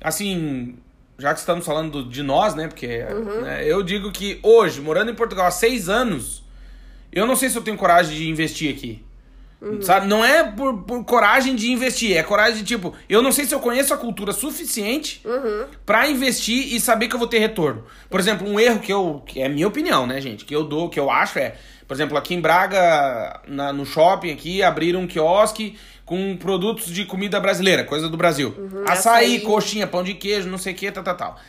assim, 0.00 0.76
já 1.18 1.32
que 1.34 1.40
estamos 1.40 1.64
falando 1.66 2.04
do- 2.04 2.08
de 2.10 2.22
nós, 2.22 2.54
né? 2.54 2.68
Porque 2.68 3.04
Uhum. 3.10 3.40
né, 3.42 3.64
eu 3.64 3.82
digo 3.82 4.12
que 4.12 4.38
hoje, 4.42 4.80
morando 4.80 5.10
em 5.10 5.14
Portugal 5.14 5.46
há 5.46 5.50
seis 5.50 5.88
anos, 5.88 6.44
eu 7.18 7.26
não 7.26 7.36
sei 7.36 7.48
se 7.50 7.56
eu 7.56 7.62
tenho 7.62 7.76
coragem 7.76 8.16
de 8.16 8.28
investir 8.28 8.74
aqui. 8.74 9.02
Sabe? 9.82 10.06
Não 10.06 10.24
é 10.24 10.44
por, 10.44 10.82
por 10.84 11.04
coragem 11.04 11.56
de 11.56 11.72
investir, 11.72 12.16
é 12.16 12.22
coragem 12.22 12.58
de 12.58 12.64
tipo, 12.64 12.94
eu 13.08 13.20
não 13.20 13.32
sei 13.32 13.44
se 13.44 13.52
eu 13.52 13.58
conheço 13.58 13.92
a 13.92 13.96
cultura 13.96 14.32
suficiente 14.32 15.20
Uhum. 15.24 15.64
pra 15.84 16.08
investir 16.08 16.72
e 16.74 16.78
saber 16.78 17.08
que 17.08 17.16
eu 17.16 17.18
vou 17.18 17.26
ter 17.26 17.40
retorno. 17.40 17.84
Por 18.08 18.20
exemplo, 18.20 18.48
um 18.48 18.60
erro 18.60 18.78
que 18.78 18.92
eu. 18.92 19.20
que 19.26 19.42
é 19.42 19.48
minha 19.48 19.66
opinião, 19.66 20.06
né, 20.06 20.20
gente? 20.20 20.44
Que 20.44 20.54
eu 20.54 20.62
dou, 20.62 20.88
que 20.88 21.00
eu 21.00 21.10
acho 21.10 21.40
é. 21.40 21.56
Por 21.88 21.94
exemplo, 21.94 22.16
aqui 22.16 22.34
em 22.34 22.40
Braga, 22.40 23.40
na- 23.48 23.72
no 23.72 23.84
shopping 23.84 24.30
aqui, 24.30 24.62
abriram 24.62 25.00
um 25.00 25.06
quiosque 25.08 25.76
com 26.04 26.36
produtos 26.36 26.86
de 26.92 27.04
comida 27.04 27.40
brasileira, 27.40 27.82
coisa 27.82 28.08
do 28.08 28.16
Brasil. 28.16 28.54
açaí, 28.86 29.34
açaí. 29.36 29.40
coxinha, 29.40 29.88
pão 29.88 30.04
de 30.04 30.14
queijo, 30.14 30.48
não 30.48 30.58
sei 30.58 30.72
o 30.72 30.76
que, 30.76 30.90
tal, 30.92 31.02
tal, 31.02 31.16
tal. 31.16 31.40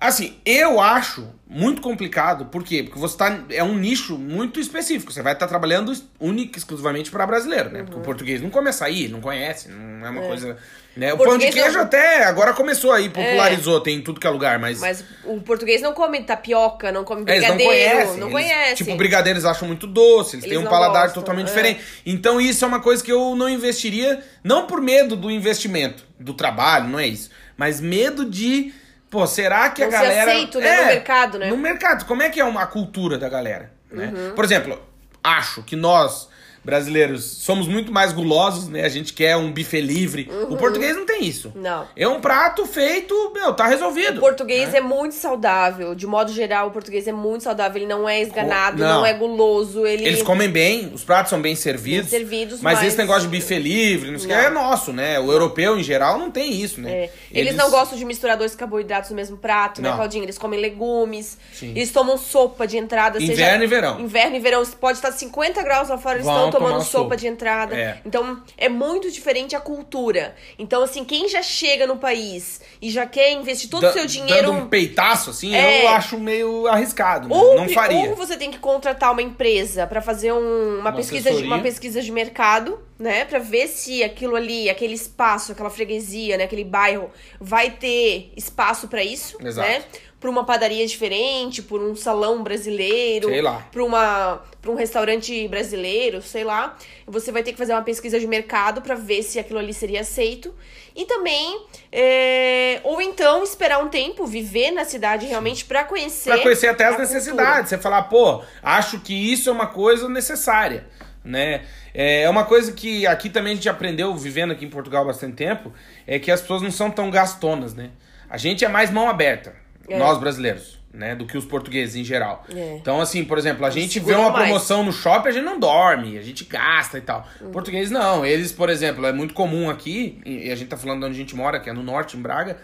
Assim, 0.00 0.36
eu 0.44 0.80
acho 0.80 1.26
muito 1.46 1.80
complicado, 1.80 2.46
por 2.46 2.62
quê? 2.62 2.82
Porque 2.82 2.98
você 2.98 3.16
tá. 3.16 3.40
É 3.48 3.62
um 3.64 3.74
nicho 3.78 4.18
muito 4.18 4.60
específico. 4.60 5.10
Você 5.12 5.22
vai 5.22 5.32
estar 5.32 5.46
trabalhando 5.46 5.92
única 6.20 6.56
e 6.56 6.58
exclusivamente 6.58 7.10
para 7.10 7.26
brasileiro, 7.26 7.70
né? 7.70 7.82
Porque 7.84 7.96
o 7.98 8.02
português 8.02 8.42
não 8.42 8.50
come 8.50 8.68
açaí, 8.68 9.08
não 9.08 9.20
conhece, 9.20 9.68
não 9.68 10.06
é 10.06 10.10
uma 10.10 10.22
coisa. 10.22 10.58
Né? 10.96 11.12
O 11.12 11.16
O 11.16 11.24
pão 11.24 11.38
de 11.38 11.50
queijo 11.50 11.72
não- 11.78 11.82
até 11.84 12.22
agora 12.24 12.52
começou 12.52 12.92
aí, 12.92 13.08
popularizou, 13.08 13.80
tem 13.80 13.96
em 13.96 14.02
tudo 14.02 14.20
que 14.20 14.26
é 14.26 14.30
lugar, 14.30 14.58
mas. 14.58 14.78
Mas 14.80 15.04
o 15.24 15.40
português 15.40 15.80
não 15.80 15.92
come 15.94 16.22
tapioca, 16.22 16.92
não 16.92 17.02
come 17.02 17.22
eles 17.26 17.48
não 17.48 17.56
brigadeiro, 17.56 17.94
conhecem. 17.96 18.20
não 18.20 18.28
eles, 18.28 18.32
conhece. 18.32 18.74
Tipo, 18.76 18.96
brigadeiro 18.96 19.38
eles 19.38 19.44
acham 19.46 19.66
muito 19.66 19.86
doce, 19.86 20.36
eles, 20.36 20.44
Eles 20.44 20.56
têm 20.58 20.66
um 20.66 20.70
paladar 20.70 21.04
gostam, 21.04 21.22
totalmente 21.22 21.46
é. 21.46 21.48
diferente. 21.50 21.80
Então 22.04 22.40
isso 22.40 22.64
é 22.64 22.68
uma 22.68 22.80
coisa 22.80 23.02
que 23.02 23.10
eu 23.10 23.34
não 23.34 23.48
investiria, 23.48 24.22
não 24.42 24.66
por 24.66 24.80
medo 24.82 25.16
do 25.16 25.30
investimento, 25.30 26.04
do 26.20 26.34
trabalho, 26.34 26.88
não 26.88 26.98
é 26.98 27.06
isso. 27.06 27.30
Mas 27.56 27.80
medo 27.80 28.24
de. 28.28 28.72
Pô, 29.14 29.28
será 29.28 29.70
que 29.70 29.80
a 29.80 29.84
Não 29.84 29.92
ser 29.92 29.98
galera. 29.98 30.30
aceito, 30.32 30.58
né, 30.58 30.76
no 30.80 30.86
mercado, 30.86 31.38
né? 31.38 31.46
No 31.46 31.56
mercado. 31.56 32.04
Como 32.04 32.20
é 32.20 32.28
que 32.30 32.40
é 32.40 32.44
uma 32.44 32.66
cultura 32.66 33.16
da 33.16 33.28
galera? 33.28 33.72
Né? 33.88 34.12
Uhum. 34.12 34.34
Por 34.34 34.44
exemplo, 34.44 34.76
acho 35.22 35.62
que 35.62 35.76
nós. 35.76 36.28
Brasileiros 36.64 37.24
somos 37.24 37.68
muito 37.68 37.92
mais 37.92 38.12
gulosos, 38.12 38.68
né? 38.68 38.84
A 38.84 38.88
gente 38.88 39.12
quer 39.12 39.36
um 39.36 39.52
buffet 39.52 39.80
livre. 39.82 40.30
O 40.48 40.56
português 40.56 40.96
não 40.96 41.04
tem 41.04 41.24
isso. 41.24 41.52
Uhum. 41.54 41.62
Não. 41.62 41.86
É 41.94 42.08
um 42.08 42.20
prato 42.20 42.64
feito, 42.66 43.14
meu, 43.34 43.52
tá 43.52 43.66
resolvido. 43.66 44.18
O 44.18 44.20
português 44.20 44.72
né? 44.72 44.78
é 44.78 44.80
muito 44.80 45.14
saudável. 45.14 45.94
De 45.94 46.06
modo 46.06 46.32
geral, 46.32 46.68
o 46.68 46.70
português 46.70 47.06
é 47.06 47.12
muito 47.12 47.44
saudável. 47.44 47.82
Ele 47.82 47.86
não 47.86 48.08
é 48.08 48.22
esganado, 48.22 48.78
não. 48.78 49.00
não, 49.00 49.06
é 49.06 49.12
guloso. 49.12 49.86
Ele... 49.86 50.04
Eles 50.06 50.22
comem 50.22 50.48
bem, 50.48 50.90
os 50.94 51.04
pratos 51.04 51.30
são 51.30 51.40
bem 51.40 51.54
servidos. 51.54 52.10
Bem 52.10 52.20
servidos, 52.20 52.60
mas, 52.62 52.78
mas- 52.78 52.88
esse 52.88 52.96
negócio 52.96 53.28
de 53.28 53.36
buffet 53.36 53.58
livre, 53.58 54.10
não 54.10 54.18
sei 54.18 54.26
o 54.26 54.30
que, 54.30 54.36
Não. 54.36 54.42
é 54.42 54.50
nosso, 54.50 54.92
né? 54.92 55.20
O 55.20 55.30
europeu, 55.30 55.78
em 55.78 55.82
geral, 55.82 56.18
não 56.18 56.30
tem 56.30 56.52
isso, 56.52 56.80
né? 56.80 56.90
É. 56.90 57.10
Eles... 57.30 57.54
não 57.54 57.70
gostam 57.70 57.98
de 57.98 58.04
misturar 58.04 58.36
dois 58.36 58.54
carboidratos 58.54 59.10
no 59.10 59.16
mesmo 59.16 59.36
prato, 59.36 59.82
né, 59.82 59.88
Não. 59.90 59.96
Claudinho? 59.96 60.24
Eles 60.24 60.38
comem 60.38 60.58
legumes. 60.58 61.36
Sim. 61.52 61.70
Eles 61.70 61.90
tomam 61.90 62.16
sopa 62.16 62.66
de 62.66 62.78
entrada. 62.78 63.18
seja- 63.20 63.32
Inverno 63.32 63.64
e 63.64 63.66
verão. 63.66 64.00
Inverno 64.00 64.36
e 64.36 64.40
verão. 64.40 64.64
Pode 64.80 64.98
estar 64.98 65.12
50 65.12 65.62
graus 65.62 65.88
lá 65.88 65.98
fora, 65.98 66.16
eles 66.16 66.26
Vão 66.26 66.46
estão 66.46 66.53
tomando 66.58 66.82
sopa, 66.82 67.04
sopa. 67.04 67.16
de 67.16 67.26
entrada. 67.26 67.74
É. 67.76 68.00
Então, 68.04 68.42
é 68.56 68.68
muito 68.68 69.10
diferente 69.10 69.54
a 69.56 69.60
cultura. 69.60 70.34
Então, 70.58 70.82
assim, 70.82 71.04
quem 71.04 71.28
já 71.28 71.42
chega 71.42 71.86
no 71.86 71.96
país 71.96 72.60
e 72.80 72.90
já 72.90 73.06
quer 73.06 73.32
investir 73.32 73.68
todo 73.70 73.86
o 73.86 73.92
seu 73.92 74.06
dinheiro... 74.06 74.46
Dando 74.48 74.58
um 74.64 74.66
peitaço, 74.68 75.30
assim, 75.30 75.54
É. 75.54 75.84
eu 75.84 75.88
acho 75.88 76.18
meio 76.18 76.66
arriscado. 76.66 77.28
né? 77.28 77.34
Ou, 77.34 77.56
não 77.56 77.68
faria. 77.68 78.10
ou 78.10 78.16
você 78.16 78.36
tem 78.36 78.50
que 78.50 78.58
contratar 78.58 79.12
uma 79.12 79.22
empresa 79.22 79.86
pra 79.86 80.00
fazer 80.00 80.32
um- 80.32 80.78
uma, 80.80 80.90
Uma 80.90 80.92
pesquisa 80.92 81.32
de, 81.32 81.42
uma 81.44 81.58
pesquisa 81.60 82.00
de 82.02 82.10
mercado, 82.12 82.78
né? 83.04 83.24
Pra 83.24 83.38
ver 83.38 83.68
se 83.68 84.02
aquilo 84.02 84.34
ali, 84.34 84.68
aquele 84.68 84.94
espaço, 84.94 85.52
aquela 85.52 85.70
freguesia, 85.70 86.36
né? 86.36 86.44
Aquele 86.44 86.64
bairro 86.64 87.10
vai 87.40 87.70
ter 87.70 88.32
espaço 88.36 88.88
pra 88.88 89.04
isso, 89.04 89.36
Exato. 89.44 89.68
né? 89.68 89.84
Pra 90.18 90.30
uma 90.30 90.44
padaria 90.44 90.86
diferente, 90.86 91.60
por 91.62 91.82
um 91.82 91.94
salão 91.94 92.42
brasileiro, 92.42 93.28
Sei 93.28 93.42
lá. 93.42 93.68
pra 93.70 93.84
uma 93.84 94.42
para 94.62 94.70
um 94.72 94.74
restaurante 94.74 95.46
brasileiro, 95.48 96.22
sei 96.22 96.42
lá. 96.42 96.78
Você 97.06 97.30
vai 97.30 97.42
ter 97.42 97.52
que 97.52 97.58
fazer 97.58 97.74
uma 97.74 97.82
pesquisa 97.82 98.18
de 98.18 98.26
mercado 98.26 98.80
pra 98.80 98.94
ver 98.94 99.22
se 99.22 99.38
aquilo 99.38 99.58
ali 99.58 99.74
seria 99.74 100.00
aceito. 100.00 100.54
E 100.96 101.04
também, 101.04 101.60
é, 101.92 102.80
ou 102.84 103.02
então 103.02 103.42
esperar 103.42 103.84
um 103.84 103.88
tempo, 103.90 104.24
viver 104.26 104.70
na 104.70 104.86
cidade 104.86 105.26
realmente 105.26 105.66
pra 105.66 105.84
conhecer. 105.84 106.30
Pra 106.30 106.38
conhecer 106.38 106.68
até 106.68 106.84
as 106.86 106.94
a 106.94 106.96
cultura. 106.96 107.14
necessidades. 107.18 107.68
Você 107.68 107.76
falar, 107.76 108.04
pô, 108.04 108.42
acho 108.62 109.00
que 109.00 109.12
isso 109.12 109.50
é 109.50 109.52
uma 109.52 109.66
coisa 109.66 110.08
necessária, 110.08 110.86
né? 111.24 111.62
É 111.94 112.28
uma 112.28 112.44
coisa 112.44 112.72
que 112.72 113.06
aqui 113.06 113.30
também 113.30 113.52
a 113.52 113.56
gente 113.56 113.68
aprendeu, 113.68 114.14
vivendo 114.14 114.52
aqui 114.52 114.64
em 114.64 114.70
Portugal 114.70 115.02
há 115.02 115.06
bastante 115.06 115.34
tempo, 115.36 115.72
é 116.06 116.18
que 116.18 116.30
as 116.30 116.40
pessoas 116.40 116.60
não 116.62 116.70
são 116.70 116.90
tão 116.90 117.10
gastonas, 117.10 117.74
né? 117.74 117.90
A 118.28 118.36
gente 118.36 118.64
é 118.64 118.68
mais 118.68 118.90
mão 118.90 119.08
aberta, 119.08 119.54
É. 119.88 119.98
nós 119.98 120.18
brasileiros, 120.18 120.78
né? 120.92 121.14
Do 121.14 121.24
que 121.26 121.38
os 121.38 121.44
portugueses 121.44 121.94
em 121.96 122.04
geral. 122.04 122.44
É. 122.54 122.76
Então, 122.76 123.00
assim, 123.00 123.24
por 123.24 123.38
exemplo, 123.38 123.64
a 123.64 123.70
gente 123.70 123.98
vê 124.00 124.14
uma 124.14 124.30
mais. 124.30 124.44
promoção 124.46 124.82
no 124.84 124.92
shopping, 124.92 125.28
a 125.28 125.32
gente 125.32 125.44
não 125.44 125.58
dorme, 125.58 126.18
a 126.18 126.22
gente 126.22 126.44
gasta 126.44 126.98
e 126.98 127.00
tal. 127.00 127.26
Português 127.52 127.90
não. 127.90 128.24
Eles, 128.26 128.52
por 128.52 128.68
exemplo, 128.68 129.06
é 129.06 129.12
muito 129.12 129.32
comum 129.34 129.70
aqui, 129.70 130.20
e 130.26 130.50
a 130.50 130.54
gente 130.56 130.68
tá 130.68 130.76
falando 130.76 131.00
de 131.00 131.06
onde 131.06 131.14
a 131.14 131.18
gente 131.18 131.34
mora, 131.36 131.58
que 131.60 131.70
é 131.70 131.72
no 131.72 131.82
norte, 131.82 132.16
em 132.16 132.20
Braga. 132.20 132.58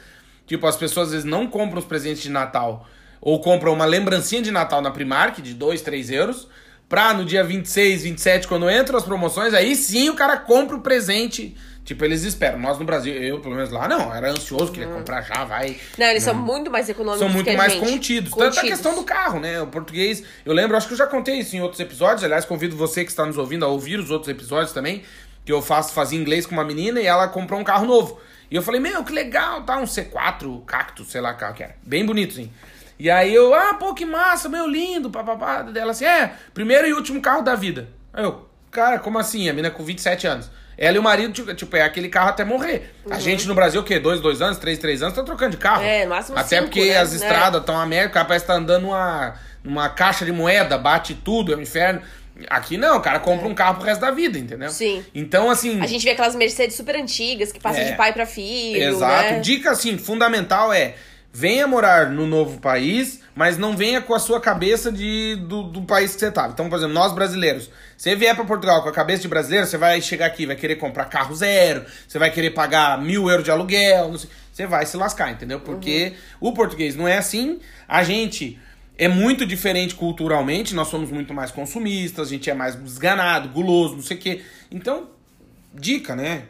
Tipo, 0.46 0.66
as 0.66 0.76
pessoas 0.76 1.08
às 1.08 1.12
vezes 1.12 1.24
não 1.24 1.46
compram 1.46 1.78
os 1.78 1.84
presentes 1.84 2.22
de 2.22 2.30
Natal 2.30 2.86
ou 3.20 3.40
compram 3.40 3.72
uma 3.72 3.84
lembrancinha 3.84 4.42
de 4.42 4.50
Natal 4.50 4.80
na 4.82 4.90
Primark 4.90 5.40
de 5.40 5.54
2, 5.54 5.80
3 5.82 6.10
euros. 6.10 6.48
Pra 6.90 7.14
no 7.14 7.24
dia 7.24 7.44
26, 7.44 8.02
27, 8.02 8.48
quando 8.48 8.68
entram 8.68 8.98
as 8.98 9.04
promoções, 9.04 9.54
aí 9.54 9.76
sim 9.76 10.08
o 10.10 10.14
cara 10.14 10.36
compra 10.36 10.76
o 10.76 10.80
presente. 10.80 11.56
Tipo, 11.84 12.04
eles 12.04 12.24
esperam. 12.24 12.58
Nós 12.58 12.80
no 12.80 12.84
Brasil, 12.84 13.14
eu 13.14 13.38
pelo 13.38 13.54
menos 13.54 13.70
lá, 13.70 13.86
não, 13.86 14.12
era 14.12 14.32
ansioso, 14.32 14.72
queria 14.72 14.88
comprar 14.88 15.22
já, 15.22 15.44
vai. 15.44 15.76
Não, 15.96 16.06
eles 16.06 16.24
são 16.24 16.34
muito 16.34 16.68
mais 16.68 16.88
econômicos. 16.88 17.20
São 17.20 17.28
muito 17.28 17.52
mais 17.56 17.74
gente. 17.74 17.88
contidos. 17.88 18.30
Tanto 18.32 18.42
a 18.42 18.46
Contidos. 18.46 18.70
questão 18.70 18.96
do 18.96 19.04
carro, 19.04 19.38
né? 19.38 19.62
O 19.62 19.68
português, 19.68 20.24
eu 20.44 20.52
lembro, 20.52 20.76
acho 20.76 20.88
que 20.88 20.94
eu 20.94 20.98
já 20.98 21.06
contei 21.06 21.36
isso 21.36 21.54
em 21.54 21.60
outros 21.60 21.78
episódios. 21.78 22.24
Aliás, 22.24 22.44
convido 22.44 22.76
você 22.76 23.04
que 23.04 23.10
está 23.10 23.24
nos 23.24 23.38
ouvindo 23.38 23.64
a 23.64 23.68
ouvir 23.68 24.00
os 24.00 24.10
outros 24.10 24.28
episódios 24.28 24.72
também. 24.72 25.04
Que 25.44 25.52
eu 25.52 25.62
faço, 25.62 25.92
fazia 25.92 26.18
inglês 26.18 26.44
com 26.44 26.52
uma 26.54 26.64
menina 26.64 27.00
e 27.00 27.06
ela 27.06 27.28
comprou 27.28 27.60
um 27.60 27.64
carro 27.64 27.86
novo. 27.86 28.20
E 28.50 28.56
eu 28.56 28.62
falei, 28.62 28.80
meu, 28.80 29.04
que 29.04 29.12
legal, 29.12 29.62
tá? 29.62 29.78
Um 29.78 29.84
C4, 29.84 30.64
cacto, 30.64 31.04
sei 31.04 31.20
lá 31.20 31.34
carro 31.34 31.54
que 31.54 31.62
era. 31.62 31.76
Bem 31.84 32.04
bonito, 32.04 32.34
sim. 32.34 32.50
E 33.00 33.10
aí 33.10 33.34
eu, 33.34 33.54
ah, 33.54 33.72
pô, 33.74 33.94
que 33.94 34.04
massa, 34.04 34.46
meu 34.46 34.66
lindo, 34.66 35.08
papapá. 35.10 35.62
Dela 35.62 35.92
assim, 35.92 36.04
é, 36.04 36.32
primeiro 36.52 36.86
e 36.86 36.92
último 36.92 37.20
carro 37.22 37.40
da 37.40 37.54
vida. 37.54 37.88
Aí 38.12 38.22
eu, 38.22 38.46
cara, 38.70 38.98
como 38.98 39.18
assim? 39.18 39.48
A 39.48 39.52
menina 39.54 39.70
com 39.70 39.82
27 39.82 40.26
anos. 40.26 40.50
Ela 40.76 40.96
e 40.96 40.98
o 40.98 41.02
marido, 41.02 41.32
tipo, 41.32 41.54
tipo, 41.54 41.76
é 41.76 41.82
aquele 41.82 42.08
carro 42.10 42.28
até 42.28 42.44
morrer. 42.44 42.94
A 43.10 43.18
gente 43.18 43.48
no 43.48 43.54
Brasil, 43.54 43.80
o 43.80 43.84
quê? 43.84 43.98
Dois, 43.98 44.20
dois 44.20 44.42
anos, 44.42 44.58
três, 44.58 44.78
três 44.78 45.02
anos, 45.02 45.14
tá 45.14 45.22
trocando 45.22 45.52
de 45.52 45.56
carro. 45.56 45.80
Uhum. 45.82 45.88
É, 45.88 46.04
no 46.04 46.10
máximo 46.10 46.38
Até 46.38 46.56
cinco, 46.56 46.64
porque 46.64 46.90
né? 46.90 46.98
as 46.98 47.10
Né? 47.12 47.16
estradas 47.16 47.60
estão 47.60 47.78
a 47.78 47.86
merda, 47.86 48.08
o 48.10 48.12
cara 48.12 48.26
parece 48.26 48.44
que 48.44 48.50
tá 48.52 48.56
andando 48.58 48.82
numa, 48.82 49.34
numa 49.64 49.88
caixa 49.88 50.24
de 50.26 50.32
moeda, 50.32 50.76
bate 50.76 51.14
tudo, 51.14 51.54
é 51.54 51.56
um 51.56 51.62
inferno. 51.62 52.02
Aqui 52.48 52.78
não, 52.78 52.96
o 52.96 53.00
cara 53.00 53.18
compra 53.18 53.46
um 53.46 53.54
carro 53.54 53.76
pro 53.76 53.84
resto 53.84 54.00
da 54.00 54.10
vida, 54.10 54.38
entendeu? 54.38 54.70
Sim. 54.70 55.04
Então, 55.14 55.50
assim. 55.50 55.80
A 55.82 55.86
gente 55.86 56.02
vê 56.02 56.10
aquelas 56.12 56.34
Mercedes 56.34 56.74
super 56.76 56.96
antigas 56.96 57.52
que 57.52 57.60
passam 57.60 57.82
É. 57.82 57.90
de 57.90 57.96
pai 57.96 58.14
pra 58.14 58.24
filho. 58.24 58.82
Exato. 58.82 59.32
Né? 59.32 59.40
Dica, 59.40 59.70
assim, 59.72 59.98
fundamental 59.98 60.72
é. 60.72 60.94
Venha 61.32 61.66
morar 61.66 62.10
no 62.10 62.26
novo 62.26 62.58
país, 62.58 63.20
mas 63.34 63.56
não 63.56 63.76
venha 63.76 64.00
com 64.00 64.12
a 64.12 64.18
sua 64.18 64.40
cabeça 64.40 64.90
de, 64.90 65.36
do, 65.48 65.62
do 65.62 65.82
país 65.82 66.12
que 66.14 66.20
você 66.20 66.30
tava. 66.30 66.52
Então, 66.52 66.68
por 66.68 66.76
exemplo, 66.76 66.92
nós 66.94 67.12
brasileiros, 67.12 67.70
você 67.96 68.16
vier 68.16 68.34
para 68.34 68.44
Portugal 68.44 68.82
com 68.82 68.88
a 68.88 68.92
cabeça 68.92 69.22
de 69.22 69.28
brasileiro, 69.28 69.66
você 69.66 69.78
vai 69.78 70.00
chegar 70.02 70.26
aqui, 70.26 70.44
vai 70.44 70.56
querer 70.56 70.76
comprar 70.76 71.04
carro 71.04 71.34
zero, 71.34 71.84
você 72.06 72.18
vai 72.18 72.30
querer 72.30 72.50
pagar 72.50 73.00
mil 73.00 73.30
euros 73.30 73.44
de 73.44 73.50
aluguel, 73.50 74.18
sei, 74.18 74.28
você 74.52 74.66
vai 74.66 74.84
se 74.84 74.96
lascar, 74.96 75.30
entendeu? 75.30 75.60
Porque 75.60 76.14
o 76.40 76.52
português 76.52 76.96
não 76.96 77.06
é 77.06 77.18
assim, 77.18 77.60
a 77.86 78.02
gente 78.02 78.58
é 78.98 79.08
muito 79.08 79.46
diferente 79.46 79.94
culturalmente, 79.94 80.74
nós 80.74 80.88
somos 80.88 81.10
muito 81.10 81.32
mais 81.32 81.50
consumistas, 81.50 82.28
a 82.28 82.30
gente 82.30 82.50
é 82.50 82.54
mais 82.54 82.74
desganado, 82.74 83.48
guloso, 83.48 83.94
não 83.94 84.02
sei 84.02 84.16
o 84.16 84.20
quê. 84.20 84.42
Então, 84.70 85.08
dica, 85.72 86.14
né? 86.14 86.42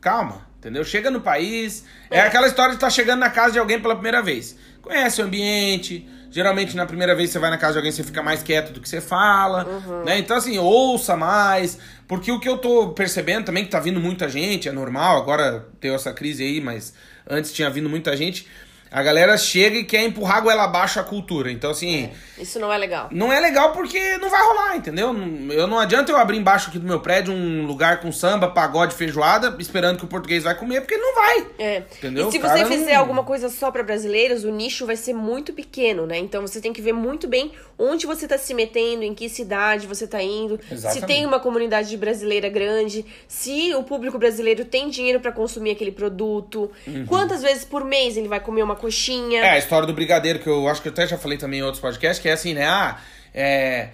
Calma, 0.00 0.45
entendeu? 0.66 0.84
Chega 0.84 1.10
no 1.10 1.20
país. 1.20 1.84
É, 2.10 2.20
aquela 2.20 2.48
história 2.48 2.70
de 2.70 2.76
estar 2.76 2.90
chegando 2.90 3.20
na 3.20 3.30
casa 3.30 3.52
de 3.52 3.58
alguém 3.60 3.80
pela 3.80 3.94
primeira 3.94 4.20
vez. 4.20 4.58
Conhece 4.82 5.22
o 5.22 5.24
ambiente. 5.24 6.08
Geralmente, 6.28 6.76
na 6.76 6.84
primeira 6.84 7.14
vez 7.14 7.28
que 7.28 7.34
você 7.34 7.38
vai 7.38 7.50
na 7.50 7.56
casa 7.56 7.74
de 7.74 7.78
alguém, 7.78 7.92
você 7.92 8.02
fica 8.02 8.22
mais 8.22 8.42
quieto 8.42 8.72
do 8.72 8.80
que 8.80 8.88
você 8.88 9.00
fala. 9.00 9.64
Né? 10.04 10.18
Então, 10.18 10.36
assim, 10.36 10.58
ouça 10.58 11.16
mais. 11.16 11.78
Porque 12.08 12.30
o 12.32 12.40
que 12.40 12.48
eu 12.48 12.58
tô 12.58 12.88
percebendo 12.88 13.44
também, 13.44 13.64
que 13.64 13.70
tá 13.70 13.78
vindo 13.78 14.00
muita 14.00 14.28
gente, 14.28 14.68
é 14.68 14.72
normal, 14.72 15.16
agora 15.16 15.66
deu 15.80 15.94
essa 15.94 16.12
crise 16.12 16.42
aí, 16.42 16.60
mas 16.60 16.92
antes 17.28 17.52
tinha 17.52 17.70
vindo 17.70 17.88
muita 17.88 18.16
gente. 18.16 18.46
A 18.90 19.02
galera 19.02 19.36
chega 19.36 19.76
e 19.78 19.84
quer 19.84 20.02
empurrar 20.04 20.38
a 20.38 20.40
goela 20.40 20.64
abaixo 20.64 20.98
a 21.00 21.02
cultura. 21.04 21.50
Então, 21.50 21.70
assim. 21.70 22.10
Isso 22.38 22.58
não 22.60 22.72
é 22.72 22.78
legal. 22.78 23.08
Não 23.10 23.32
é 23.32 23.40
legal 23.40 23.72
porque 23.72 24.16
não 24.18 24.30
vai 24.30 24.42
rolar, 24.42 24.76
entendeu? 24.76 25.12
Não- 25.12 25.52
Eu 25.52 25.66
não 25.66 25.78
adianta 25.78 26.12
eu 26.12 26.16
abrir 26.16 26.36
embaixo 26.38 26.68
aqui 26.68 26.78
do 26.78 26.86
meu 26.86 27.00
prédio 27.00 27.32
um 27.32 27.66
lugar 27.66 28.00
com 28.00 28.12
samba, 28.12 28.48
pagode, 28.48 28.94
feijoada, 28.94 29.56
esperando 29.58 29.98
que 29.98 30.04
o 30.04 30.08
português 30.08 30.44
vai 30.44 30.54
comer, 30.54 30.82
porque 30.82 30.96
não 30.96 31.14
vai. 31.14 31.46
É. 31.58 31.82
Entendeu? 31.98 32.28
E 32.28 32.32
se 32.32 32.38
você 32.38 32.64
fizer 32.66 32.92
não- 32.94 33.00
alguma 33.00 33.24
coisa 33.24 33.48
só 33.48 33.70
pra 33.70 33.82
brasileiros, 33.82 34.44
o 34.44 34.50
nicho 34.50 34.86
vai 34.86 34.96
ser 34.96 35.14
muito 35.14 35.52
pequeno, 35.52 36.06
né? 36.06 36.18
Então 36.18 36.42
você 36.42 36.60
tem 36.60 36.72
que 36.72 36.80
ver 36.82 36.92
muito 36.92 37.26
bem 37.26 37.52
onde 37.78 38.06
você 38.06 38.26
tá 38.28 38.38
se 38.38 38.54
metendo, 38.54 39.02
em 39.02 39.14
que 39.14 39.28
cidade 39.28 39.86
você 39.86 40.06
tá 40.06 40.22
indo, 40.22 40.58
se 40.68 40.74
Exatamente. 40.74 41.06
tem 41.06 41.26
uma 41.26 41.40
comunidade 41.40 41.94
brasileira 41.96 42.48
grande, 42.48 43.04
se 43.28 43.74
o 43.74 43.82
público 43.82 44.18
brasileiro 44.18 44.64
tem 44.64 44.88
dinheiro 44.88 45.20
pra 45.20 45.32
consumir 45.32 45.72
aquele 45.72 45.90
produto, 45.92 46.70
quantas 47.08 47.42
vezes 47.42 47.64
por 47.64 47.84
mês 47.84 48.16
ele 48.16 48.28
vai 48.28 48.40
comer 48.40 48.62
uma 48.62 48.75
coxinha. 48.76 49.40
Uhum. 49.40 49.46
É, 49.46 49.50
a 49.50 49.58
história 49.58 49.86
do 49.86 49.92
brigadeiro, 49.92 50.38
que 50.38 50.48
eu 50.48 50.68
acho 50.68 50.80
que 50.82 50.88
eu 50.88 50.92
até 50.92 51.06
já 51.06 51.18
falei 51.18 51.36
também 51.38 51.60
em 51.60 51.62
outros 51.62 51.80
podcasts, 51.80 52.20
que 52.22 52.28
é 52.28 52.32
assim, 52.32 52.54
né? 52.54 52.66
Ah, 52.66 52.98
é. 53.34 53.88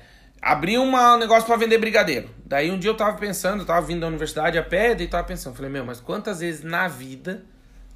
abri 0.45 0.77
uma- 0.77 1.15
um 1.15 1.19
negócio 1.19 1.47
pra 1.47 1.55
vender 1.57 1.79
brigadeiro. 1.79 2.29
Daí 2.45 2.69
um 2.71 2.77
dia 2.79 2.91
eu 2.91 2.97
tava 2.97 3.17
pensando, 3.17 3.61
eu 3.61 3.65
tava 3.65 3.81
vindo 3.87 4.01
da 4.01 4.09
universidade 4.09 4.59
a 4.59 4.63
pé, 4.63 4.93
daí 4.93 5.07
tava 5.07 5.23
pensando, 5.23 5.55
falei, 5.55 5.71
meu, 5.71 5.85
mas 5.85 6.01
quantas 6.01 6.41
vezes 6.41 6.65
na 6.65 6.89
vida, 6.89 7.45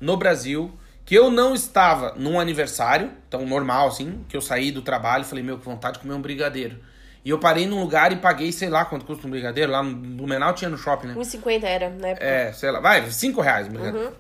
no 0.01 0.16
Brasil, 0.16 0.72
que 1.05 1.12
eu 1.16 1.28
não 1.28 1.55
estava 1.57 2.14
num 2.16 2.39
aniversário, 2.39 3.11
então 3.26 3.45
normal 3.45 3.89
assim, 3.89 4.24
que 4.28 4.37
eu 4.37 4.41
saí 4.41 4.70
do 4.70 4.80
trabalho 4.80 5.22
e 5.22 5.24
falei, 5.24 5.43
meu, 5.43 5.59
que 5.59 5.64
vontade 5.64 5.95
de 5.95 6.01
comer 6.03 6.14
um 6.14 6.20
brigadeiro. 6.22 6.78
E 7.24 7.30
eu 7.30 7.39
parei 7.41 7.66
num 7.66 7.80
lugar 7.80 8.12
e 8.12 8.16
paguei, 8.16 8.53
sei 8.53 8.68
lá 8.68 8.84
quanto 8.84 9.05
custa 9.05 9.26
um 9.26 9.30
brigadeiro, 9.30 9.72
lá 9.72 9.82
no 9.82 9.93
Blumenau 9.97 10.53
tinha 10.55 10.70
no 10.70 10.78
shopping, 10.78 11.09
né? 11.09 11.14
1,50 11.14 11.64
era 11.66 11.91
na 11.91 12.09
época. 12.11 12.24
É, 12.24 12.53
sei 12.53 12.70
lá, 12.70 12.78
vai, 12.78 13.11
5 13.11 13.41
reais 13.41 13.66
um 13.66 13.70
brigadeiro. 13.70 14.16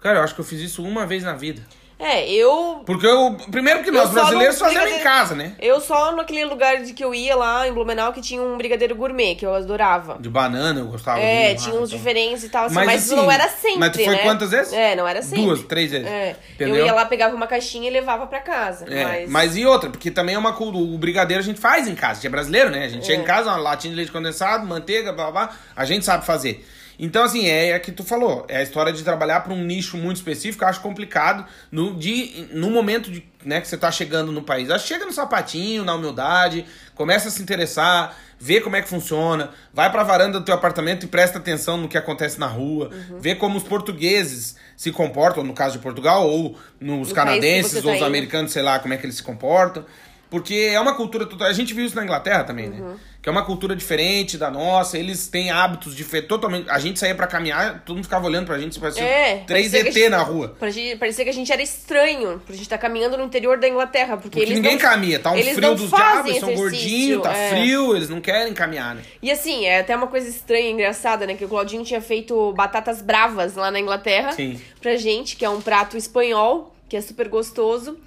Cara, 0.00 0.20
eu 0.20 0.22
acho 0.24 0.34
que 0.34 0.40
eu 0.40 0.44
fiz 0.46 0.60
isso 0.60 0.82
uma 0.82 1.04
vez 1.06 1.22
na 1.22 1.34
vida. 1.34 1.60
É, 2.00 2.28
eu. 2.30 2.82
Porque 2.86 3.06
eu, 3.06 3.36
primeiro 3.50 3.82
que 3.84 3.90
nós 3.90 4.08
brasileiros 4.10 4.58
fazemos 4.58 4.80
em 4.80 4.84
brigadeiro- 4.86 5.04
casa, 5.04 5.34
né? 5.34 5.52
Eu 5.58 5.80
só 5.80 6.16
naquele 6.16 6.44
lugar 6.46 6.78
de 6.82 6.94
que 6.94 7.04
eu 7.04 7.14
ia 7.14 7.36
lá 7.36 7.68
em 7.68 7.72
Blumenau 7.72 8.12
que 8.12 8.22
tinha 8.22 8.42
um 8.42 8.56
brigadeiro 8.56 8.96
gourmet, 8.96 9.34
que 9.34 9.44
eu 9.44 9.54
adorava. 9.54 10.16
De 10.18 10.28
banana 10.30 10.80
eu 10.80 10.86
gostava. 10.86 11.20
É, 11.20 11.52
de- 11.54 11.62
tinha 11.62 11.74
uns 11.76 11.88
então. 11.88 11.98
diferentes 11.98 12.42
e 12.44 12.48
tal, 12.48 12.64
assim, 12.64 12.74
Mas, 12.74 12.86
mas, 12.86 13.04
assim, 13.04 13.16
não 13.16 13.30
era 13.30 13.48
sempre, 13.48 13.78
mas 13.78 13.92
tu 13.92 14.02
foi 14.02 14.14
né? 14.14 14.22
quantas 14.22 14.50
vezes? 14.50 14.72
É, 14.72 14.96
não 14.96 15.06
era 15.06 15.20
sempre. 15.20 15.44
Duas, 15.44 15.62
três 15.62 15.90
vezes. 15.90 16.06
É, 16.06 16.36
Entendeu? 16.54 16.76
eu 16.76 16.86
ia 16.86 16.92
lá, 16.94 17.04
pegava 17.04 17.36
uma 17.36 17.46
caixinha 17.46 17.88
e 17.88 17.92
levava 17.92 18.26
pra 18.26 18.40
casa. 18.40 18.86
É, 18.88 19.04
mas... 19.04 19.30
mas... 19.30 19.56
e 19.56 19.66
outra, 19.66 19.90
porque 19.90 20.10
também 20.10 20.34
é 20.34 20.38
uma 20.38 20.54
cultura. 20.54 20.82
O 20.82 20.96
brigadeiro 20.96 21.42
a 21.42 21.44
gente 21.44 21.60
faz 21.60 21.86
em 21.86 21.94
casa, 21.94 22.12
a 22.12 22.14
gente 22.14 22.26
é 22.26 22.30
brasileiro, 22.30 22.70
né? 22.70 22.84
A 22.84 22.88
gente 22.88 23.04
chega 23.04 23.20
em 23.20 23.24
casa, 23.26 23.50
uma 23.50 23.58
latinha 23.58 23.90
de 23.90 23.96
leite 23.96 24.10
condensado, 24.10 24.66
manteiga, 24.66 25.12
blá 25.12 25.30
blá, 25.30 25.46
blá 25.46 25.56
a 25.76 25.84
gente 25.84 26.04
sabe 26.04 26.24
fazer. 26.24 26.66
Então, 27.02 27.24
assim, 27.24 27.46
é 27.48 27.74
a 27.74 27.80
que 27.80 27.90
tu 27.90 28.04
falou. 28.04 28.44
É 28.46 28.58
a 28.58 28.62
história 28.62 28.92
de 28.92 29.02
trabalhar 29.02 29.40
para 29.40 29.54
um 29.54 29.64
nicho 29.64 29.96
muito 29.96 30.16
específico, 30.18 30.62
eu 30.62 30.68
acho 30.68 30.82
complicado 30.82 31.46
no, 31.72 31.96
de, 31.96 32.46
no 32.52 32.70
momento 32.70 33.10
de, 33.10 33.24
né, 33.42 33.58
que 33.58 33.66
você 33.66 33.78
tá 33.78 33.90
chegando 33.90 34.30
no 34.30 34.42
país. 34.42 34.70
Acho 34.70 34.86
Chega 34.86 35.06
no 35.06 35.12
sapatinho, 35.12 35.82
na 35.82 35.94
humildade, 35.94 36.66
começa 36.94 37.28
a 37.28 37.30
se 37.30 37.40
interessar, 37.40 38.14
vê 38.38 38.60
como 38.60 38.76
é 38.76 38.82
que 38.82 38.88
funciona, 38.88 39.48
vai 39.72 39.90
pra 39.90 40.02
varanda 40.02 40.38
do 40.38 40.44
teu 40.44 40.54
apartamento 40.54 41.04
e 41.04 41.08
presta 41.08 41.38
atenção 41.38 41.78
no 41.78 41.88
que 41.88 41.96
acontece 41.96 42.38
na 42.38 42.46
rua, 42.46 42.90
vê 43.18 43.34
como 43.34 43.56
os 43.56 43.64
portugueses 43.64 44.56
se 44.76 44.92
comportam, 44.92 45.42
no 45.42 45.54
caso 45.54 45.78
de 45.78 45.82
Portugal, 45.82 46.28
ou 46.28 46.58
nos 46.78 47.08
No 47.08 47.14
canadenses, 47.14 47.76
ou 47.76 47.82
tá 47.82 47.88
os 47.92 47.96
indo. 47.96 48.04
americanos, 48.04 48.52
sei 48.52 48.62
lá 48.62 48.78
como 48.78 48.92
é 48.92 48.98
que 48.98 49.06
eles 49.06 49.16
se 49.16 49.22
comportam. 49.22 49.86
Porque 50.30 50.70
é 50.72 50.78
uma 50.80 50.94
cultura. 50.94 51.28
A 51.40 51.52
gente 51.52 51.74
viu 51.74 51.84
isso 51.84 51.96
na 51.96 52.04
Inglaterra 52.04 52.44
também, 52.44 52.68
né? 52.68 52.80
Uhum. 52.80 52.96
Que 53.20 53.28
é 53.28 53.32
uma 53.32 53.44
cultura 53.44 53.76
diferente 53.76 54.38
da 54.38 54.50
nossa. 54.50 54.96
Eles 54.96 55.26
têm 55.28 55.50
hábitos 55.50 55.94
diferentes. 55.94 56.28
Totalmente. 56.28 56.70
A 56.70 56.78
gente 56.78 56.98
saía 56.98 57.14
pra 57.14 57.26
caminhar, 57.26 57.82
todo 57.84 57.96
mundo 57.96 58.04
ficava 58.04 58.26
olhando 58.26 58.46
pra 58.46 58.58
gente, 58.58 58.78
parecia 58.80 59.02
É, 59.02 59.38
três 59.46 59.74
ET 59.74 59.92
gente- 59.92 60.08
na 60.08 60.22
rua. 60.22 60.56
Parecia, 60.58 60.96
parecia 60.96 61.24
que 61.24 61.30
a 61.30 61.34
gente 61.34 61.52
era 61.52 61.60
estranho, 61.60 62.40
pra 62.46 62.54
gente 62.54 62.62
estar 62.62 62.78
caminhando 62.78 63.18
no 63.18 63.24
interior 63.24 63.58
da 63.58 63.68
Inglaterra, 63.68 64.16
porque, 64.16 64.38
Porque 64.38 64.54
ninguém 64.54 64.72
não, 64.72 64.78
caminha, 64.80 65.18
tá 65.18 65.32
um 65.32 65.36
eles 65.36 65.54
frio 65.54 65.74
dos 65.74 65.90
diabos, 65.90 66.36
são 66.38 66.54
gordinhos, 66.54 67.22
tá 67.22 67.36
é. 67.36 67.50
frio, 67.50 67.94
eles 67.94 68.08
não 68.08 68.20
querem 68.22 68.54
caminhar, 68.54 68.94
né? 68.94 69.02
E 69.20 69.30
assim, 69.30 69.66
é 69.66 69.80
até 69.80 69.94
uma 69.94 70.06
coisa 70.06 70.26
estranha, 70.28 70.70
engraçada, 70.70 71.26
né? 71.26 71.34
Que 71.34 71.44
o 71.44 71.48
Claudinho 71.48 71.84
tinha 71.84 72.00
feito 72.00 72.52
batatas 72.52 73.02
bravas 73.02 73.54
lá 73.54 73.70
na 73.70 73.80
Inglaterra 73.80 74.32
Sim. 74.32 74.58
pra 74.80 74.96
gente, 74.96 75.36
que 75.36 75.44
é 75.44 75.50
um 75.50 75.60
prato 75.60 75.94
espanhol, 75.96 76.74
que 76.88 76.96
é 76.96 77.00
super 77.02 77.28
gostoso. 77.28 77.98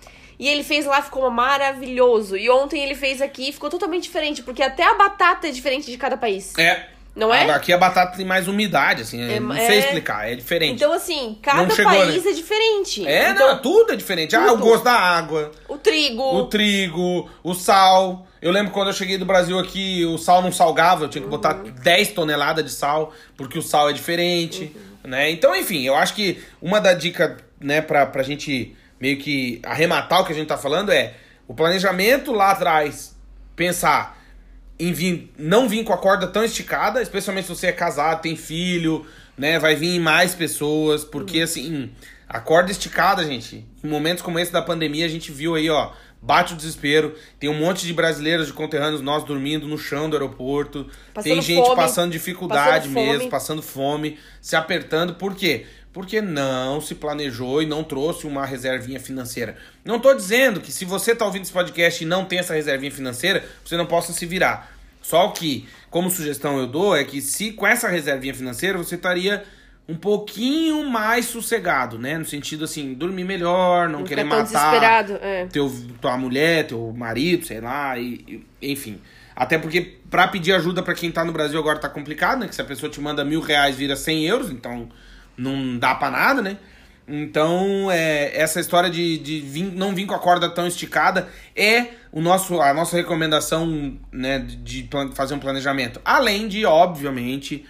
E 0.43 0.47
ele 0.49 0.61
fez 0.61 0.85
lá, 0.85 1.01
ficou 1.01 1.31
maravilhoso. 1.31 2.35
E 2.35 2.49
ontem 2.49 2.83
ele 2.83 2.95
fez 2.95 3.21
aqui, 3.21 3.53
ficou 3.53 3.69
totalmente 3.69 4.03
diferente, 4.03 4.43
porque 4.43 4.61
até 4.61 4.83
a 4.83 4.93
batata 4.93 5.47
é 5.47 5.51
diferente 5.51 5.89
de 5.89 5.97
cada 5.97 6.17
país. 6.17 6.53
É. 6.57 6.87
Não 7.15 7.33
é? 7.33 7.49
Aqui 7.49 7.71
a 7.71 7.77
batata 7.77 8.17
tem 8.17 8.25
mais 8.25 8.45
umidade, 8.45 9.03
assim. 9.03 9.21
É, 9.21 9.39
não 9.39 9.55
sei 9.55 9.75
é. 9.75 9.79
explicar, 9.79 10.29
é 10.29 10.35
diferente. 10.35 10.73
Então, 10.73 10.91
assim, 10.91 11.39
cada 11.41 11.73
chegou, 11.73 11.93
país 11.93 12.25
né? 12.25 12.31
é 12.31 12.33
diferente. 12.33 13.07
é, 13.07 13.29
então, 13.29 13.53
não, 13.53 13.61
tudo 13.61 13.93
é 13.93 13.95
diferente. 13.95 14.35
Ah, 14.35 14.47
o 14.47 14.57
tudo. 14.57 14.63
gosto 14.63 14.83
da 14.83 14.91
água. 14.91 15.49
o 15.69 15.77
trigo. 15.77 16.35
O 16.35 16.45
trigo, 16.47 17.29
o 17.41 17.53
sal. 17.53 18.27
Eu 18.41 18.51
lembro 18.51 18.73
quando 18.73 18.89
eu 18.89 18.93
cheguei 18.93 19.17
do 19.17 19.25
Brasil 19.25 19.57
aqui, 19.57 20.03
o 20.03 20.17
sal 20.17 20.41
não 20.41 20.51
salgava, 20.51 21.05
eu 21.05 21.09
tinha 21.09 21.23
que 21.23 21.29
botar 21.29 21.53
10 21.53 22.09
toneladas 22.09 22.65
de 22.65 22.71
sal, 22.71 23.13
porque 23.37 23.57
o 23.57 23.61
sal 23.61 23.89
é 23.89 23.93
diferente, 23.93 24.75
né? 25.05 25.31
Então, 25.31 25.55
enfim, 25.55 25.83
eu 25.83 25.95
acho 25.95 26.13
que 26.13 26.43
uma 26.61 26.81
da 26.81 26.93
dica, 26.93 27.37
né, 27.61 27.79
pra, 27.79 28.05
pra 28.05 28.23
gente 28.23 28.75
meio 29.03 29.17
que 29.17 29.59
arrematar 29.63 30.21
o 30.21 30.25
que 30.25 30.31
a 30.31 30.35
gente 30.35 30.47
tá 30.47 30.57
falando 30.57 30.89
é 30.89 31.15
o 31.45 31.53
planejamento 31.53 32.31
lá 32.31 32.51
atrás, 32.51 33.13
pensar 33.53 34.17
em 34.79 34.93
vir, 34.93 35.29
não 35.37 35.67
vir 35.67 35.83
com 35.83 35.91
a 35.91 35.97
corda 35.97 36.25
tão 36.25 36.41
esticada, 36.41 37.01
especialmente 37.01 37.47
se 37.47 37.53
você 37.53 37.67
é 37.67 37.71
casado, 37.73 38.21
tem 38.21 38.37
filho, 38.37 39.05
né? 39.37 39.59
Vai 39.59 39.75
vir 39.75 39.99
mais 39.99 40.33
pessoas, 40.33 41.03
porque 41.03 41.41
assim, 41.41 41.91
a 42.29 42.39
corda 42.39 42.71
esticada, 42.71 43.25
gente, 43.25 43.65
em 43.83 43.87
momentos 43.89 44.23
como 44.23 44.39
esse 44.39 44.53
da 44.53 44.61
pandemia, 44.61 45.05
a 45.05 45.09
gente 45.09 45.33
viu 45.33 45.55
aí, 45.55 45.69
ó, 45.69 45.91
bate 46.21 46.53
o 46.53 46.55
desespero. 46.55 47.13
Tem 47.37 47.49
um 47.49 47.59
monte 47.59 47.85
de 47.85 47.91
brasileiros 47.91 48.47
de 48.47 48.53
conterrâneos 48.53 49.01
nós 49.01 49.25
dormindo 49.25 49.67
no 49.67 49.77
chão 49.77 50.09
do 50.09 50.15
aeroporto. 50.15 50.87
Passando 51.13 51.33
tem 51.33 51.41
gente 51.41 51.65
fome, 51.65 51.75
passando 51.75 52.11
dificuldade 52.11 52.87
passando 52.87 52.93
fome. 52.93 53.11
mesmo, 53.11 53.29
passando 53.29 53.61
fome, 53.61 54.17
se 54.39 54.55
apertando. 54.55 55.15
Por 55.15 55.35
quê? 55.35 55.65
Porque 55.93 56.19
não 56.19 56.81
se 56.81 56.95
planejou 56.95 57.61
e 57.61 57.67
não 57.67 57.83
trouxe 57.83 58.25
uma 58.25 58.45
reservinha 58.45 58.99
financeira. 58.99 59.55
Não 59.85 59.99
tô 59.99 60.13
dizendo 60.13 60.59
que 60.59 60.71
se 60.71 60.83
você 60.85 61.15
tá 61.15 61.23
ouvindo 61.23 61.43
esse 61.43 61.51
podcast 61.53 62.03
e 62.03 62.07
não 62.07 62.25
tem 62.25 62.39
essa 62.39 62.55
reservinha 62.55 62.91
financeira, 62.91 63.45
você 63.63 63.77
não 63.77 63.85
possa 63.85 64.11
se 64.11 64.25
virar. 64.25 64.75
Só 65.03 65.27
que, 65.29 65.67
como 65.91 66.09
sugestão 66.09 66.57
eu 66.57 66.65
dou, 66.65 66.95
é 66.97 67.03
que 67.03 67.21
se 67.21 67.51
com 67.51 67.67
essa 67.67 67.87
reservinha 67.89 68.33
financeira 68.33 68.77
você 68.77 68.95
estaria 68.95 69.43
um 69.87 69.95
pouquinho 69.95 70.83
mais 70.89 71.25
sossegado, 71.25 71.99
né? 71.99 72.17
No 72.17 72.25
sentido 72.25 72.63
assim, 72.63 72.93
dormir 72.93 73.25
melhor, 73.25 73.89
não, 73.89 73.99
Não 73.99 74.05
querer 74.07 74.27
tão 74.27 74.39
matar. 74.39 75.09
É. 75.21 75.45
teu, 75.51 75.69
tua 76.01 76.17
mulher, 76.17 76.65
teu 76.65 76.91
marido, 76.95 77.45
sei 77.45 77.59
lá, 77.61 77.99
e, 77.99 78.43
e- 78.61 78.71
enfim. 78.71 78.99
Até 79.35 79.57
porque 79.57 79.97
pra 80.09 80.27
pedir 80.27 80.53
ajuda 80.53 80.81
pra 80.81 80.93
quem 80.93 81.11
tá 81.11 81.25
no 81.25 81.33
Brasil 81.33 81.59
agora 81.59 81.77
tá 81.79 81.89
complicado, 81.89 82.39
né? 82.39 82.47
Que 82.47 82.55
se 82.55 82.61
a 82.61 82.65
pessoa 82.65 82.89
te 82.89 83.01
manda 83.01 83.25
mil 83.25 83.41
reais, 83.41 83.75
vira 83.75 83.95
100 83.95 84.25
euros, 84.25 84.49
então 84.49 84.87
não 85.37 85.77
dá 85.77 85.95
pra 85.95 86.09
nada, 86.11 86.41
né? 86.41 86.57
Então, 87.07 87.91
é, 87.91 88.31
essa 88.35 88.59
história 88.61 88.89
de, 88.89 89.17
de 89.17 89.41
vir- 89.41 89.73
não 89.75 89.93
vir 89.93 90.05
com 90.05 90.13
a 90.15 90.19
corda 90.19 90.49
tão 90.49 90.65
esticada 90.65 91.27
é 91.55 91.87
o 92.11 92.21
nosso, 92.21 92.61
a 92.61 92.73
nossa 92.73 92.95
recomendação 92.95 93.97
né, 94.11 94.39
de, 94.39 94.87
fazer 95.13 95.33
um 95.33 95.39
planejamento. 95.39 95.99
Além 96.05 96.47
de, 96.47 96.65
obviamente, 96.65 97.65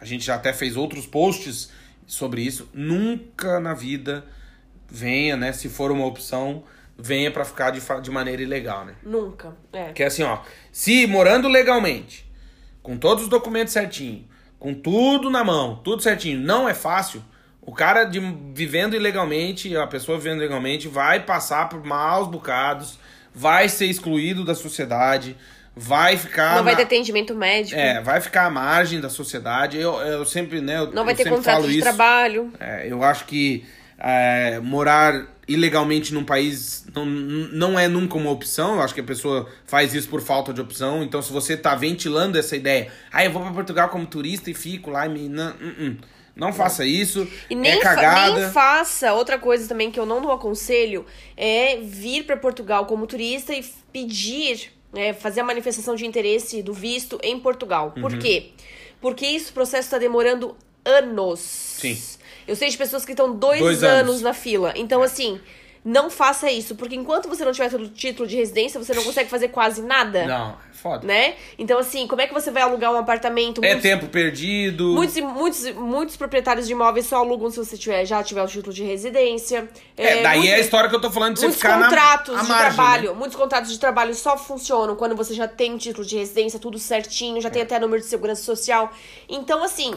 a 0.00 0.06
gente 0.06 0.24
já 0.24 0.36
até 0.36 0.52
fez 0.54 0.74
outros 0.76 1.06
posts 1.06 1.70
sobre 2.06 2.40
isso. 2.40 2.68
Nunca 2.72 3.60
na 3.60 3.74
vida 3.74 4.24
venha, 4.90 5.36
né? 5.36 5.52
Se 5.52 5.68
for 5.68 5.90
uma 5.92 6.06
opção, 6.06 6.64
venha 6.96 7.30
pra 7.30 7.44
ficar 7.44 7.70
de, 7.70 7.82
de 8.02 8.10
maneira 8.10 8.40
ilegal, 8.40 8.86
né? 8.86 8.94
Nunca. 9.02 9.54
É. 9.70 9.92
Que 9.92 10.02
é 10.02 10.06
assim, 10.06 10.22
ó. 10.22 10.38
Se 10.72 11.06
morando 11.06 11.46
legalmente, 11.46 12.24
com 12.82 12.96
todos 12.96 13.24
os 13.24 13.28
documentos 13.28 13.74
certinho, 13.74 14.26
com 14.58 14.74
tudo 14.74 15.30
na 15.30 15.44
mão, 15.44 15.76
tudo 15.84 16.02
certinho, 16.02 16.38
não 16.40 16.68
é 16.68 16.74
fácil. 16.74 17.22
O 17.62 17.72
cara 17.72 18.04
de, 18.04 18.18
vivendo 18.54 18.94
ilegalmente, 18.96 19.76
a 19.76 19.86
pessoa 19.86 20.16
vivendo 20.18 20.38
ilegalmente, 20.38 20.88
vai 20.88 21.20
passar 21.20 21.68
por 21.68 21.84
maus 21.84 22.26
bocados, 22.28 22.98
vai 23.34 23.68
ser 23.68 23.86
excluído 23.86 24.44
da 24.44 24.54
sociedade, 24.54 25.36
vai 25.76 26.16
ficar. 26.16 26.56
Não 26.56 26.64
vai 26.64 26.72
na- 26.72 26.78
ter 26.78 26.84
atendimento 26.84 27.34
médico. 27.34 27.78
É, 27.78 28.00
vai 28.00 28.20
ficar 28.20 28.46
à 28.46 28.50
margem 28.50 29.00
da 29.00 29.10
sociedade. 29.10 29.76
Eu, 29.78 29.96
eu 30.00 30.24
sempre, 30.24 30.60
né? 30.62 30.78
eu- 30.78 30.92
Não 30.92 31.04
vai 31.04 31.12
eu 31.12 31.18
ter 31.18 31.28
contrato 31.28 31.64
de 31.66 31.72
isso. 31.72 31.80
trabalho. 31.82 32.50
É, 32.58 32.90
eu 32.90 33.04
acho 33.04 33.26
que 33.26 33.64
é, 33.98 34.58
morar 34.60 35.26
ilegalmente 35.48 36.12
num 36.12 36.22
país 36.24 36.84
não, 36.94 37.06
não 37.06 37.78
é 37.78 37.88
nunca 37.88 38.16
uma 38.16 38.30
opção. 38.30 38.74
Eu 38.74 38.82
acho 38.82 38.94
que 38.94 39.00
a 39.00 39.04
pessoa 39.04 39.48
faz 39.66 39.94
isso 39.94 40.08
por 40.08 40.20
falta 40.20 40.52
de 40.52 40.60
opção. 40.60 41.02
Então, 41.02 41.22
se 41.22 41.32
você 41.32 41.56
tá 41.56 41.74
ventilando 41.74 42.38
essa 42.38 42.54
ideia, 42.54 42.92
ah, 43.10 43.24
eu 43.24 43.32
vou 43.32 43.42
pra 43.42 43.52
Portugal 43.52 43.88
como 43.88 44.06
turista 44.06 44.50
e 44.50 44.54
fico 44.54 44.90
lá 44.90 45.06
e 45.06 45.08
me. 45.08 45.28
Não, 45.28 45.54
não, 45.58 45.74
não. 45.78 45.96
Não 46.36 46.52
faça 46.52 46.84
isso. 46.84 47.26
E 47.50 47.54
nem, 47.56 47.72
é 47.72 47.76
fa- 47.82 47.96
cagada. 47.96 48.40
nem 48.42 48.50
faça. 48.52 49.12
Outra 49.12 49.40
coisa 49.40 49.66
também 49.66 49.90
que 49.90 49.98
eu 49.98 50.06
não 50.06 50.22
dou 50.22 50.30
aconselho 50.30 51.04
é 51.36 51.78
vir 51.82 52.26
para 52.26 52.36
Portugal 52.36 52.86
como 52.86 53.08
turista 53.08 53.52
e 53.52 53.64
pedir, 53.92 54.70
né, 54.92 55.12
fazer 55.12 55.40
a 55.40 55.44
manifestação 55.44 55.96
de 55.96 56.06
interesse 56.06 56.62
do 56.62 56.72
visto 56.72 57.18
em 57.24 57.40
Portugal. 57.40 57.92
Uhum. 57.96 58.02
Por 58.02 58.18
quê? 58.18 58.50
Porque 59.00 59.36
o 59.36 59.52
processo 59.52 59.86
está 59.88 59.98
demorando 59.98 60.56
anos. 60.84 61.40
Sim. 61.40 61.98
Eu 62.48 62.56
sei 62.56 62.68
de 62.70 62.76
pessoas 62.78 63.04
que 63.04 63.12
estão 63.12 63.32
dois, 63.36 63.60
Dois 63.60 63.84
anos. 63.84 64.00
anos. 64.10 64.22
na 64.22 64.32
fila. 64.32 64.72
Então, 64.74 65.02
assim, 65.02 65.38
não 65.84 66.10
faça 66.10 66.50
isso. 66.50 66.74
Porque 66.74 66.96
enquanto 66.96 67.28
você 67.28 67.44
não 67.44 67.52
tiver 67.52 67.72
o 67.74 67.88
título 67.88 68.26
de 68.28 68.36
residência, 68.36 68.82
você 68.82 68.92
não 68.94 69.04
consegue 69.04 69.28
fazer 69.30 69.48
quase 69.48 69.82
nada. 69.82 70.26
Não, 70.26 70.50
é 70.50 70.74
foda. 70.74 71.06
Né? 71.06 71.34
Então, 71.58 71.78
assim, 71.78 72.06
como 72.06 72.20
é 72.22 72.26
que 72.26 72.32
você 72.34 72.50
vai 72.50 72.62
alugar 72.62 72.92
um 72.92 72.96
apartamento? 72.96 73.60
É 73.64 73.68
Muitos- 73.74 73.82
tempo 73.82 74.06
perdido. 74.08 74.84
Muitos, 74.94 75.16
muitos, 75.20 75.70
muitos 75.74 76.16
proprietários 76.16 76.66
de 76.66 76.72
imóveis 76.72 77.06
só 77.06 77.16
alugam 77.16 77.50
se 77.50 77.58
você 77.58 77.76
tiver, 77.76 78.04
já 78.06 78.22
tiver 78.22 78.42
o 78.42 78.46
título 78.46 78.72
de 78.72 78.82
residência. 78.84 79.68
É, 79.96 80.22
daí 80.22 80.38
muitos- 80.38 80.54
é 80.54 80.56
a 80.56 80.60
história 80.60 80.88
que 80.90 80.96
eu 80.96 81.00
tô 81.00 81.10
falando 81.10 81.34
de 81.34 81.40
você 81.40 81.46
Muitos 81.46 81.60
ficar 81.62 81.80
contratos 81.82 82.34
na 82.36 82.42
de 82.42 82.48
margem, 82.48 82.74
trabalho, 82.74 83.10
né? 83.12 83.18
muitos 83.18 83.36
contratos 83.36 83.70
de 83.70 83.78
trabalho 83.78 84.14
só 84.14 84.36
funcionam 84.38 84.94
quando 84.96 85.14
você 85.16 85.34
já 85.34 85.46
tem 85.48 85.74
o 85.74 85.78
título 85.78 86.06
de 86.06 86.16
residência, 86.16 86.58
tudo 86.58 86.78
certinho, 86.78 87.40
já 87.40 87.50
tem 87.50 87.62
até 87.62 87.78
número 87.78 88.00
de 88.02 88.08
segurança 88.08 88.42
social. 88.42 88.92
Então, 89.28 89.62
assim, 89.64 89.94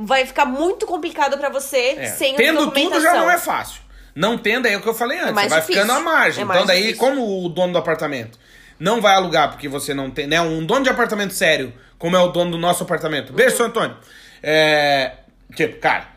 vai 0.00 0.24
ficar 0.26 0.46
muito 0.46 0.86
complicado 0.86 1.36
pra 1.36 1.48
você 1.48 1.96
É, 1.98 2.06
sem 2.06 2.34
Tendo 2.34 2.70
tudo 2.70 3.00
já 3.00 3.14
não 3.14 3.30
é 3.30 3.38
fácil. 3.38 3.80
Não 4.14 4.36
tendo, 4.36 4.66
é 4.66 4.76
o 4.76 4.80
que 4.80 4.88
eu 4.88 4.94
falei 4.94 5.18
antes. 5.18 5.32
mais 5.32 5.46
você 5.46 5.50
vai 5.50 5.60
difícil. 5.60 5.82
ficando 5.82 5.98
à 5.98 6.00
margem. 6.00 6.42
É 6.42 6.46
então, 6.46 6.66
daí, 6.66 6.80
difícil. 6.82 6.98
como 6.98 7.44
o 7.44 7.48
dono 7.48 7.72
do 7.72 7.78
apartamento 7.78 8.38
não 8.78 9.00
vai 9.00 9.14
alugar 9.14 9.50
porque 9.50 9.68
você 9.68 9.94
não 9.94 10.10
tem, 10.10 10.26
né? 10.26 10.40
Um 10.40 10.64
dono 10.64 10.82
de 10.82 10.90
apartamento 10.90 11.32
sério, 11.34 11.72
como 11.98 12.16
é 12.16 12.20
o 12.20 12.28
dono 12.28 12.52
do 12.52 12.58
nosso 12.58 12.82
apartamento. 12.82 13.32
Beijo, 13.32 13.56
seu 13.56 13.66
Antônio. 13.66 13.96
É, 14.42 15.12
tipo, 15.54 15.78
cara, 15.78 16.08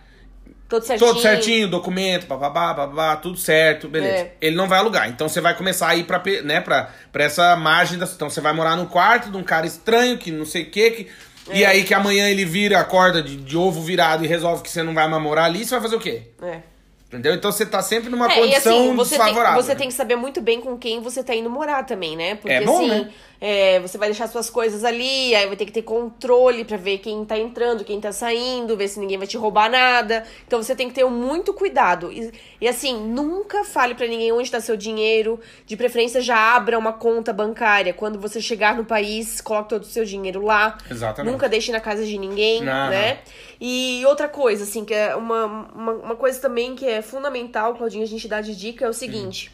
Tudo 0.69 0.85
certinho. 0.85 1.09
Todo 1.09 1.21
certinho, 1.21 1.67
documento, 1.67 2.25
bababá, 2.25 2.73
babá, 2.73 3.15
tudo 3.17 3.37
certo, 3.37 3.87
beleza. 3.87 4.13
É. 4.15 4.33
Ele 4.41 4.55
não 4.55 4.67
vai 4.67 4.79
alugar. 4.79 5.09
Então 5.09 5.27
você 5.29 5.41
vai 5.41 5.55
começar 5.55 5.89
a 5.89 5.95
ir 5.95 6.05
pra, 6.05 6.21
né, 6.43 6.61
pra, 6.61 6.89
pra 7.11 7.25
essa 7.25 7.55
margem 7.55 7.99
da. 7.99 8.05
Então 8.05 8.29
você 8.29 8.41
vai 8.41 8.53
morar 8.53 8.75
no 8.75 8.87
quarto 8.87 9.29
de 9.29 9.37
um 9.37 9.43
cara 9.43 9.67
estranho, 9.67 10.17
que 10.17 10.31
não 10.31 10.45
sei 10.45 10.63
o 10.63 10.71
quê, 10.71 10.89
que. 10.91 11.11
É. 11.49 11.57
E 11.57 11.65
aí 11.65 11.83
que 11.83 11.93
amanhã 11.93 12.29
ele 12.29 12.45
vira, 12.45 12.79
acorda 12.79 13.21
de, 13.21 13.35
de 13.35 13.57
ovo 13.57 13.81
virado 13.81 14.23
e 14.23 14.27
resolve 14.27 14.63
que 14.63 14.69
você 14.69 14.81
não 14.83 14.93
vai 14.93 15.07
mais 15.07 15.21
morar 15.21 15.45
ali, 15.45 15.65
você 15.65 15.71
vai 15.71 15.81
fazer 15.81 15.95
o 15.95 15.99
quê? 15.99 16.23
É. 16.41 16.59
Entendeu? 17.07 17.35
Então 17.35 17.51
você 17.51 17.63
tá 17.63 17.79
sempre 17.81 18.09
numa 18.09 18.27
É, 18.31 18.37
e 18.37 18.41
condição 18.41 18.75
assim, 18.87 18.95
você 18.95 19.15
tem, 19.17 19.25
desfavorável. 19.25 19.61
você 19.61 19.75
tem 19.75 19.87
que 19.87 19.93
saber 19.93 20.15
muito 20.15 20.41
bem 20.41 20.59
com 20.59 20.75
quem 20.79 20.99
você 20.99 21.23
tá 21.23 21.35
indo 21.35 21.47
morar 21.49 21.83
também, 21.85 22.15
né? 22.15 22.35
Porque 22.35 22.51
É 22.51 22.61
bom, 22.61 22.77
assim, 22.77 22.87
né? 22.89 23.09
É, 23.45 23.77
você 23.81 23.97
vai 23.97 24.07
deixar 24.07 24.29
suas 24.29 24.49
coisas 24.49 24.85
ali, 24.85 25.35
aí 25.35 25.45
vai 25.47 25.57
ter 25.57 25.65
que 25.65 25.71
ter 25.73 25.81
controle 25.81 26.63
pra 26.63 26.77
ver 26.77 26.99
quem 26.99 27.25
tá 27.25 27.37
entrando, 27.37 27.83
quem 27.83 27.99
tá 27.99 28.09
saindo, 28.09 28.77
ver 28.77 28.87
se 28.87 28.97
ninguém 29.01 29.17
vai 29.17 29.27
te 29.27 29.35
roubar 29.35 29.69
nada. 29.69 30.23
Então 30.47 30.63
você 30.63 30.73
tem 30.73 30.87
que 30.87 30.93
ter 30.93 31.03
muito 31.03 31.53
cuidado. 31.53 32.09
E, 32.09 32.31
e 32.61 32.65
assim, 32.69 32.95
nunca 33.05 33.65
fale 33.65 33.95
pra 33.95 34.07
ninguém 34.07 34.31
onde 34.31 34.49
tá 34.49 34.61
seu 34.61 34.77
dinheiro. 34.77 35.41
De 35.65 35.75
preferência, 35.75 36.21
já 36.21 36.55
abra 36.55 36.79
uma 36.79 36.93
conta 36.93 37.33
bancária. 37.33 37.93
Quando 37.93 38.17
você 38.17 38.39
chegar 38.39 38.77
no 38.77 38.85
país, 38.85 39.41
coloque 39.41 39.67
todo 39.67 39.81
o 39.83 39.87
seu 39.87 40.05
dinheiro 40.05 40.45
lá. 40.45 40.77
Exatamente. 40.89 41.29
Nunca 41.29 41.49
deixe 41.49 41.69
na 41.69 41.81
casa 41.81 42.05
de 42.05 42.17
ninguém, 42.17 42.63
Não, 42.63 42.89
né? 42.91 43.19
E 43.59 44.05
outra 44.05 44.29
coisa, 44.29 44.63
assim, 44.63 44.85
que 44.85 44.93
é 44.93 45.17
uma, 45.17 45.45
uma, 45.75 45.91
uma 45.91 46.15
coisa 46.15 46.39
também 46.39 46.75
que 46.75 46.85
é 46.85 47.01
fundamental, 47.01 47.75
Claudinha, 47.75 48.05
a 48.05 48.07
gente 48.07 48.25
dá 48.25 48.39
de 48.39 48.55
dica 48.55 48.85
é 48.85 48.89
o 48.89 48.93
seguinte: 48.93 49.51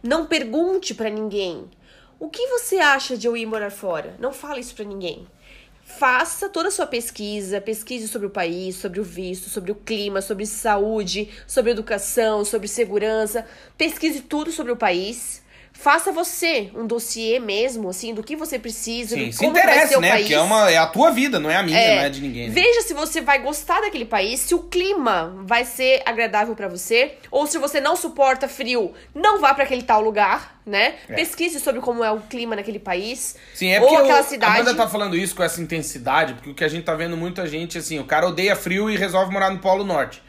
não 0.00 0.26
pergunte 0.26 0.94
pra 0.94 1.10
ninguém 1.10 1.64
o 2.18 2.28
que 2.28 2.46
você 2.48 2.76
acha 2.76 3.16
de 3.16 3.26
eu 3.26 3.36
ir 3.36 3.46
morar 3.46 3.70
fora. 3.70 4.14
Não 4.18 4.32
fale 4.32 4.60
isso 4.60 4.74
pra 4.74 4.84
ninguém. 4.84 5.26
Faça 5.84 6.48
toda 6.48 6.68
a 6.68 6.70
sua 6.70 6.86
pesquisa, 6.86 7.60
pesquise 7.60 8.08
sobre 8.08 8.26
o 8.26 8.30
país, 8.30 8.74
sobre 8.76 8.98
o 8.98 9.04
visto, 9.04 9.48
sobre 9.48 9.70
o 9.70 9.74
clima, 9.74 10.20
sobre 10.20 10.44
saúde, 10.44 11.30
sobre 11.46 11.70
educação, 11.70 12.44
sobre 12.44 12.66
segurança. 12.66 13.46
Pesquise 13.78 14.20
tudo 14.22 14.50
sobre 14.50 14.72
o 14.72 14.76
país. 14.76 15.42
Faça 15.78 16.10
você 16.10 16.70
um 16.74 16.86
dossiê 16.86 17.38
mesmo, 17.38 17.88
assim, 17.88 18.12
do 18.14 18.22
que 18.22 18.34
você 18.34 18.58
precisa, 18.58 19.14
Sim, 19.14 19.26
do 19.26 19.32
se 19.32 19.38
como 19.38 19.52
vai 19.52 19.62
ser 19.62 19.68
interessa, 19.70 19.98
o 19.98 20.00
né? 20.00 20.08
país. 20.10 20.22
Porque 20.22 20.34
é, 20.34 20.40
uma, 20.40 20.70
é 20.70 20.76
a 20.78 20.86
tua 20.86 21.10
vida, 21.10 21.38
não 21.38 21.50
é 21.50 21.56
a 21.56 21.62
minha, 21.62 21.78
É, 21.78 21.96
não 21.96 22.02
é 22.02 22.08
de 22.08 22.20
ninguém. 22.20 22.48
né? 22.48 22.54
Veja 22.54 22.82
se 22.82 22.94
você 22.94 23.20
vai 23.20 23.38
gostar 23.40 23.80
daquele 23.80 24.04
país, 24.04 24.40
se 24.40 24.54
o 24.54 24.60
clima 24.60 25.36
vai 25.44 25.64
ser 25.64 26.02
agradável 26.04 26.54
pra 26.56 26.66
você, 26.68 27.14
ou 27.30 27.46
se 27.46 27.58
você 27.58 27.80
não 27.80 27.94
suporta 27.94 28.48
frio, 28.48 28.92
não 29.14 29.40
vá 29.40 29.54
pra 29.54 29.64
aquele 29.64 29.82
tal 29.82 30.00
lugar, 30.00 30.60
né? 30.66 30.94
É. 31.08 31.14
Pesquise 31.14 31.60
sobre 31.60 31.80
como 31.80 32.02
é 32.02 32.10
o 32.10 32.20
clima 32.20 32.56
naquele 32.56 32.78
país. 32.80 33.36
Sim, 33.54 33.68
é 33.68 33.80
ou 33.80 33.86
porque 33.88 34.02
aquela 34.02 34.20
o, 34.20 34.24
cidade. 34.24 34.52
a 34.52 34.54
Amanda 34.62 34.74
tá 34.74 34.88
falando 34.88 35.16
isso 35.16 35.36
com 35.36 35.42
essa 35.44 35.60
intensidade, 35.60 36.34
porque 36.34 36.50
o 36.50 36.54
que 36.54 36.64
a 36.64 36.68
gente 36.68 36.84
tá 36.84 36.94
vendo 36.94 37.16
muita 37.16 37.46
gente, 37.46 37.78
assim, 37.78 37.98
o 38.00 38.04
cara 38.04 38.26
odeia 38.26 38.56
frio 38.56 38.90
e 38.90 38.96
resolve 38.96 39.32
morar 39.32 39.50
no 39.50 39.58
Polo 39.58 39.84
Norte. 39.84 40.20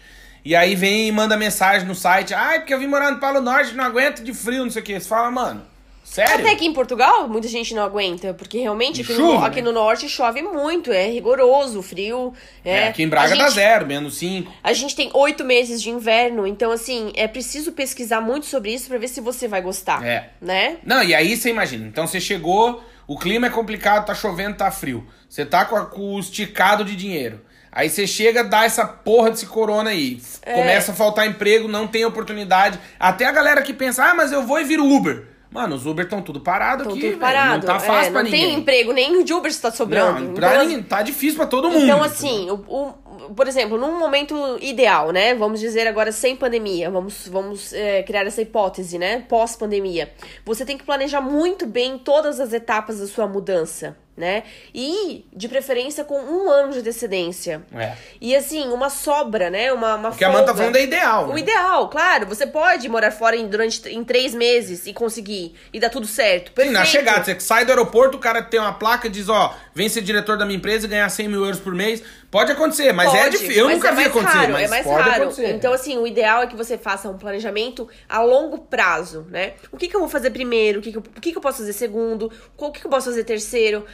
E 0.48 0.56
aí 0.56 0.76
vem 0.76 1.10
e 1.10 1.12
manda 1.12 1.36
mensagem 1.36 1.86
no 1.86 1.94
site, 1.94 2.34
ai, 2.34 2.60
porque 2.60 2.74
eu 2.74 2.80
vim 2.80 2.88
morar 2.88 3.12
no 3.12 3.20
Polo 3.20 3.42
Norte, 3.42 3.74
não 3.74 3.84
aguento 3.84 4.24
de 4.24 4.34
frio, 4.34 4.64
não 4.64 4.72
sei 4.72 4.82
o 4.82 4.86
que. 4.86 4.98
Você 4.98 5.06
fala, 5.06 5.30
mano, 5.30 5.62
sério? 6.06 6.36
Até 6.36 6.56
que 6.56 6.66
em 6.66 6.72
Portugal, 6.72 7.28
muita 7.28 7.50
gente 7.50 7.76
não 7.76 7.84
aguenta, 7.84 8.34
porque 8.34 8.60
realmente 8.60 9.02
aqui, 9.02 9.14
chuva, 9.14 9.40
no, 9.40 9.44
aqui 9.46 9.58
né? 9.62 9.64
no 9.64 9.74
norte 9.74 10.08
chove 10.08 10.42
muito, 10.42 10.90
é 10.90 11.06
rigoroso, 11.10 11.82
frio. 11.82 12.34
É, 12.64 12.78
É, 12.78 12.88
aqui 12.88 13.04
em 13.04 13.10
Braga 13.10 13.34
a 13.34 13.38
dá 13.38 13.44
gente- 13.44 13.56
zero, 13.56 13.86
menos 13.86 14.18
cinco. 14.20 14.50
A 14.64 14.72
gente 14.72 14.96
tem 14.96 15.10
oito 15.14 15.44
meses 15.44 15.82
de 15.82 15.90
inverno, 15.90 16.48
então 16.48 16.72
assim, 16.72 17.12
é 17.16 17.28
preciso 17.28 17.74
pesquisar 17.74 18.22
muito 18.22 18.46
sobre 18.46 18.74
isso 18.74 18.88
pra 18.88 18.98
ver 18.98 19.10
se 19.10 19.20
você 19.20 19.50
vai 19.50 19.62
gostar. 19.62 20.02
É. 20.02 20.30
Né? 20.42 20.78
Não, 20.86 21.04
e 21.04 21.14
aí 21.14 21.36
você 21.36 21.50
imagina, 21.50 21.86
então 21.86 22.08
você 22.08 22.22
chegou, 22.22 22.82
o 23.06 23.20
clima 23.20 23.48
é 23.48 23.50
complicado, 23.50 24.06
tá 24.06 24.16
chovendo, 24.16 24.56
tá 24.56 24.72
frio. 24.72 25.06
Você 25.28 25.46
tá 25.46 25.66
com, 25.66 25.76
a- 25.76 25.86
com 25.88 26.16
o 26.16 26.20
esticado 26.22 26.86
de 26.86 26.96
dinheiro. 26.96 27.42
Aí 27.72 27.90
você 27.90 28.08
chega, 28.08 28.44
dá 28.44 28.64
essa 28.66 28.86
porra 28.86 29.30
desse 29.32 29.46
corona 29.46 29.90
aí. 29.92 30.20
É. 30.42 30.54
Começa 30.54 30.92
a 30.92 30.96
faltar 30.96 31.28
emprego, 31.28 31.68
não 31.68 31.88
tem 31.88 32.06
oportunidade. 32.06 32.80
Até 33.00 33.26
a 33.26 33.32
galera 33.32 33.62
que 33.62 33.74
pensa, 33.74 34.04
ah, 34.06 34.14
mas 34.16 34.32
eu 34.32 34.44
vou 34.44 34.60
e 34.60 34.64
viro 34.64 34.86
Uber. 34.86 35.26
Mano, 35.50 35.76
os 35.76 35.86
Uber 35.86 36.04
estão 36.04 36.22
tudo 36.22 36.42
parado 36.42 36.84
Estão 36.84 36.98
aqui, 36.98 37.10
tudo 37.12 37.20
parado. 37.20 37.66
Não 37.66 37.74
tá 37.74 37.80
fácil 37.80 38.10
é, 38.10 38.12
pra 38.12 38.22
não 38.22 38.30
ninguém. 38.30 38.42
tem 38.50 38.54
emprego, 38.60 38.92
nem 38.92 39.24
de 39.24 39.34
Uber 39.34 39.50
está 39.50 39.72
sobrando. 39.72 40.20
Não, 40.20 40.34
pra 40.34 40.56
Então, 40.56 40.66
ninguém, 40.66 40.84
tá 40.84 41.02
difícil 41.02 41.38
pra 41.38 41.48
todo 41.48 41.70
mundo. 41.70 41.86
Então, 41.86 42.04
assim, 42.04 42.50
o, 42.52 42.56
o- 42.68 42.94
por 43.34 43.48
exemplo, 43.48 43.78
num 43.78 43.98
momento 43.98 44.36
ideal, 44.62 45.12
né? 45.12 45.34
Vamos 45.36 45.60
dizer 45.62 45.88
agora 45.88 46.12
sem 46.12 46.36
pandemia, 46.36 46.90
vamos, 46.92 47.28
vamos 47.30 47.72
é, 47.74 48.04
criar 48.04 48.26
essa 48.26 48.42
hipótese, 48.42 48.98
né? 49.00 49.24
Pós-pandemia. 49.30 50.12
Você 50.46 50.66
tem 50.66 50.78
que 50.78 50.84
planejar 50.84 51.22
muito 51.22 51.66
bem 51.66 51.98
todas 51.98 52.40
as 52.42 52.52
etapas 52.52 53.00
da 53.00 53.08
sua 53.08 53.26
mudança, 53.26 53.96
né? 54.18 54.44
E, 54.74 55.24
de 55.32 55.48
preferência, 55.48 56.04
com 56.04 56.20
um 56.20 56.50
ano 56.50 56.74
de 56.74 56.80
antecedência. 56.80 57.62
É. 57.74 57.94
E, 58.20 58.36
assim, 58.36 58.68
uma 58.70 58.90
sobra, 58.90 59.52
né? 59.52 59.72
Uma, 59.72 59.96
uma 59.96 60.10
O 60.10 60.16
que 60.16 60.26
a 60.26 60.28
Amanda 60.28 60.48
tá 60.48 60.48
folga. 60.48 60.62
falando 60.64 60.76
é 60.78 60.84
ideal. 60.84 61.30
O 61.30 61.34
né? 61.34 61.40
ideal, 61.40 61.88
claro. 61.88 62.26
Você 62.26 62.48
pode 62.48 62.90
morar 62.90 63.12
fora 63.12 63.36
em, 63.36 63.48
durante 63.48 63.88
em 63.88 64.04
três 64.04 64.34
meses 64.34 64.88
e 64.88 64.94
conseguir. 64.94 65.54
E 65.72 65.80
dar 65.80 65.90
tudo 65.90 66.08
certo. 66.08 66.52
Sim, 66.60 66.72
na 66.72 66.80
Perfeito. 66.82 66.86
chegada, 66.88 67.24
você 67.24 67.40
sai 67.40 67.64
do 67.64 67.70
aeroporto, 67.70 68.18
o 68.18 68.20
cara 68.20 68.42
tem 68.42 68.60
uma 68.60 68.74
placa 68.74 69.08
e 69.08 69.10
diz, 69.10 69.30
ó, 69.30 69.56
vem 69.76 69.88
ser 69.88 70.02
diretor 70.02 70.38
da 70.38 70.46
minha 70.46 70.58
empresa 70.58 70.88
e 70.88 70.90
ganhar 70.90 71.08
100 71.08 71.28
mil 71.28 71.44
euros 71.44 71.60
por 71.60 71.76
mês. 71.76 72.02
Pode 72.32 72.52
acontecer, 72.52 72.92
mas 72.92 73.14
é 73.14 73.24
Pode, 73.24 73.38
difícil. 73.38 73.64
Eu 73.64 73.70
nunca 73.70 73.90
é 73.90 73.96
vi 73.96 74.04
acontecer, 74.04 74.38
raro, 74.38 74.54
mas 74.54 74.64
é 74.64 74.68
mais 74.68 74.84
pode 74.86 75.10
raro. 75.10 75.24
acontecer. 75.24 75.54
Então, 75.54 75.72
assim, 75.72 75.98
o 75.98 76.06
ideal 76.06 76.44
é 76.44 76.48
que 76.48 76.58
você 76.58 76.78
faça 76.78 77.08
um 77.08 77.18
planejamento 77.18 77.88
a 78.10 78.22
longo 78.22 78.58
prazo, 78.58 79.26
né? 79.30 79.54
O 79.72 79.78
que, 79.78 79.88
que 79.88 79.96
eu 79.96 80.00
vou 80.02 80.10
fazer 80.10 80.32
primeiro? 80.32 80.80
O 80.80 80.82
que, 80.82 80.92
que, 80.92 80.98
eu, 80.98 81.02
o 81.02 81.22
que, 81.22 81.32
que 81.32 81.38
eu 81.38 81.42
posso 81.42 81.60
fazer 81.60 81.72
segundo? 81.74 82.32
O 82.58 82.72
que, 82.72 82.82
que 82.82 82.86
eu 82.86 82.92
posso 82.92 83.06
fazer 83.10 83.24
terceiro? 83.24 83.86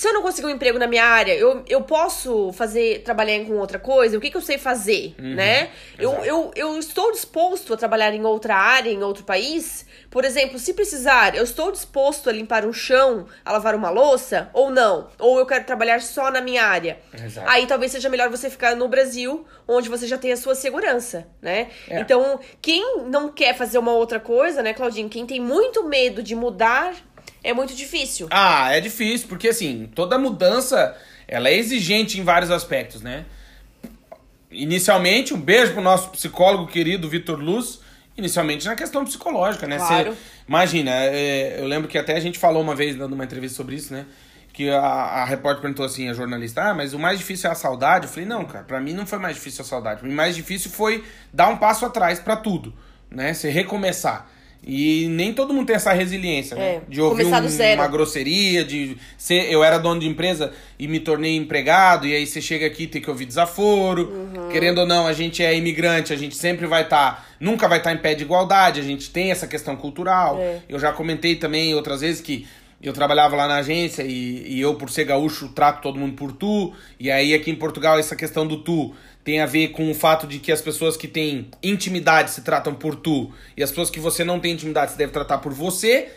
Se 0.00 0.08
eu 0.08 0.14
não 0.14 0.22
conseguir 0.22 0.46
um 0.46 0.50
emprego 0.50 0.78
na 0.78 0.86
minha 0.86 1.04
área, 1.04 1.34
eu, 1.34 1.62
eu 1.68 1.82
posso 1.82 2.54
fazer, 2.54 3.02
trabalhar 3.02 3.38
com 3.44 3.58
outra 3.58 3.78
coisa? 3.78 4.16
O 4.16 4.20
que, 4.20 4.30
que 4.30 4.36
eu 4.38 4.40
sei 4.40 4.56
fazer, 4.56 5.14
né? 5.18 5.68
Eu, 5.98 6.12
Uhum. 6.12 6.24
eu, 6.24 6.50
eu 6.56 6.78
estou 6.78 7.12
disposto 7.12 7.74
a 7.74 7.76
trabalhar 7.76 8.14
em 8.14 8.24
outra 8.24 8.56
área, 8.56 8.88
em 8.90 9.02
outro 9.02 9.24
país? 9.24 9.84
Por 10.10 10.24
exemplo, 10.24 10.58
se 10.58 10.72
precisar, 10.72 11.36
eu 11.36 11.44
estou 11.44 11.70
disposto 11.70 12.30
a 12.30 12.32
limpar 12.32 12.64
um 12.64 12.72
chão, 12.72 13.26
a 13.44 13.52
lavar 13.52 13.74
uma 13.74 13.90
louça? 13.90 14.48
Ou 14.54 14.70
não? 14.70 15.08
Ou 15.18 15.38
eu 15.38 15.44
quero 15.44 15.64
trabalhar 15.64 16.00
só 16.00 16.30
na 16.30 16.40
minha 16.40 16.64
área? 16.64 16.98
Exato. 17.12 17.46
Aí 17.50 17.66
talvez 17.66 17.92
seja 17.92 18.08
melhor 18.08 18.30
você 18.30 18.48
ficar 18.48 18.74
no 18.74 18.88
Brasil, 18.88 19.46
onde 19.68 19.90
você 19.90 20.06
já 20.06 20.16
tem 20.16 20.32
a 20.32 20.36
sua 20.38 20.54
segurança, 20.54 21.28
né? 21.42 21.68
É. 21.86 22.00
Então, 22.00 22.40
quem 22.62 23.04
não 23.04 23.28
quer 23.28 23.54
fazer 23.54 23.76
uma 23.76 23.92
outra 23.92 24.18
coisa, 24.18 24.62
né, 24.62 24.72
Claudinho? 24.72 25.10
Quem 25.10 25.26
tem 25.26 25.38
muito 25.40 25.84
medo 25.84 26.22
de 26.22 26.34
mudar, 26.34 26.94
é 27.42 27.52
muito 27.52 27.74
difícil. 27.74 28.28
Ah, 28.30 28.74
é 28.74 28.80
difícil, 28.80 29.28
porque 29.28 29.48
assim, 29.48 29.90
toda 29.94 30.18
mudança, 30.18 30.96
ela 31.28 31.48
é 31.48 31.54
exigente 31.56 32.18
em 32.20 32.24
vários 32.24 32.50
aspectos, 32.50 33.00
né? 33.02 33.24
Inicialmente, 34.50 35.32
um 35.32 35.40
beijo 35.40 35.72
pro 35.72 35.80
nosso 35.82 36.10
psicólogo 36.10 36.66
querido 36.66 37.08
Vitor 37.08 37.38
Luz, 37.38 37.80
inicialmente 38.16 38.66
na 38.66 38.74
questão 38.74 39.04
psicológica, 39.04 39.66
né? 39.66 39.76
Claro. 39.76 40.12
Você- 40.12 40.18
imagina, 40.48 40.90
é, 40.92 41.56
eu 41.60 41.66
lembro 41.66 41.88
que 41.88 41.96
até 41.96 42.16
a 42.16 42.20
gente 42.20 42.38
falou 42.38 42.60
uma 42.60 42.74
vez 42.74 42.96
dando 42.96 43.12
uma 43.12 43.24
entrevista 43.24 43.56
sobre 43.56 43.76
isso, 43.76 43.92
né? 43.92 44.06
Que 44.52 44.68
a, 44.68 44.80
a 44.80 45.24
repórter 45.24 45.62
perguntou 45.62 45.86
assim, 45.86 46.08
a 46.08 46.12
jornalista, 46.14 46.62
ah, 46.64 46.74
mas 46.74 46.92
o 46.92 46.98
mais 46.98 47.18
difícil 47.20 47.48
é 47.48 47.52
a 47.52 47.54
saudade? 47.56 48.06
Eu 48.06 48.12
falei, 48.12 48.28
não, 48.28 48.44
cara, 48.44 48.64
pra 48.64 48.80
mim 48.80 48.92
não 48.92 49.06
foi 49.06 49.20
mais 49.20 49.36
difícil 49.36 49.62
a 49.62 49.64
saudade. 49.64 50.04
Mim, 50.04 50.12
mais 50.12 50.34
difícil 50.34 50.68
foi 50.72 51.04
dar 51.32 51.46
um 51.48 51.56
passo 51.56 51.86
atrás 51.86 52.18
pra 52.18 52.36
tudo, 52.36 52.74
né? 53.08 53.32
Você 53.32 53.48
recomeçar. 53.48 54.28
E 54.66 55.06
nem 55.08 55.32
todo 55.32 55.54
mundo 55.54 55.66
tem 55.66 55.76
essa 55.76 55.92
resiliência, 55.92 56.54
né? 56.54 56.62
É, 56.76 56.80
De 56.86 57.00
ouvir 57.00 57.24
um- 57.24 57.30
uma 57.80 57.88
grosseria, 57.88 58.62
de 58.62 58.96
ser. 59.16 59.50
Eu 59.50 59.64
era 59.64 59.78
dono 59.78 60.00
de 60.00 60.06
empresa 60.06 60.52
e 60.78 60.86
me 60.86 61.00
tornei 61.00 61.34
empregado, 61.34 62.06
e 62.06 62.14
aí 62.14 62.26
você 62.26 62.42
chega 62.42 62.66
aqui 62.66 62.82
e 62.82 62.86
tem 62.86 63.00
que 63.00 63.08
ouvir 63.08 63.24
desaforo. 63.24 64.08
Uhum. 64.10 64.48
Querendo 64.50 64.78
ou 64.82 64.86
não, 64.86 65.06
a 65.06 65.12
gente 65.14 65.42
é 65.42 65.56
imigrante, 65.56 66.12
a 66.12 66.16
gente 66.16 66.36
sempre 66.36 66.66
vai 66.66 66.82
estar. 66.82 67.28
nunca 67.40 67.66
vai 67.66 67.78
estar 67.78 67.90
em 67.94 67.96
pé 67.96 68.14
de 68.14 68.22
igualdade, 68.22 68.80
a 68.80 68.82
gente 68.82 69.08
tem 69.08 69.30
essa 69.30 69.46
questão 69.46 69.74
cultural. 69.74 70.38
É. 70.38 70.58
Eu 70.68 70.78
já 70.78 70.92
comentei 70.92 71.36
também 71.36 71.74
outras 71.74 72.02
vezes 72.02 72.20
que. 72.20 72.46
Eu 72.82 72.92
trabalhava 72.94 73.36
lá 73.36 73.46
na 73.46 73.56
agência 73.56 74.02
e, 74.02 74.54
e 74.54 74.60
eu, 74.60 74.74
por 74.74 74.88
ser 74.90 75.04
gaúcho, 75.04 75.48
trato 75.48 75.82
todo 75.82 75.98
mundo 75.98 76.14
por 76.14 76.32
tu. 76.32 76.72
E 76.98 77.10
aí, 77.10 77.34
aqui 77.34 77.50
em 77.50 77.54
Portugal, 77.56 77.98
essa 77.98 78.16
questão 78.16 78.46
do 78.46 78.58
tu 78.62 78.94
tem 79.22 79.40
a 79.40 79.46
ver 79.46 79.68
com 79.68 79.90
o 79.90 79.94
fato 79.94 80.26
de 80.26 80.38
que 80.38 80.50
as 80.50 80.62
pessoas 80.62 80.96
que 80.96 81.06
têm 81.06 81.50
intimidade 81.62 82.30
se 82.30 82.40
tratam 82.40 82.74
por 82.74 82.96
tu. 82.96 83.30
E 83.54 83.62
as 83.62 83.68
pessoas 83.70 83.90
que 83.90 84.00
você 84.00 84.24
não 84.24 84.40
tem 84.40 84.52
intimidade 84.52 84.92
se 84.92 84.98
deve 84.98 85.12
tratar 85.12 85.38
por 85.38 85.52
você. 85.52 86.08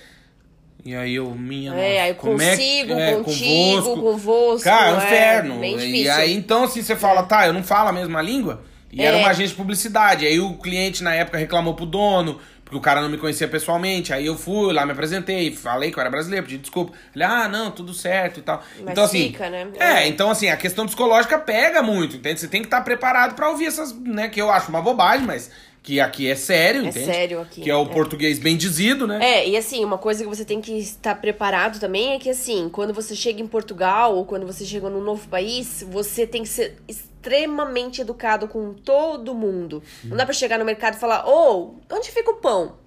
E 0.85 0.95
aí 0.95 1.15
eu, 1.15 1.31
minha 1.31 1.73
É, 1.75 2.01
aí 2.01 2.09
eu 2.11 2.15
como 2.15 2.41
é 2.41 2.49
consigo, 2.51 2.93
é, 2.93 3.11
contigo, 3.15 3.81
convosco. 3.83 4.01
convosco. 4.01 4.63
Cara, 4.63 4.89
é 4.89 4.93
um 4.93 4.99
é 5.01 5.05
inferno. 5.05 5.59
bem 5.59 5.75
e 5.75 5.79
difícil. 5.79 6.13
aí, 6.13 6.33
então, 6.33 6.63
assim, 6.63 6.81
você 6.81 6.95
fala, 6.95 7.23
tá, 7.23 7.45
eu 7.47 7.53
não 7.53 7.63
falo 7.63 7.89
a 7.89 7.93
mesma 7.93 8.21
língua. 8.21 8.63
E 8.91 9.01
era 9.01 9.17
É. 9.17 9.19
uma 9.19 9.29
agência 9.29 9.49
de 9.49 9.55
publicidade. 9.55 10.25
Aí 10.25 10.39
o 10.39 10.53
cliente, 10.55 11.01
na 11.03 11.13
época, 11.15 11.37
reclamou 11.37 11.73
pro 11.73 11.85
dono, 11.85 12.37
o 12.77 12.81
cara 12.81 13.01
não 13.01 13.09
me 13.09 13.17
conhecia 13.17 13.47
pessoalmente. 13.47 14.13
Aí 14.13 14.25
eu 14.25 14.37
fui 14.37 14.73
lá, 14.73 14.85
me 14.85 14.91
apresentei, 14.91 15.51
falei 15.55 15.91
que 15.91 15.97
eu 15.97 16.01
era 16.01 16.09
brasileiro, 16.09 16.45
pedi 16.45 16.57
desculpa. 16.57 16.93
Ele, 17.15 17.23
ah, 17.23 17.47
não, 17.47 17.71
tudo 17.71 17.93
certo 17.93 18.39
e 18.39 18.43
tal. 18.43 18.63
Mas 18.81 18.91
então, 18.91 19.03
assim. 19.03 19.27
fica, 19.27 19.49
né? 19.49 19.67
É, 19.79 19.85
É. 20.03 20.07
então, 20.07 20.29
assim, 20.29 20.49
a 20.49 20.57
questão 20.57 20.85
psicológica 20.85 21.37
pega 21.39 21.81
muito, 21.81 22.17
entende? 22.17 22.39
Você 22.39 22.47
tem 22.47 22.61
que 22.61 22.67
estar 22.67 22.81
preparado 22.81 23.35
pra 23.35 23.49
ouvir 23.49 23.65
essas, 23.67 23.93
né, 23.93 24.27
que 24.29 24.41
eu 24.41 24.51
acho 24.51 24.69
uma 24.69 24.81
bobagem, 24.81 25.25
mas 25.25 25.51
que 25.83 25.99
aqui 25.99 26.29
é 26.31 26.35
sério, 26.35 26.85
É 26.85 26.87
entende? 26.87 27.05
sério 27.05 27.41
aqui, 27.41 27.61
Que 27.61 27.69
é 27.69 27.75
o 27.75 27.83
é. 27.83 27.85
português 27.89 28.39
bem 28.39 28.55
dizido, 28.55 29.05
né? 29.05 29.19
É, 29.21 29.49
e 29.49 29.57
assim, 29.57 29.83
uma 29.83 29.97
coisa 29.97 30.23
que 30.23 30.29
você 30.29 30.45
tem 30.45 30.61
que 30.61 30.71
estar 30.79 31.13
preparado 31.15 31.77
também 31.79 32.13
é 32.13 32.19
que, 32.19 32.29
assim, 32.29 32.69
quando 32.71 32.93
você 32.93 33.13
chega 33.13 33.41
em 33.41 33.47
Portugal 33.47 34.15
ou 34.15 34.25
quando 34.25 34.45
você 34.47 34.63
chega 34.65 34.89
num 34.89 35.01
novo 35.01 35.27
país, 35.27 35.85
você 35.91 36.25
tem 36.25 36.41
que 36.43 36.47
ser 36.49 36.77
extremamente 36.87 38.01
educado 38.01 38.47
com 38.47 38.73
todo 38.73 39.35
mundo. 39.35 39.83
Não 40.05 40.15
dá 40.15 40.25
pra 40.25 40.33
chegar 40.33 40.57
no 40.57 40.65
mercado 40.65 40.95
e 40.95 40.99
falar, 40.99 41.27
ô, 41.27 41.75
onde 41.91 42.09
fica 42.11 42.31
o 42.31 42.35
pão? 42.35 42.81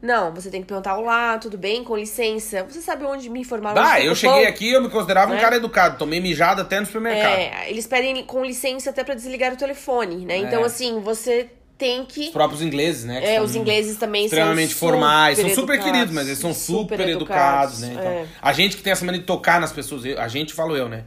Não, 0.00 0.32
você 0.32 0.48
tem 0.48 0.60
que 0.60 0.68
perguntar, 0.68 0.96
olá, 0.96 1.38
tudo 1.38 1.58
bem? 1.58 1.82
Com 1.82 1.96
licença. 1.96 2.62
Você 2.62 2.80
sabe 2.80 3.04
onde 3.04 3.28
me 3.28 3.40
informar 3.40 3.70
onde 3.72 3.80
Ah, 3.80 4.00
eu 4.00 4.14
cheguei 4.14 4.42
pão? 4.44 4.48
aqui, 4.48 4.70
eu 4.70 4.80
me 4.80 4.88
considerava 4.88 5.32
um 5.32 5.34
Né? 5.34 5.40
cara 5.40 5.56
educado. 5.56 5.98
Tomei 5.98 6.20
mijada 6.20 6.62
até 6.62 6.78
no 6.78 6.86
supermercado. 6.86 7.32
É, 7.36 7.68
eles 7.68 7.84
pedem 7.86 8.22
com 8.24 8.44
licença 8.44 8.90
até 8.90 9.02
pra 9.02 9.14
desligar 9.16 9.52
o 9.52 9.56
telefone, 9.56 10.24
né? 10.24 10.36
Então, 10.36 10.62
É. 10.62 10.66
assim, 10.66 11.00
você 11.00 11.48
tem 11.78 12.04
que... 12.04 12.22
Os 12.22 12.28
próprios 12.30 12.60
ingleses, 12.60 13.04
né? 13.04 13.36
É, 13.36 13.40
os 13.40 13.54
ingleses 13.54 13.96
também 13.96 14.24
extremamente 14.24 14.74
são 14.74 14.88
formais, 14.88 15.38
são 15.38 15.48
super 15.50 15.74
educados, 15.74 15.92
queridos, 15.92 16.14
mas 16.14 16.26
eles 16.26 16.38
são 16.38 16.52
super, 16.52 16.98
super 16.98 17.08
educados, 17.08 17.80
educados, 17.80 17.80
né? 17.80 17.92
Então, 17.92 18.12
é. 18.12 18.26
a 18.42 18.52
gente 18.52 18.76
que 18.76 18.82
tem 18.82 18.92
essa 18.92 19.04
mania 19.04 19.20
de 19.20 19.26
tocar 19.26 19.60
nas 19.60 19.72
pessoas, 19.72 20.04
eu- 20.04 20.20
a 20.20 20.26
gente 20.26 20.52
falo 20.52 20.76
eu, 20.76 20.88
né? 20.88 21.04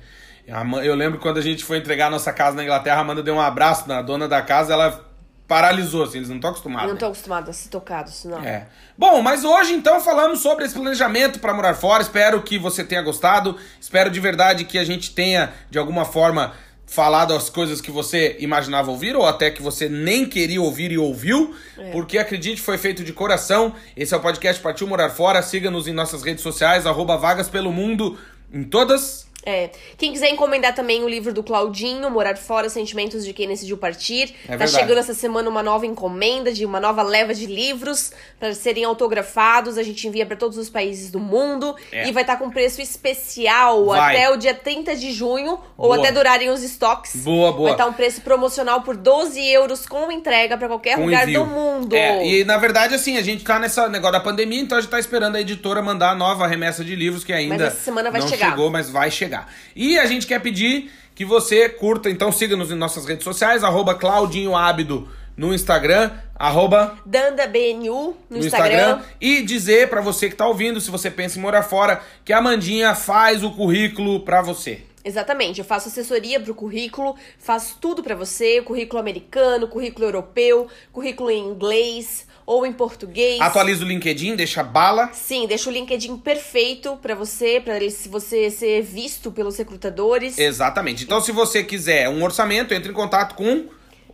Eu 0.83 0.95
lembro 0.95 1.19
quando 1.19 1.37
a 1.37 1.41
gente 1.41 1.63
foi 1.63 1.77
entregar 1.77 2.07
a 2.07 2.09
nossa 2.09 2.33
casa 2.33 2.55
na 2.55 2.63
Inglaterra, 2.63 2.97
a 2.97 3.01
Amanda 3.01 3.21
deu 3.21 3.35
um 3.35 3.39
abraço 3.39 3.87
na 3.87 4.01
dona 4.01 4.27
da 4.27 4.41
casa, 4.41 4.73
ela 4.73 5.11
paralisou, 5.47 6.03
assim, 6.03 6.17
eles 6.17 6.29
não 6.29 6.37
estão 6.37 6.51
acostumados. 6.51 6.83
Não 6.87 6.93
né? 6.93 6.95
estão 6.95 7.09
acostumados 7.09 7.49
a 7.49 7.53
ser 7.53 7.69
tocados, 7.69 8.23
não. 8.23 8.39
É. 8.41 8.67
Bom, 8.97 9.21
mas 9.21 9.43
hoje 9.43 9.73
então 9.73 9.99
falamos 9.99 10.39
sobre 10.39 10.63
esse 10.63 10.73
planejamento 10.73 11.39
para 11.39 11.53
morar 11.53 11.73
fora. 11.73 12.01
Espero 12.01 12.41
que 12.41 12.57
você 12.57 12.85
tenha 12.85 13.01
gostado. 13.01 13.57
Espero 13.79 14.09
de 14.09 14.19
verdade 14.19 14.63
que 14.63 14.77
a 14.77 14.83
gente 14.85 15.13
tenha, 15.13 15.51
de 15.69 15.77
alguma 15.77 16.05
forma, 16.05 16.53
falado 16.91 17.33
as 17.33 17.49
coisas 17.49 17.79
que 17.79 17.89
você 17.89 18.35
imaginava 18.41 18.91
ouvir 18.91 19.15
ou 19.15 19.25
até 19.25 19.49
que 19.49 19.61
você 19.61 19.87
nem 19.87 20.25
queria 20.25 20.61
ouvir 20.61 20.91
e 20.91 20.97
ouviu. 20.97 21.55
Porque 21.93 22.17
acredite, 22.17 22.61
foi 22.61 22.77
feito 22.77 23.01
de 23.01 23.13
coração. 23.13 23.73
Esse 23.95 24.13
é 24.13 24.17
o 24.17 24.19
podcast 24.19 24.61
Partiu 24.61 24.85
Morar 24.87 25.09
Fora. 25.09 25.41
Siga-nos 25.41 25.87
em 25.87 25.93
nossas 25.93 26.21
redes 26.21 26.43
sociais, 26.43 26.85
arroba 26.85 27.15
Vagas 27.15 27.47
Pelo 27.47 27.71
Mundo, 27.71 28.19
em 28.53 28.65
todas. 28.65 29.30
É. 29.45 29.69
Quem 29.97 30.11
quiser 30.11 30.29
encomendar 30.29 30.75
também 30.75 31.03
o 31.03 31.09
livro 31.09 31.33
do 31.33 31.41
Claudinho, 31.41 32.09
Morar 32.09 32.37
Fora, 32.37 32.69
Sentimentos 32.69 33.25
de 33.25 33.33
Quem 33.33 33.47
Decidiu 33.47 33.77
Partir. 33.77 34.35
É 34.47 34.55
tá 34.55 34.67
chegando 34.67 34.99
essa 34.99 35.13
semana 35.13 35.49
uma 35.49 35.63
nova 35.63 35.85
encomenda 35.85 36.51
de 36.51 36.65
uma 36.65 36.79
nova 36.79 37.01
leva 37.01 37.33
de 37.33 37.45
livros 37.47 38.11
para 38.39 38.53
serem 38.53 38.83
autografados. 38.83 39.77
A 39.77 39.83
gente 39.83 40.07
envia 40.07 40.25
para 40.25 40.35
todos 40.35 40.57
os 40.57 40.69
países 40.69 41.09
do 41.09 41.19
mundo. 41.19 41.75
É. 41.91 42.07
E 42.07 42.11
vai 42.11 42.23
estar 42.23 42.37
com 42.37 42.49
preço 42.49 42.81
especial 42.81 43.85
Vai. 43.85 44.15
até 44.15 44.29
o 44.29 44.37
dia 44.37 44.53
30 44.53 44.95
de 44.95 45.11
junho, 45.11 45.59
ou 45.77 45.89
Boa. 45.89 45.97
até 45.97 46.11
durarem 46.11 46.49
os 46.49 46.61
estoques. 46.63 47.23
Boa, 47.23 47.51
boa. 47.51 47.63
Vai 47.63 47.71
estar 47.71 47.87
um 47.87 47.93
preço 47.93 48.21
promocional 48.21 48.81
por 48.81 48.95
12 48.95 49.39
euros 49.51 49.85
com 49.85 50.11
entrega 50.11 50.57
para 50.57 50.67
qualquer 50.67 50.97
com 50.97 51.05
lugar 51.05 51.27
envio. 51.27 51.43
do 51.43 51.49
mundo. 51.49 51.95
É, 51.95 52.25
e 52.25 52.43
na 52.43 52.57
verdade, 52.57 52.93
assim, 52.95 53.17
a 53.17 53.21
gente 53.21 53.43
tá 53.43 53.57
nesse 53.59 53.79
negócio 53.89 54.13
da 54.13 54.19
pandemia, 54.19 54.61
então 54.61 54.77
a 54.77 54.81
gente 54.81 54.89
tá 54.89 54.99
esperando 54.99 55.35
a 55.35 55.41
editora 55.41 55.81
mandar 55.81 56.11
a 56.11 56.15
nova 56.15 56.45
remessa 56.47 56.83
de 56.83 56.95
livros 56.95 57.23
que 57.23 57.33
ainda 57.33 57.55
Mas 57.57 57.73
essa 57.73 57.83
semana 57.83 58.11
vai 58.11 58.21
não 58.21 58.27
chegar. 58.27 58.51
chegou, 58.51 58.69
mas 58.69 58.89
vai 58.89 59.09
chegar. 59.09 59.30
E 59.75 59.97
a 59.97 60.05
gente 60.05 60.27
quer 60.27 60.39
pedir 60.39 60.91
que 61.13 61.25
você 61.25 61.69
curta, 61.69 62.09
então 62.09 62.31
siga-nos 62.31 62.71
em 62.71 62.75
nossas 62.75 63.05
redes 63.05 63.23
sociais, 63.23 63.63
arroba 63.63 63.95
Claudinho 63.95 64.55
Ábido 64.55 65.07
no 65.35 65.53
Instagram, 65.53 66.11
arroba 66.35 66.97
Danda 67.05 67.47
BNU 67.47 68.15
no, 68.29 68.37
no 68.37 68.37
Instagram. 68.37 68.73
Instagram. 68.73 69.01
E 69.19 69.41
dizer 69.41 69.89
pra 69.89 70.01
você 70.01 70.29
que 70.29 70.35
tá 70.35 70.47
ouvindo, 70.47 70.79
se 70.81 70.91
você 70.91 71.09
pensa 71.09 71.37
em 71.37 71.41
morar 71.41 71.63
fora, 71.63 72.01
que 72.23 72.33
a 72.33 72.37
Amandinha 72.37 72.93
faz 72.95 73.43
o 73.43 73.51
currículo 73.51 74.21
pra 74.21 74.41
você. 74.41 74.81
Exatamente, 75.03 75.59
eu 75.59 75.65
faço 75.65 75.87
assessoria 75.87 76.39
pro 76.39 76.53
currículo, 76.53 77.15
faço 77.39 77.77
tudo 77.81 78.03
pra 78.03 78.13
você, 78.13 78.61
currículo 78.61 78.99
americano, 78.99 79.67
currículo 79.67 80.05
europeu, 80.05 80.67
currículo 80.91 81.31
em 81.31 81.43
inglês 81.49 82.27
ou 82.45 82.65
em 82.65 82.73
português. 82.73 83.39
Atualiza 83.41 83.83
o 83.83 83.87
LinkedIn, 83.87 84.35
deixa 84.35 84.63
bala. 84.63 85.09
Sim, 85.13 85.47
deixa 85.47 85.69
o 85.69 85.73
LinkedIn 85.73 86.17
perfeito 86.17 86.97
pra 87.01 87.15
você, 87.15 87.59
pra 87.59 87.75
ele- 87.77 87.91
se 87.91 88.07
você 88.09 88.49
ser 88.51 88.81
visto 88.81 89.31
pelos 89.31 89.57
recrutadores. 89.57 90.37
Exatamente. 90.37 91.03
Então, 91.03 91.21
se 91.21 91.31
você 91.31 91.63
quiser 91.63 92.09
um 92.09 92.23
orçamento, 92.23 92.73
entre 92.73 92.91
em 92.91 92.95
contato 92.95 93.35
com 93.35 93.65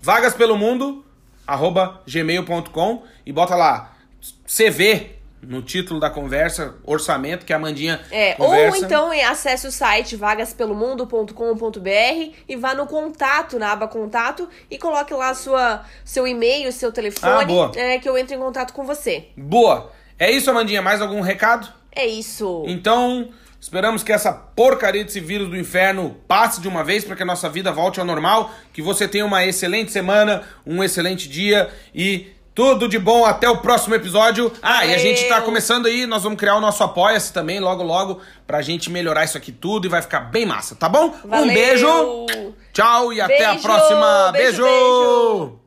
vagaspelomundo, 0.01 1.03
arroba 1.45 2.01
gmail.com 2.07 3.03
e 3.25 3.31
bota 3.31 3.55
lá 3.55 3.93
CV 4.45 5.16
no 5.41 5.61
título 5.61 5.99
da 5.99 6.09
conversa, 6.09 6.75
orçamento, 6.83 7.45
que 7.45 7.53
a 7.53 7.57
Amandinha 7.57 8.01
É, 8.11 8.33
conversa. 8.33 8.77
ou 8.77 8.83
então 8.83 9.13
é, 9.13 9.23
acesse 9.23 9.67
o 9.67 9.71
site 9.71 10.15
vagaspelomundo.com.br 10.15 12.33
e 12.47 12.55
vá 12.55 12.73
no 12.73 12.87
contato, 12.87 13.59
na 13.59 13.71
aba 13.71 13.87
contato, 13.87 14.49
e 14.69 14.77
coloque 14.77 15.13
lá 15.13 15.33
sua, 15.33 15.83
seu 16.03 16.27
e-mail, 16.27 16.71
seu 16.71 16.91
telefone, 16.91 17.43
Ah, 17.43 17.45
boa. 17.45 17.71
é, 17.75 17.99
que 17.99 18.09
eu 18.09 18.17
entro 18.17 18.35
em 18.35 18.39
contato 18.39 18.73
com 18.73 18.83
você. 18.83 19.27
Boa. 19.37 19.91
É 20.19 20.31
isso, 20.31 20.49
Amandinha. 20.49 20.81
Mais 20.81 21.01
algum 21.01 21.21
recado? 21.21 21.67
É 21.95 22.05
isso. 22.05 22.63
Então, 22.67 23.29
esperamos 23.61 24.03
que 24.03 24.11
essa 24.11 24.31
porcaria 24.33 25.03
desse 25.03 25.19
vírus 25.19 25.49
do 25.49 25.57
inferno 25.57 26.17
passe 26.27 26.59
de 26.61 26.67
uma 26.67 26.83
vez 26.83 27.03
para 27.03 27.15
que 27.15 27.23
a 27.23 27.25
nossa 27.25 27.49
vida 27.49 27.71
volte 27.71 27.99
ao 27.99 28.05
normal. 28.05 28.51
Que 28.73 28.81
você 28.81 29.07
tenha 29.07 29.25
uma 29.25 29.45
excelente 29.45 29.91
semana, 29.91 30.43
um 30.65 30.83
excelente 30.83 31.29
dia 31.29 31.69
e 31.93 32.27
tudo 32.57 32.87
de 32.87 32.97
bom. 32.97 33.23
Até 33.23 33.47
o 33.47 33.57
próximo 33.57 33.93
episódio. 33.93 34.51
Ah, 34.63 34.83
e 34.83 34.95
a 34.95 34.97
gente 34.97 35.23
tá 35.29 35.39
começando 35.41 35.85
aí, 35.85 36.07
nós 36.07 36.23
vamos 36.23 36.39
criar 36.39 36.55
o 36.55 36.59
nosso 36.59 36.83
Apoia-se 36.83 37.31
também 37.31 37.59
logo, 37.59 37.83
logo, 37.83 38.19
pra 38.47 38.63
gente 38.63 38.89
melhorar 38.89 39.25
isso 39.25 39.37
aqui 39.37 39.51
tudo 39.51 39.85
e 39.85 39.89
vai 39.89 40.01
ficar 40.01 40.21
bem 40.21 40.43
massa, 40.43 40.75
tá 40.75 40.89
bom? 40.89 41.13
Um 41.23 41.29
Valeu. 41.29 41.53
beijo, 41.53 42.25
tchau 42.73 43.13
e 43.13 43.21
até 43.21 43.45
a 43.45 43.49
Beijo, 43.49 43.61
próxima. 43.61 44.31
beijo, 44.31 44.63
beijo. 44.63 45.45
beijo. 45.45 45.66